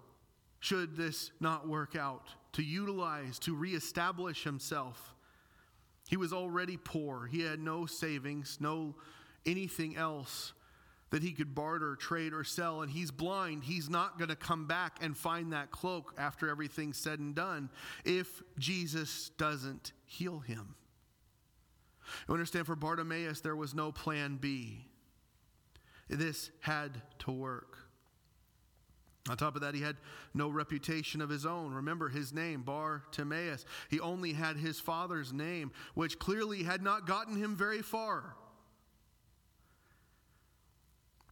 should 0.60 0.98
this 0.98 1.32
not 1.40 1.68
work 1.68 1.96
out 1.96 2.28
to 2.54 2.64
utilize, 2.64 3.38
to 3.40 3.56
reestablish 3.56 4.44
himself. 4.44 5.14
He 6.08 6.18
was 6.18 6.34
already 6.34 6.78
poor. 6.78 7.28
He 7.28 7.42
had 7.42 7.60
no 7.60 7.86
savings, 7.86 8.58
no 8.60 8.96
anything 9.46 9.96
else 9.96 10.54
that 11.12 11.22
he 11.22 11.34
could 11.34 11.54
barter, 11.54 11.96
trade, 11.96 12.34
or 12.34 12.44
sell. 12.44 12.82
And 12.82 12.92
he's 12.92 13.12
blind. 13.12 13.64
He's 13.64 13.90
not 13.90 14.18
going 14.18 14.30
to 14.30 14.36
come 14.36 14.66
back 14.66 14.98
and 15.02 15.16
find 15.16 15.54
that 15.54 15.70
cloak 15.70 16.14
after 16.18 16.50
everything's 16.50 16.98
said 16.98 17.20
and 17.20 17.36
done 17.36 17.70
if 18.04 18.42
Jesus 18.58 19.30
doesn't 19.38 19.94
heal 20.06 20.40
him. 20.40 20.76
You 22.28 22.34
understand, 22.34 22.66
for 22.66 22.76
Bartimaeus, 22.76 23.42
there 23.42 23.56
was 23.56 23.74
no 23.74 23.92
plan 23.92 24.38
B. 24.38 24.86
This 26.10 26.52
had 26.62 27.02
to 27.20 27.32
work. 27.32 27.78
On 29.28 29.36
top 29.36 29.56
of 29.56 29.62
that, 29.62 29.74
he 29.74 29.82
had 29.82 29.98
no 30.36 30.50
reputation 30.50 31.20
of 31.20 31.30
his 31.30 31.48
own. 31.48 31.74
Remember 31.74 32.10
his 32.10 32.32
name, 32.32 32.62
Bartimaeus. 32.62 33.66
He 33.90 34.00
only 34.00 34.34
had 34.34 34.58
his 34.58 34.80
father's 34.80 35.34
name, 35.34 35.72
which 35.96 36.20
clearly 36.20 36.62
had 36.64 36.84
not 36.84 37.08
gotten 37.08 37.36
him 37.36 37.56
very 37.56 37.82
far. 37.82 38.36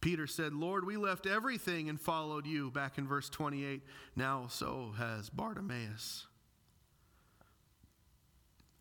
Peter 0.00 0.26
said, 0.26 0.52
Lord, 0.52 0.84
we 0.84 0.96
left 0.96 1.24
everything 1.26 1.88
and 1.88 2.00
followed 2.00 2.46
you, 2.46 2.70
back 2.70 2.98
in 2.98 3.06
verse 3.06 3.30
28. 3.30 3.80
Now 4.16 4.48
so 4.48 4.92
has 4.98 5.30
Bartimaeus. 5.30 6.26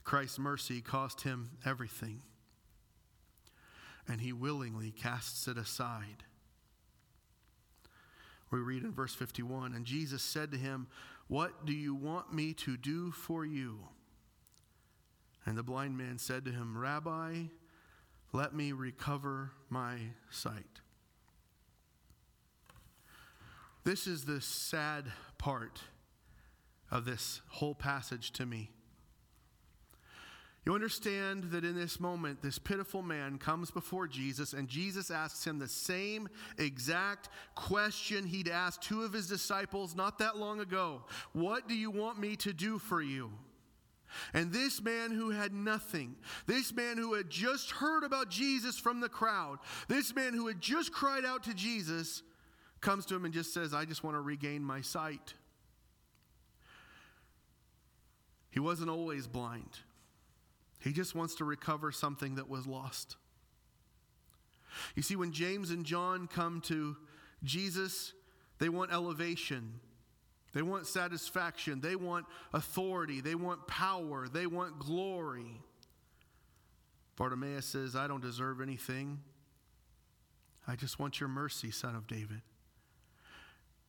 Christ's 0.04 0.40
mercy 0.40 0.82
cost 0.82 1.22
him 1.22 1.52
everything. 1.66 2.22
and 4.06 4.20
he 4.20 4.34
willingly 4.34 4.92
casts 4.92 5.48
it 5.48 5.58
aside. 5.58 6.24
We 8.52 8.60
read 8.60 8.84
in 8.84 8.92
verse 8.92 9.16
51 9.16 9.74
And 9.74 9.86
Jesus 9.86 10.22
said 10.22 10.52
to 10.52 10.58
him, 10.58 10.88
What 11.28 11.66
do 11.66 11.74
you 11.74 11.96
want 11.96 12.34
me 12.34 12.54
to 12.54 12.76
do 12.76 13.12
for 13.12 13.46
you? 13.46 13.80
And 15.46 15.58
the 15.58 15.64
blind 15.64 15.98
man 15.98 16.18
said 16.18 16.46
to 16.46 16.52
him, 16.52 16.78
Rabbi, 16.78 17.44
let 18.34 18.54
me 18.54 18.74
recover 18.74 19.52
my 19.70 19.98
sight. 20.30 20.82
This 23.84 24.06
is 24.06 24.26
the 24.26 24.42
sad 24.42 25.06
part 25.38 25.82
of 26.92 27.06
this 27.06 27.42
whole 27.48 27.76
passage 27.76 28.32
to 28.34 28.46
me. 28.46 28.73
You 30.66 30.74
understand 30.74 31.52
that 31.52 31.66
in 31.66 31.76
this 31.76 32.00
moment, 32.00 32.42
this 32.42 32.58
pitiful 32.58 33.02
man 33.02 33.38
comes 33.38 33.70
before 33.70 34.08
Jesus, 34.08 34.54
and 34.54 34.70
Jesus 34.70 35.12
asks 35.12 35.46
him 35.46 35.60
the 35.60 35.68
same 35.68 36.30
exact 36.58 37.28
question 37.54 38.26
he'd 38.26 38.48
asked 38.48 38.82
two 38.82 39.04
of 39.04 39.12
his 39.12 39.28
disciples 39.28 39.94
not 39.94 40.20
that 40.20 40.38
long 40.38 40.62
ago 40.62 41.04
What 41.34 41.68
do 41.68 41.76
you 41.76 41.92
want 41.92 42.18
me 42.18 42.38
to 42.38 42.54
do 42.54 42.80
for 42.80 43.02
you? 43.02 43.32
And 44.34 44.54
this 44.54 44.82
man 44.82 45.12
who 45.12 45.32
had 45.32 45.54
nothing, 45.54 46.16
this 46.46 46.72
man 46.72 46.98
who 46.98 47.16
had 47.16 47.30
just 47.30 47.72
heard 47.72 48.04
about 48.04 48.30
Jesus 48.30 48.78
from 48.78 49.00
the 49.00 49.10
crowd, 49.10 49.58
this 49.88 50.16
man 50.16 50.34
who 50.34 50.48
had 50.48 50.62
just 50.62 50.94
cried 50.94 51.26
out 51.26 51.44
to 51.44 51.54
Jesus, 51.54 52.22
comes 52.80 53.06
to 53.08 53.16
him 53.16 53.26
and 53.26 53.34
just 53.34 53.54
says, 53.54 53.74
I 53.74 53.86
just 53.86 54.04
want 54.04 54.16
to 54.16 54.22
regain 54.22 54.64
my 54.64 54.82
sight. 54.82 55.34
He 58.52 58.60
wasn't 58.60 58.92
always 58.92 59.26
blind. 59.26 59.80
He 60.84 60.92
just 60.92 61.16
wants 61.16 61.36
to 61.36 61.46
recover 61.46 61.94
something 61.94 62.36
that 62.36 62.50
was 62.50 62.68
lost. 62.68 63.16
You 64.96 65.02
see, 65.02 65.16
when 65.16 65.32
James 65.32 65.70
and 65.70 65.86
John 65.86 66.28
come 66.28 66.60
to 66.66 66.98
Jesus, 67.42 68.12
they 68.60 68.68
want 68.68 68.92
elevation. 68.92 69.80
They 70.54 70.62
want 70.62 70.86
satisfaction. 70.86 71.80
They 71.80 71.96
want 71.96 72.26
authority. 72.52 73.22
They 73.22 73.36
want 73.36 73.66
power. 73.66 74.28
They 74.28 74.46
want 74.46 74.78
glory. 74.80 75.62
Bartimaeus 77.16 77.66
says, 77.66 77.96
I 77.96 78.08
don't 78.08 78.22
deserve 78.22 78.60
anything. 78.60 79.20
I 80.68 80.76
just 80.76 81.00
want 81.00 81.20
your 81.22 81.30
mercy, 81.30 81.72
son 81.72 81.96
of 81.96 82.08
David. 82.08 82.42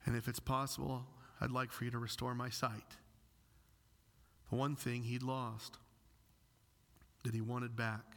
And 0.07 0.15
if 0.15 0.29
it's 0.29 0.41
possible, 0.41 1.07
I'd 1.41 1.51
like 1.51 1.73
for 1.73 1.85
you 1.85 1.91
to 1.91 1.99
restore 1.99 2.37
my 2.37 2.51
sight. 2.51 2.99
The 4.51 4.57
one 4.57 4.77
thing 4.77 5.03
he'd 5.03 5.23
lost 5.25 5.79
that 7.25 7.35
he 7.35 7.41
wanted 7.41 7.77
back. 7.77 8.17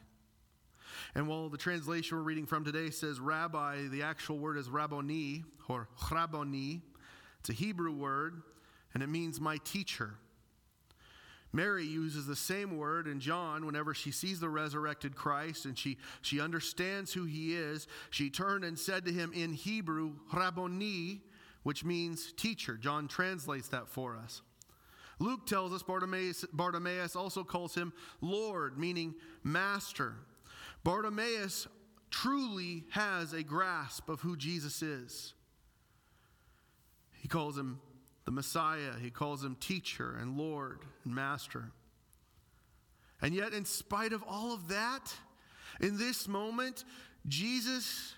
And 1.16 1.28
while 1.28 1.50
the 1.50 1.58
translation 1.58 2.18
we're 2.18 2.24
reading 2.24 2.46
from 2.46 2.64
today 2.64 2.90
says 2.90 3.20
rabbi, 3.20 3.88
the 3.88 4.04
actual 4.04 4.38
word 4.38 4.58
is 4.58 4.70
rabboni 4.70 5.44
or 5.68 5.88
rabboni. 6.12 6.82
It's 7.40 7.50
a 7.50 7.54
Hebrew 7.54 7.92
word, 7.92 8.42
and 8.94 9.04
it 9.04 9.08
means 9.08 9.40
my 9.40 9.58
teacher. 9.64 10.16
Mary 11.54 11.86
uses 11.86 12.28
the 12.28 12.36
same 12.36 12.78
word 12.78 13.08
in 13.08 13.20
John 13.20 13.66
whenever 13.66 13.94
she 13.94 14.12
sees 14.12 14.40
the 14.40 14.50
resurrected 14.50 15.16
Christ 15.16 15.66
and 15.66 15.78
she, 15.78 15.98
she 16.22 16.42
understands 16.42 17.14
who 17.14 17.24
he 17.24 17.56
is. 17.56 17.88
She 18.10 18.30
turned 18.30 18.64
and 18.64 18.78
said 18.78 19.06
to 19.06 19.14
him 19.14 19.32
in 19.34 19.54
Hebrew, 19.54 20.14
Rabboni, 20.34 21.22
which 21.64 21.86
means 21.86 22.34
teacher. 22.34 22.76
John 22.76 23.08
translates 23.08 23.70
that 23.70 23.88
for 23.88 24.18
us. 24.18 24.42
Luke 25.20 25.48
tells 25.48 25.74
us 25.74 25.82
Bartimaeus, 25.82 26.46
Bartimaeus 26.54 27.16
also 27.16 27.44
calls 27.44 27.74
him 27.74 27.92
Lord, 28.22 28.78
meaning 28.78 29.16
master. 29.44 30.16
Bartimaeus 30.84 31.68
truly 32.12 32.84
has 32.92 33.34
a 33.34 33.44
grasp 33.44 34.10
of 34.10 34.22
who 34.22 34.38
Jesus 34.38 34.82
is. 34.82 35.34
He 37.20 37.28
calls 37.28 37.58
him 37.58 37.80
the 38.26 38.32
Messiah, 38.32 38.94
he 39.02 39.10
calls 39.10 39.44
him 39.44 39.56
teacher 39.60 40.18
and 40.20 40.38
Lord 40.38 40.80
and 41.06 41.16
master. 41.16 41.72
And 43.22 43.34
yet, 43.34 43.54
in 43.54 43.66
spite 43.66 44.14
of 44.14 44.24
all 44.28 44.54
of 44.54 44.68
that, 44.68 45.16
in 45.80 45.98
this 45.98 46.28
moment, 46.28 46.84
Jesus, 47.28 48.14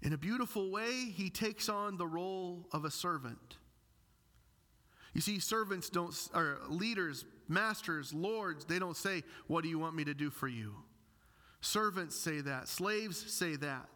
in 0.00 0.12
a 0.12 0.18
beautiful 0.18 0.70
way, 0.70 1.10
he 1.14 1.28
takes 1.28 1.68
on 1.68 1.98
the 1.98 2.06
role 2.06 2.66
of 2.72 2.84
a 2.84 2.90
servant. 2.90 3.58
You 5.12 5.20
see, 5.20 5.38
servants 5.38 5.90
don't, 5.90 6.14
or 6.34 6.58
leaders, 6.68 7.24
masters, 7.48 8.14
lords, 8.14 8.64
they 8.64 8.78
don't 8.78 8.96
say, 8.96 9.22
What 9.46 9.62
do 9.62 9.68
you 9.68 9.78
want 9.78 9.94
me 9.94 10.04
to 10.04 10.14
do 10.14 10.30
for 10.30 10.48
you? 10.48 10.74
Servants 11.60 12.16
say 12.16 12.40
that. 12.40 12.68
Slaves 12.68 13.32
say 13.32 13.56
that. 13.56 13.88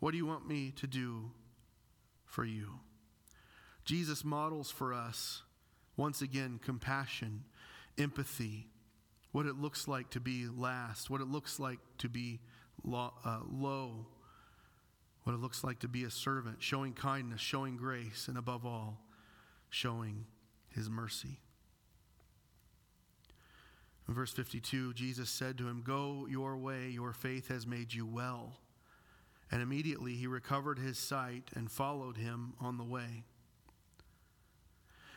What 0.00 0.10
do 0.10 0.16
you 0.16 0.26
want 0.26 0.46
me 0.48 0.72
to 0.76 0.86
do 0.86 1.30
for 2.24 2.44
you? 2.44 2.80
Jesus 3.84 4.24
models 4.24 4.70
for 4.70 4.92
us, 4.92 5.42
once 5.96 6.22
again, 6.22 6.60
compassion, 6.62 7.44
empathy, 7.98 8.68
what 9.32 9.46
it 9.46 9.56
looks 9.56 9.88
like 9.88 10.10
to 10.10 10.20
be 10.20 10.46
last, 10.46 11.08
what 11.08 11.20
it 11.20 11.28
looks 11.28 11.58
like 11.58 11.78
to 11.98 12.08
be 12.08 12.40
low, 12.84 13.12
uh, 13.24 13.40
low 13.50 14.06
what 15.24 15.34
it 15.34 15.40
looks 15.40 15.62
like 15.62 15.78
to 15.80 15.88
be 15.88 16.04
a 16.04 16.10
servant, 16.10 16.62
showing 16.62 16.92
kindness, 16.92 17.40
showing 17.40 17.76
grace, 17.76 18.26
and 18.28 18.36
above 18.36 18.66
all, 18.66 19.00
showing 19.72 20.26
his 20.68 20.90
mercy. 20.90 21.40
In 24.06 24.14
verse 24.14 24.30
52, 24.30 24.92
Jesus 24.92 25.30
said 25.30 25.56
to 25.58 25.66
him, 25.66 25.82
Go 25.82 26.26
your 26.28 26.58
way, 26.58 26.90
your 26.90 27.14
faith 27.14 27.48
has 27.48 27.66
made 27.66 27.94
you 27.94 28.04
well. 28.04 28.58
And 29.50 29.62
immediately 29.62 30.14
he 30.14 30.26
recovered 30.26 30.78
his 30.78 30.98
sight 30.98 31.48
and 31.54 31.70
followed 31.70 32.18
him 32.18 32.52
on 32.60 32.76
the 32.76 32.84
way. 32.84 33.24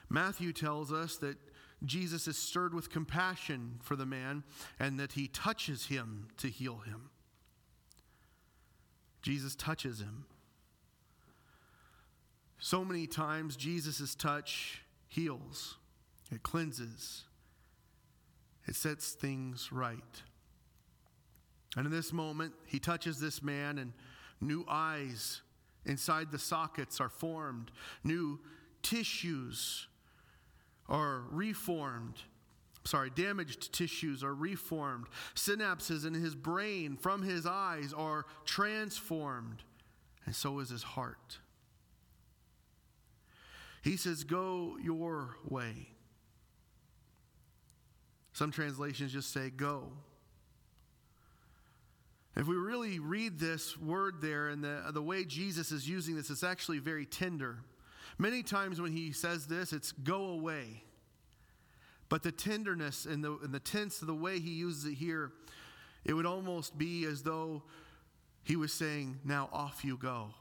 Matthew 0.10 0.53
tells 0.53 0.93
us 0.93 1.18
that 1.18 1.38
Jesus 1.84 2.26
is 2.26 2.38
stirred 2.38 2.74
with 2.74 2.89
compassion 2.89 3.80
for 3.84 3.97
the 3.97 4.06
man 4.06 4.43
and 4.80 4.97
that 4.99 5.14
he 5.14 5.28
touches 5.28 5.88
him 5.88 6.30
to 6.38 6.47
heal 6.47 6.78
him. 6.78 7.10
Jesus 9.22 9.56
touches 9.56 9.99
him. 9.99 10.26
So 12.60 12.84
many 12.84 13.06
times, 13.08 13.56
Jesus' 13.56 14.16
touch 14.16 14.82
heals, 15.08 15.78
it 16.32 16.41
cleanses, 16.43 17.24
it 18.68 18.76
sets 18.76 19.12
things 19.12 19.72
right. 19.72 20.24
And 21.78 21.86
in 21.86 21.91
this 21.91 22.14
moment, 22.14 22.53
he 22.66 22.80
touches 22.80 23.20
this 23.20 23.43
man, 23.43 23.78
and 23.78 23.93
new 24.41 24.66
eyes 24.68 25.41
inside 25.86 26.32
the 26.32 26.39
sockets 26.39 26.99
are 26.99 27.10
formed, 27.10 27.72
new 28.03 28.39
tissues 28.82 29.88
are 30.88 31.24
reformed. 31.32 32.16
Sorry, 32.86 33.10
damaged 33.10 33.74
tissues 33.74 34.24
are 34.24 34.36
reformed. 34.36 35.08
Synapses 35.34 36.06
in 36.06 36.14
his 36.14 36.36
brain 36.36 36.97
from 36.97 37.24
his 37.24 37.45
eyes 37.45 37.93
are 37.93 38.26
transformed, 38.45 39.64
and 40.26 40.36
so 40.36 40.60
is 40.60 40.70
his 40.70 40.84
heart. 40.84 41.39
He 43.86 43.97
says, 43.97 44.23
Go 44.23 44.77
your 44.81 45.38
way. 45.47 45.89
Some 48.33 48.51
translations 48.51 49.13
just 49.13 49.31
say, 49.31 49.51
Go. 49.51 49.91
If 52.36 52.47
we 52.47 52.55
really 52.55 52.97
read 52.97 53.39
this 53.39 53.77
word 53.77 54.15
there 54.21 54.49
and 54.49 54.63
the, 54.63 54.89
the 54.91 55.03
way 55.03 55.23
Jesus 55.23 55.71
is 55.71 55.88
using 55.88 56.15
this, 56.15 56.31
it's 56.31 56.43
actually 56.43 56.79
very 56.79 57.05
tender. 57.05 57.59
Many 58.17 58.41
times 58.41 58.81
when 58.81 58.91
he 58.91 59.11
says 59.11 59.45
this, 59.45 59.71
it's 59.71 59.91
go 59.91 60.29
away. 60.29 60.83
But 62.09 62.23
the 62.23 62.31
tenderness 62.31 63.05
and 63.05 63.23
the, 63.23 63.38
and 63.43 63.53
the 63.53 63.59
tense 63.59 64.01
of 64.01 64.07
the 64.07 64.15
way 64.15 64.39
he 64.39 64.49
uses 64.49 64.86
it 64.86 64.95
here, 64.95 65.31
it 66.03 66.13
would 66.13 66.25
almost 66.25 66.75
be 66.75 67.05
as 67.05 67.21
though 67.21 67.61
he 68.43 68.55
was 68.55 68.73
saying, 68.73 69.19
Now 69.23 69.47
off 69.53 69.86
you 69.86 69.95
go. 69.95 70.33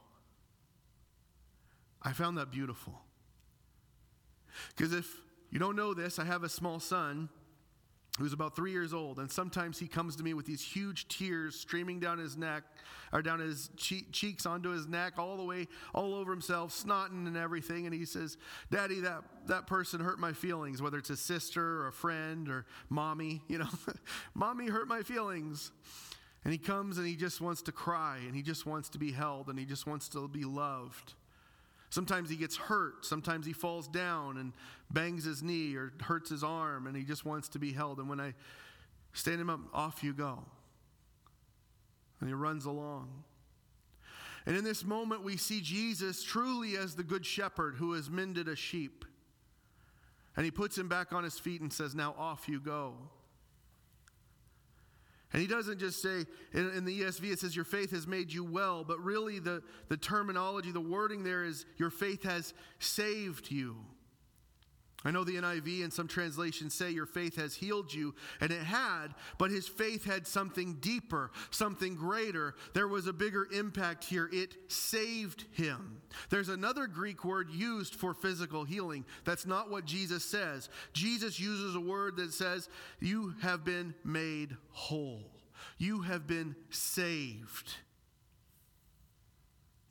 I 2.03 2.12
found 2.14 2.38
that 2.38 2.51
beautiful. 2.51 3.03
Because 4.76 4.92
if 4.92 5.07
you 5.50 5.59
don't 5.59 5.76
know 5.76 5.94
this, 5.94 6.18
I 6.18 6.24
have 6.24 6.42
a 6.42 6.48
small 6.48 6.80
son 6.80 7.28
who's 8.18 8.32
about 8.32 8.55
three 8.55 8.70
years 8.70 8.94
old, 8.94 9.18
and 9.18 9.30
sometimes 9.30 9.78
he 9.78 9.88
comes 9.88 10.14
to 10.16 10.22
me 10.22 10.34
with 10.34 10.46
these 10.46 10.62
huge 10.62 11.09
tears 11.09 11.59
streaming 11.59 11.98
down 11.98 12.18
his 12.18 12.36
neck, 12.36 12.62
or 13.12 13.22
down 13.22 13.40
his 13.40 13.70
che- 13.76 14.07
cheeks 14.12 14.46
onto 14.46 14.70
his 14.70 14.86
neck, 14.86 15.14
all 15.18 15.36
the 15.36 15.42
way, 15.42 15.66
all 15.94 16.14
over 16.14 16.30
himself, 16.30 16.70
snotting 16.70 17.26
and 17.26 17.36
everything. 17.36 17.86
And 17.86 17.94
he 17.94 18.05
says, 18.05 18.36
Daddy, 18.70 19.00
that, 19.00 19.22
that 19.46 19.66
person 19.66 20.00
hurt 20.00 20.18
my 20.18 20.32
feelings, 20.32 20.80
whether 20.80 20.98
it's 20.98 21.11
a 21.11 21.16
sister 21.16 21.82
or 21.82 21.88
a 21.88 21.92
friend 21.92 22.48
or 22.48 22.66
mommy, 22.88 23.42
you 23.48 23.59
know, 23.59 23.68
mommy 24.34 24.68
hurt 24.68 24.86
my 24.86 25.02
feelings. 25.02 25.72
And 26.44 26.52
he 26.52 26.59
comes 26.59 26.98
and 26.98 27.07
he 27.07 27.16
just 27.16 27.40
wants 27.40 27.62
to 27.62 27.72
cry, 27.72 28.18
and 28.26 28.34
he 28.34 28.42
just 28.42 28.66
wants 28.66 28.90
to 28.90 28.98
be 28.98 29.12
held, 29.12 29.48
and 29.48 29.59
he 29.59 29.64
just 29.64 29.86
wants 29.86 30.09
to 30.11 30.28
be 30.28 30.44
loved. 30.44 31.14
Sometimes 31.95 32.28
he 32.28 32.36
gets 32.36 32.57
hurt. 32.57 33.07
Sometimes 33.07 33.47
he 33.47 33.53
falls 33.53 33.86
down 33.86 34.36
and 34.36 34.53
bangs 34.90 35.24
his 35.24 35.42
knee 35.42 35.76
or 35.76 35.92
hurts 36.01 36.28
his 36.28 36.42
arm 36.42 36.86
and 36.86 36.97
he 36.97 37.05
just 37.05 37.24
wants 37.24 37.49
to 37.51 37.59
be 37.59 37.72
held. 37.72 37.99
And 37.99 38.09
when 38.09 38.20
I 38.20 38.34
Stand 39.14 39.40
him 39.40 39.49
up, 39.49 39.61
off 39.72 40.03
you 40.03 40.12
go. 40.12 40.40
And 42.20 42.28
he 42.28 42.34
runs 42.34 42.66
along. 42.66 43.09
And 44.45 44.57
in 44.57 44.64
this 44.64 44.84
moment, 44.84 45.22
we 45.22 45.36
see 45.36 45.61
Jesus 45.61 46.22
truly 46.22 46.76
as 46.76 46.97
the 46.97 47.05
good 47.05 47.24
shepherd 47.24 47.76
who 47.76 47.92
has 47.92 48.11
mended 48.11 48.49
a 48.49 48.57
sheep. 48.57 49.05
And 50.36 50.45
he 50.45 50.51
puts 50.51 50.76
him 50.76 50.88
back 50.88 51.12
on 51.12 51.22
his 51.22 51.38
feet 51.38 51.61
and 51.61 51.72
says, 51.72 51.95
Now 51.95 52.14
off 52.18 52.49
you 52.49 52.61
go. 52.61 52.95
And 55.35 55.43
he 55.43 55.49
doesn't 55.49 55.80
just 55.80 56.01
say, 56.01 56.26
in, 56.53 56.70
in, 56.70 56.85
the 56.85 57.01
ESV, 57.01 57.32
it 57.32 57.41
says, 57.41 57.57
Your 57.57 57.64
faith 57.64 57.91
has 57.91 58.07
made 58.07 58.32
you 58.32 58.45
well, 58.45 58.85
but 58.85 59.01
really 59.01 59.41
the, 59.41 59.64
the 59.89 59.97
terminology, 59.97 60.70
the 60.70 60.80
wording 60.80 61.24
there 61.24 61.43
is, 61.43 61.66
Your 61.76 61.91
faith 61.91 62.22
has 62.22 62.55
saved 62.78 63.51
you. 63.51 63.74
I 65.05 65.11
know 65.11 65.22
the 65.22 65.36
NIV 65.36 65.84
and 65.84 65.92
some 65.92 66.09
translations 66.09 66.72
say 66.72 66.90
your 66.90 67.05
faith 67.05 67.36
has 67.36 67.55
healed 67.55 67.92
you, 67.92 68.14
and 68.40 68.50
it 68.50 68.62
had, 68.62 69.09
but 69.38 69.50
his 69.50 69.68
faith 69.68 70.05
had 70.05 70.26
something 70.26 70.78
deeper, 70.80 71.30
something 71.50 71.94
greater. 71.94 72.55
There 72.72 72.88
was 72.88 73.07
a 73.07 73.12
bigger 73.12 73.46
impact 73.52 74.05
here. 74.05 74.30
It 74.32 74.57
saved 74.68 75.44
him. 75.52 76.00
There's 76.30 76.48
another 76.48 76.86
Greek 76.86 77.22
word 77.22 77.50
used 77.50 77.94
for 77.94 78.14
physical 78.14 78.64
healing. 78.64 79.05
That's 79.24 79.44
not 79.44 79.70
what 79.70 79.84
Jesus 79.84 80.24
says. 80.24 80.70
Jesus 80.94 81.38
uses 81.38 81.74
a 81.74 81.80
word 81.80 82.16
that 82.16 82.32
says, 82.32 82.70
You 82.98 83.34
have 83.42 83.62
been 83.62 83.94
made 84.05 84.57
whole, 84.70 85.30
you 85.76 86.00
have 86.00 86.26
been 86.26 86.57
saved, 86.70 87.74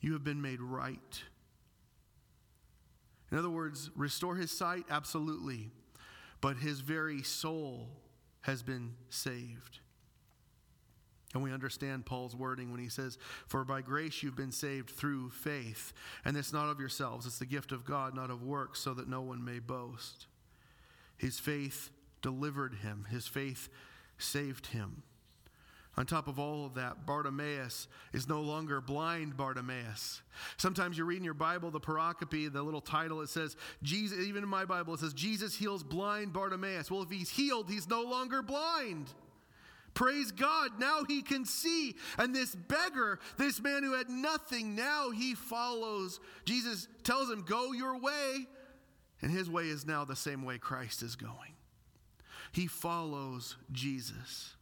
you 0.00 0.12
have 0.12 0.24
been 0.24 0.42
made 0.42 0.60
right. 0.60 1.22
In 3.34 3.40
other 3.40 3.50
words, 3.50 3.90
restore 3.96 4.36
his 4.36 4.52
sight? 4.52 4.84
Absolutely. 4.88 5.72
But 6.40 6.58
his 6.58 6.78
very 6.78 7.24
soul 7.24 7.88
has 8.42 8.62
been 8.62 8.94
saved. 9.10 9.80
And 11.34 11.42
we 11.42 11.52
understand 11.52 12.06
Paul's 12.06 12.36
wording 12.36 12.70
when 12.70 12.78
he 12.78 12.88
says, 12.88 13.18
For 13.48 13.64
by 13.64 13.82
grace 13.82 14.22
you've 14.22 14.36
been 14.36 14.52
saved 14.52 14.90
through 14.90 15.30
faith. 15.30 15.92
And 16.24 16.36
it's 16.36 16.52
not 16.52 16.70
of 16.70 16.78
yourselves, 16.78 17.26
it's 17.26 17.40
the 17.40 17.44
gift 17.44 17.72
of 17.72 17.84
God, 17.84 18.14
not 18.14 18.30
of 18.30 18.44
works, 18.44 18.78
so 18.78 18.94
that 18.94 19.08
no 19.08 19.20
one 19.20 19.44
may 19.44 19.58
boast. 19.58 20.28
His 21.16 21.40
faith 21.40 21.90
delivered 22.22 22.76
him, 22.84 23.08
his 23.10 23.26
faith 23.26 23.68
saved 24.16 24.68
him. 24.68 25.02
On 25.96 26.04
top 26.04 26.26
of 26.26 26.40
all 26.40 26.66
of 26.66 26.74
that, 26.74 27.06
Bartimaeus 27.06 27.86
is 28.12 28.28
no 28.28 28.40
longer 28.40 28.80
blind 28.80 29.36
Bartimaeus. 29.36 30.22
Sometimes 30.56 30.98
you 30.98 31.04
read 31.04 31.18
in 31.18 31.24
your 31.24 31.34
Bible 31.34 31.70
the 31.70 31.80
pericope, 31.80 32.52
the 32.52 32.62
little 32.62 32.80
title, 32.80 33.20
it 33.20 33.28
says, 33.28 33.56
Jesus, 33.82 34.18
even 34.18 34.42
in 34.42 34.48
my 34.48 34.64
Bible, 34.64 34.94
it 34.94 35.00
says, 35.00 35.14
Jesus 35.14 35.54
heals 35.54 35.84
blind 35.84 36.32
Bartimaeus. 36.32 36.90
Well, 36.90 37.02
if 37.02 37.10
he's 37.10 37.30
healed, 37.30 37.70
he's 37.70 37.88
no 37.88 38.02
longer 38.02 38.42
blind. 38.42 39.06
Praise 39.94 40.32
God, 40.32 40.72
now 40.80 41.04
he 41.06 41.22
can 41.22 41.44
see. 41.44 41.94
And 42.18 42.34
this 42.34 42.56
beggar, 42.56 43.20
this 43.38 43.62
man 43.62 43.84
who 43.84 43.92
had 43.92 44.08
nothing, 44.08 44.74
now 44.74 45.10
he 45.10 45.36
follows. 45.36 46.18
Jesus 46.44 46.88
tells 47.04 47.30
him, 47.30 47.42
Go 47.42 47.72
your 47.72 47.98
way. 47.98 48.46
And 49.22 49.30
his 49.30 49.48
way 49.48 49.68
is 49.68 49.86
now 49.86 50.04
the 50.04 50.16
same 50.16 50.44
way 50.44 50.58
Christ 50.58 51.02
is 51.02 51.14
going. 51.14 51.54
He 52.50 52.66
follows 52.66 53.56
Jesus. 53.70 54.54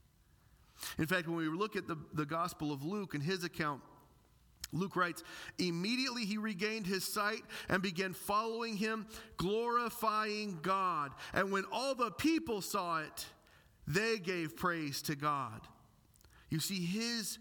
In 0.98 1.06
fact, 1.06 1.28
when 1.28 1.36
we 1.36 1.48
look 1.48 1.76
at 1.76 1.86
the, 1.86 1.96
the 2.12 2.26
Gospel 2.26 2.72
of 2.72 2.84
Luke 2.84 3.14
and 3.14 3.22
his 3.22 3.44
account, 3.44 3.80
Luke 4.72 4.96
writes, 4.96 5.22
immediately 5.58 6.24
he 6.24 6.38
regained 6.38 6.86
his 6.86 7.04
sight 7.04 7.42
and 7.68 7.82
began 7.82 8.14
following 8.14 8.76
him, 8.76 9.06
glorifying 9.36 10.58
God. 10.62 11.12
And 11.34 11.52
when 11.52 11.64
all 11.70 11.94
the 11.94 12.10
people 12.10 12.62
saw 12.62 13.00
it, 13.00 13.26
they 13.86 14.18
gave 14.18 14.56
praise 14.56 15.02
to 15.02 15.14
God. 15.14 15.60
You 16.48 16.58
see, 16.58 16.84
his 16.84 17.38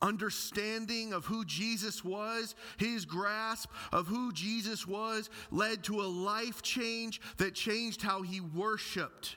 understanding 0.00 1.12
of 1.12 1.24
who 1.24 1.44
Jesus 1.44 2.04
was, 2.04 2.54
his 2.76 3.04
grasp 3.04 3.70
of 3.92 4.06
who 4.06 4.32
Jesus 4.32 4.86
was, 4.86 5.30
led 5.50 5.82
to 5.84 6.02
a 6.02 6.06
life 6.06 6.62
change 6.62 7.20
that 7.38 7.54
changed 7.54 8.02
how 8.02 8.22
he 8.22 8.40
worshiped 8.40 9.36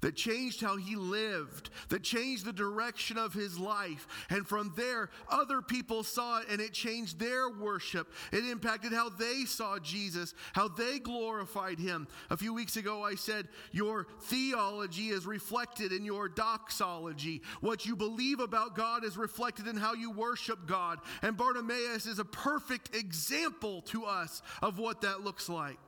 that 0.00 0.16
changed 0.16 0.60
how 0.60 0.76
he 0.76 0.96
lived, 0.96 1.70
that 1.88 2.02
changed 2.02 2.44
the 2.44 2.52
direction 2.52 3.18
of 3.18 3.32
his 3.32 3.58
life. 3.58 4.06
And 4.30 4.46
from 4.46 4.72
there, 4.76 5.10
other 5.30 5.62
people 5.62 6.02
saw 6.02 6.40
it 6.40 6.46
and 6.50 6.60
it 6.60 6.72
changed 6.72 7.18
their 7.18 7.50
worship. 7.50 8.12
It 8.32 8.44
impacted 8.44 8.92
how 8.92 9.08
they 9.08 9.44
saw 9.44 9.78
Jesus, 9.78 10.34
how 10.52 10.68
they 10.68 10.98
glorified 10.98 11.78
him. 11.78 12.06
A 12.30 12.36
few 12.36 12.54
weeks 12.54 12.76
ago, 12.76 13.02
I 13.02 13.14
said, 13.14 13.48
Your 13.72 14.06
theology 14.22 15.08
is 15.08 15.26
reflected 15.26 15.92
in 15.92 16.04
your 16.04 16.28
doxology. 16.28 17.42
What 17.60 17.86
you 17.86 17.96
believe 17.96 18.40
about 18.40 18.76
God 18.76 19.04
is 19.04 19.16
reflected 19.16 19.66
in 19.66 19.76
how 19.76 19.94
you 19.94 20.10
worship 20.10 20.66
God. 20.66 20.98
And 21.22 21.36
Bartimaeus 21.36 22.06
is 22.06 22.18
a 22.18 22.24
perfect 22.24 22.94
example 22.94 23.82
to 23.82 24.04
us 24.04 24.42
of 24.62 24.78
what 24.78 25.00
that 25.02 25.22
looks 25.22 25.48
like. 25.48 25.78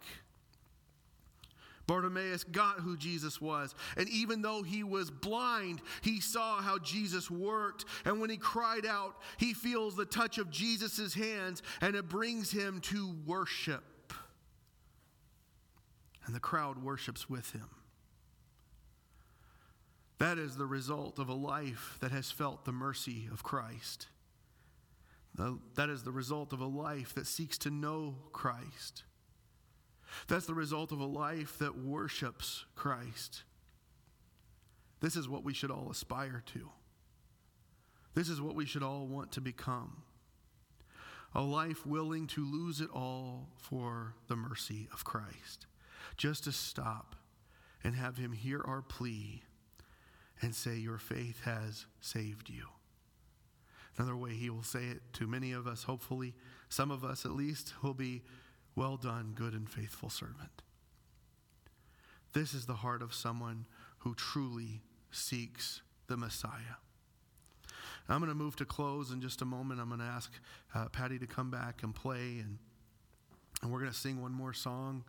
Bartimaeus 1.90 2.44
got 2.44 2.78
who 2.78 2.96
Jesus 2.96 3.40
was. 3.40 3.74
And 3.96 4.08
even 4.10 4.42
though 4.42 4.62
he 4.62 4.84
was 4.84 5.10
blind, 5.10 5.82
he 6.02 6.20
saw 6.20 6.62
how 6.62 6.78
Jesus 6.78 7.28
worked. 7.28 7.84
And 8.04 8.20
when 8.20 8.30
he 8.30 8.36
cried 8.36 8.86
out, 8.86 9.16
he 9.38 9.54
feels 9.54 9.96
the 9.96 10.04
touch 10.04 10.38
of 10.38 10.52
Jesus' 10.52 11.14
hands 11.14 11.64
and 11.80 11.96
it 11.96 12.08
brings 12.08 12.52
him 12.52 12.80
to 12.82 13.16
worship. 13.26 14.14
And 16.26 16.32
the 16.32 16.38
crowd 16.38 16.80
worships 16.80 17.28
with 17.28 17.50
him. 17.50 17.68
That 20.18 20.38
is 20.38 20.56
the 20.56 20.66
result 20.66 21.18
of 21.18 21.28
a 21.28 21.34
life 21.34 21.96
that 22.00 22.12
has 22.12 22.30
felt 22.30 22.64
the 22.64 22.70
mercy 22.70 23.26
of 23.32 23.42
Christ. 23.42 24.06
That 25.74 25.90
is 25.90 26.04
the 26.04 26.12
result 26.12 26.52
of 26.52 26.60
a 26.60 26.66
life 26.66 27.16
that 27.16 27.26
seeks 27.26 27.58
to 27.58 27.70
know 27.70 28.14
Christ. 28.32 29.02
That's 30.28 30.46
the 30.46 30.54
result 30.54 30.92
of 30.92 31.00
a 31.00 31.06
life 31.06 31.58
that 31.58 31.78
worships 31.78 32.64
Christ. 32.74 33.44
This 35.00 35.16
is 35.16 35.28
what 35.28 35.44
we 35.44 35.54
should 35.54 35.70
all 35.70 35.90
aspire 35.90 36.42
to. 36.46 36.70
This 38.14 38.28
is 38.28 38.40
what 38.40 38.54
we 38.54 38.66
should 38.66 38.82
all 38.82 39.06
want 39.06 39.32
to 39.32 39.40
become. 39.40 40.02
A 41.34 41.42
life 41.42 41.86
willing 41.86 42.26
to 42.28 42.44
lose 42.44 42.80
it 42.80 42.90
all 42.90 43.48
for 43.56 44.14
the 44.28 44.36
mercy 44.36 44.88
of 44.92 45.04
Christ. 45.04 45.66
Just 46.16 46.44
to 46.44 46.52
stop 46.52 47.14
and 47.84 47.94
have 47.94 48.18
Him 48.18 48.32
hear 48.32 48.60
our 48.64 48.82
plea 48.82 49.42
and 50.42 50.54
say, 50.54 50.76
Your 50.76 50.98
faith 50.98 51.42
has 51.44 51.86
saved 52.00 52.50
you. 52.50 52.66
Another 53.96 54.16
way 54.16 54.34
He 54.34 54.50
will 54.50 54.62
say 54.62 54.86
it 54.86 55.02
to 55.14 55.26
many 55.26 55.52
of 55.52 55.66
us, 55.66 55.84
hopefully, 55.84 56.34
some 56.68 56.90
of 56.90 57.04
us 57.04 57.24
at 57.24 57.32
least, 57.32 57.74
will 57.82 57.94
be, 57.94 58.22
well 58.74 58.96
done, 58.96 59.32
good 59.34 59.52
and 59.52 59.68
faithful 59.68 60.10
servant. 60.10 60.62
This 62.32 62.54
is 62.54 62.66
the 62.66 62.74
heart 62.74 63.02
of 63.02 63.12
someone 63.12 63.66
who 63.98 64.14
truly 64.14 64.82
seeks 65.10 65.82
the 66.06 66.16
Messiah. 66.16 66.78
I'm 68.08 68.18
going 68.18 68.28
to 68.28 68.34
move 68.34 68.56
to 68.56 68.64
close 68.64 69.12
in 69.12 69.20
just 69.20 69.40
a 69.40 69.44
moment. 69.44 69.80
I'm 69.80 69.88
going 69.88 70.00
to 70.00 70.06
ask 70.06 70.32
uh, 70.74 70.88
Patty 70.88 71.18
to 71.20 71.26
come 71.26 71.50
back 71.50 71.84
and 71.84 71.94
play, 71.94 72.38
and, 72.40 72.58
and 73.62 73.70
we're 73.70 73.78
going 73.78 73.92
to 73.92 73.96
sing 73.96 74.20
one 74.20 74.32
more 74.32 74.52
song 74.52 75.04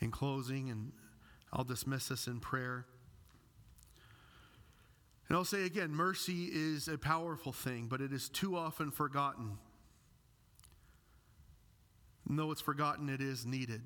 in 0.00 0.10
closing, 0.10 0.68
and 0.68 0.90
I'll 1.52 1.64
dismiss 1.64 2.10
us 2.10 2.26
in 2.26 2.40
prayer. 2.40 2.86
And 5.28 5.38
I'll 5.38 5.44
say 5.44 5.64
again 5.64 5.90
mercy 5.90 6.50
is 6.52 6.88
a 6.88 6.98
powerful 6.98 7.52
thing, 7.52 7.86
but 7.88 8.00
it 8.00 8.12
is 8.12 8.28
too 8.28 8.56
often 8.56 8.90
forgotten. 8.90 9.58
And 12.34 12.38
though 12.40 12.50
it's 12.50 12.60
forgotten, 12.60 13.08
it 13.08 13.20
is 13.20 13.46
needed. 13.46 13.80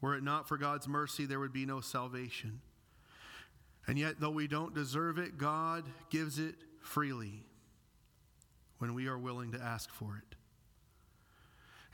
Were 0.00 0.16
it 0.16 0.22
not 0.22 0.48
for 0.48 0.56
God's 0.56 0.88
mercy, 0.88 1.26
there 1.26 1.40
would 1.40 1.52
be 1.52 1.66
no 1.66 1.82
salvation. 1.82 2.62
And 3.86 3.98
yet, 3.98 4.18
though 4.18 4.30
we 4.30 4.48
don't 4.48 4.74
deserve 4.74 5.18
it, 5.18 5.36
God 5.36 5.84
gives 6.08 6.38
it 6.38 6.54
freely 6.80 7.44
when 8.78 8.94
we 8.94 9.08
are 9.08 9.18
willing 9.18 9.52
to 9.52 9.60
ask 9.60 9.92
for 9.92 10.22
it. 10.26 10.36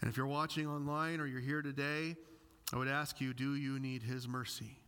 And 0.01 0.09
if 0.09 0.17
you're 0.17 0.25
watching 0.25 0.69
online 0.69 1.19
or 1.19 1.27
you're 1.27 1.41
here 1.41 1.63
today, 1.63 2.15
I 2.73 2.77
would 2.77 2.87
ask 2.87 3.21
you 3.21 3.35
do 3.35 3.57
you 3.57 3.81
need 3.81 4.05
His 4.05 4.29
mercy? 4.29 4.79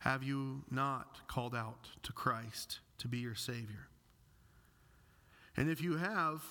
Have 0.00 0.22
you 0.22 0.64
not 0.70 1.26
called 1.26 1.54
out 1.54 1.88
to 2.02 2.12
Christ 2.12 2.80
to 2.98 3.08
be 3.08 3.20
your 3.20 3.34
Savior? 3.34 3.88
And 5.56 5.70
if 5.70 5.80
you 5.80 5.96
have, 5.96 6.44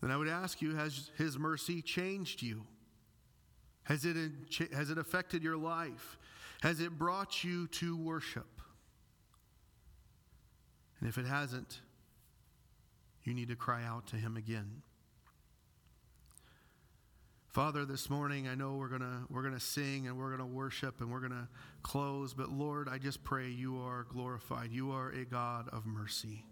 then 0.00 0.10
I 0.10 0.16
would 0.16 0.28
ask 0.28 0.62
you 0.62 0.74
has 0.76 1.10
His 1.16 1.38
mercy 1.38 1.82
changed 1.82 2.42
you? 2.42 2.64
Has 3.84 4.04
it, 4.04 4.16
has 4.72 4.90
it 4.90 4.98
affected 4.98 5.42
your 5.42 5.56
life? 5.56 6.16
Has 6.62 6.80
it 6.80 6.98
brought 6.98 7.42
you 7.42 7.66
to 7.68 7.96
worship? 7.96 8.60
And 11.00 11.08
if 11.08 11.18
it 11.18 11.26
hasn't, 11.26 11.80
you 13.24 13.34
need 13.34 13.48
to 13.48 13.56
cry 13.56 13.84
out 13.84 14.06
to 14.08 14.16
Him 14.16 14.36
again. 14.36 14.82
Father, 17.48 17.84
this 17.84 18.08
morning 18.08 18.46
I 18.46 18.54
know 18.54 18.76
we're 18.76 18.88
going 18.88 19.02
we're 19.28 19.42
going 19.42 19.54
to 19.54 19.60
sing 19.60 20.06
and 20.06 20.16
we're 20.16 20.28
going 20.28 20.38
to 20.38 20.46
worship 20.46 21.00
and 21.00 21.10
we're 21.10 21.18
going 21.18 21.32
to 21.32 21.48
close, 21.82 22.32
but 22.32 22.48
Lord, 22.48 22.88
I 22.88 22.98
just 22.98 23.24
pray 23.24 23.48
you 23.48 23.80
are 23.80 24.06
glorified. 24.08 24.70
You 24.70 24.92
are 24.92 25.10
a 25.10 25.24
God 25.24 25.68
of 25.72 25.84
mercy. 25.84 26.44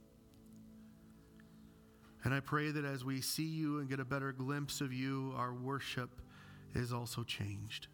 And 2.25 2.35
I 2.35 2.41
pray 2.41 2.71
that 2.71 2.85
as 2.85 3.05
we 3.05 3.21
see 3.21 3.47
you 3.47 3.79
and 3.79 3.89
get 3.89 4.01
a 4.01 4.05
better 4.05 4.33
glimpse 4.33 4.81
of 4.81 4.93
you, 4.93 5.33
our 5.37 5.55
worship 5.55 6.11
is 6.75 6.93
also 6.93 7.23
changed. 7.23 7.87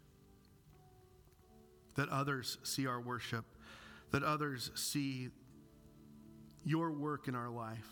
That 1.95 2.09
others 2.09 2.57
see 2.63 2.87
our 2.87 2.99
worship, 2.99 3.45
that 4.11 4.23
others 4.23 4.71
see 4.75 5.29
your 6.65 6.91
work 6.91 7.27
in 7.27 7.35
our 7.35 7.49
life, 7.49 7.87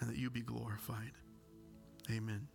and 0.00 0.08
that 0.08 0.16
you 0.16 0.30
be 0.30 0.42
glorified. 0.42 1.12
Amen. 2.10 2.48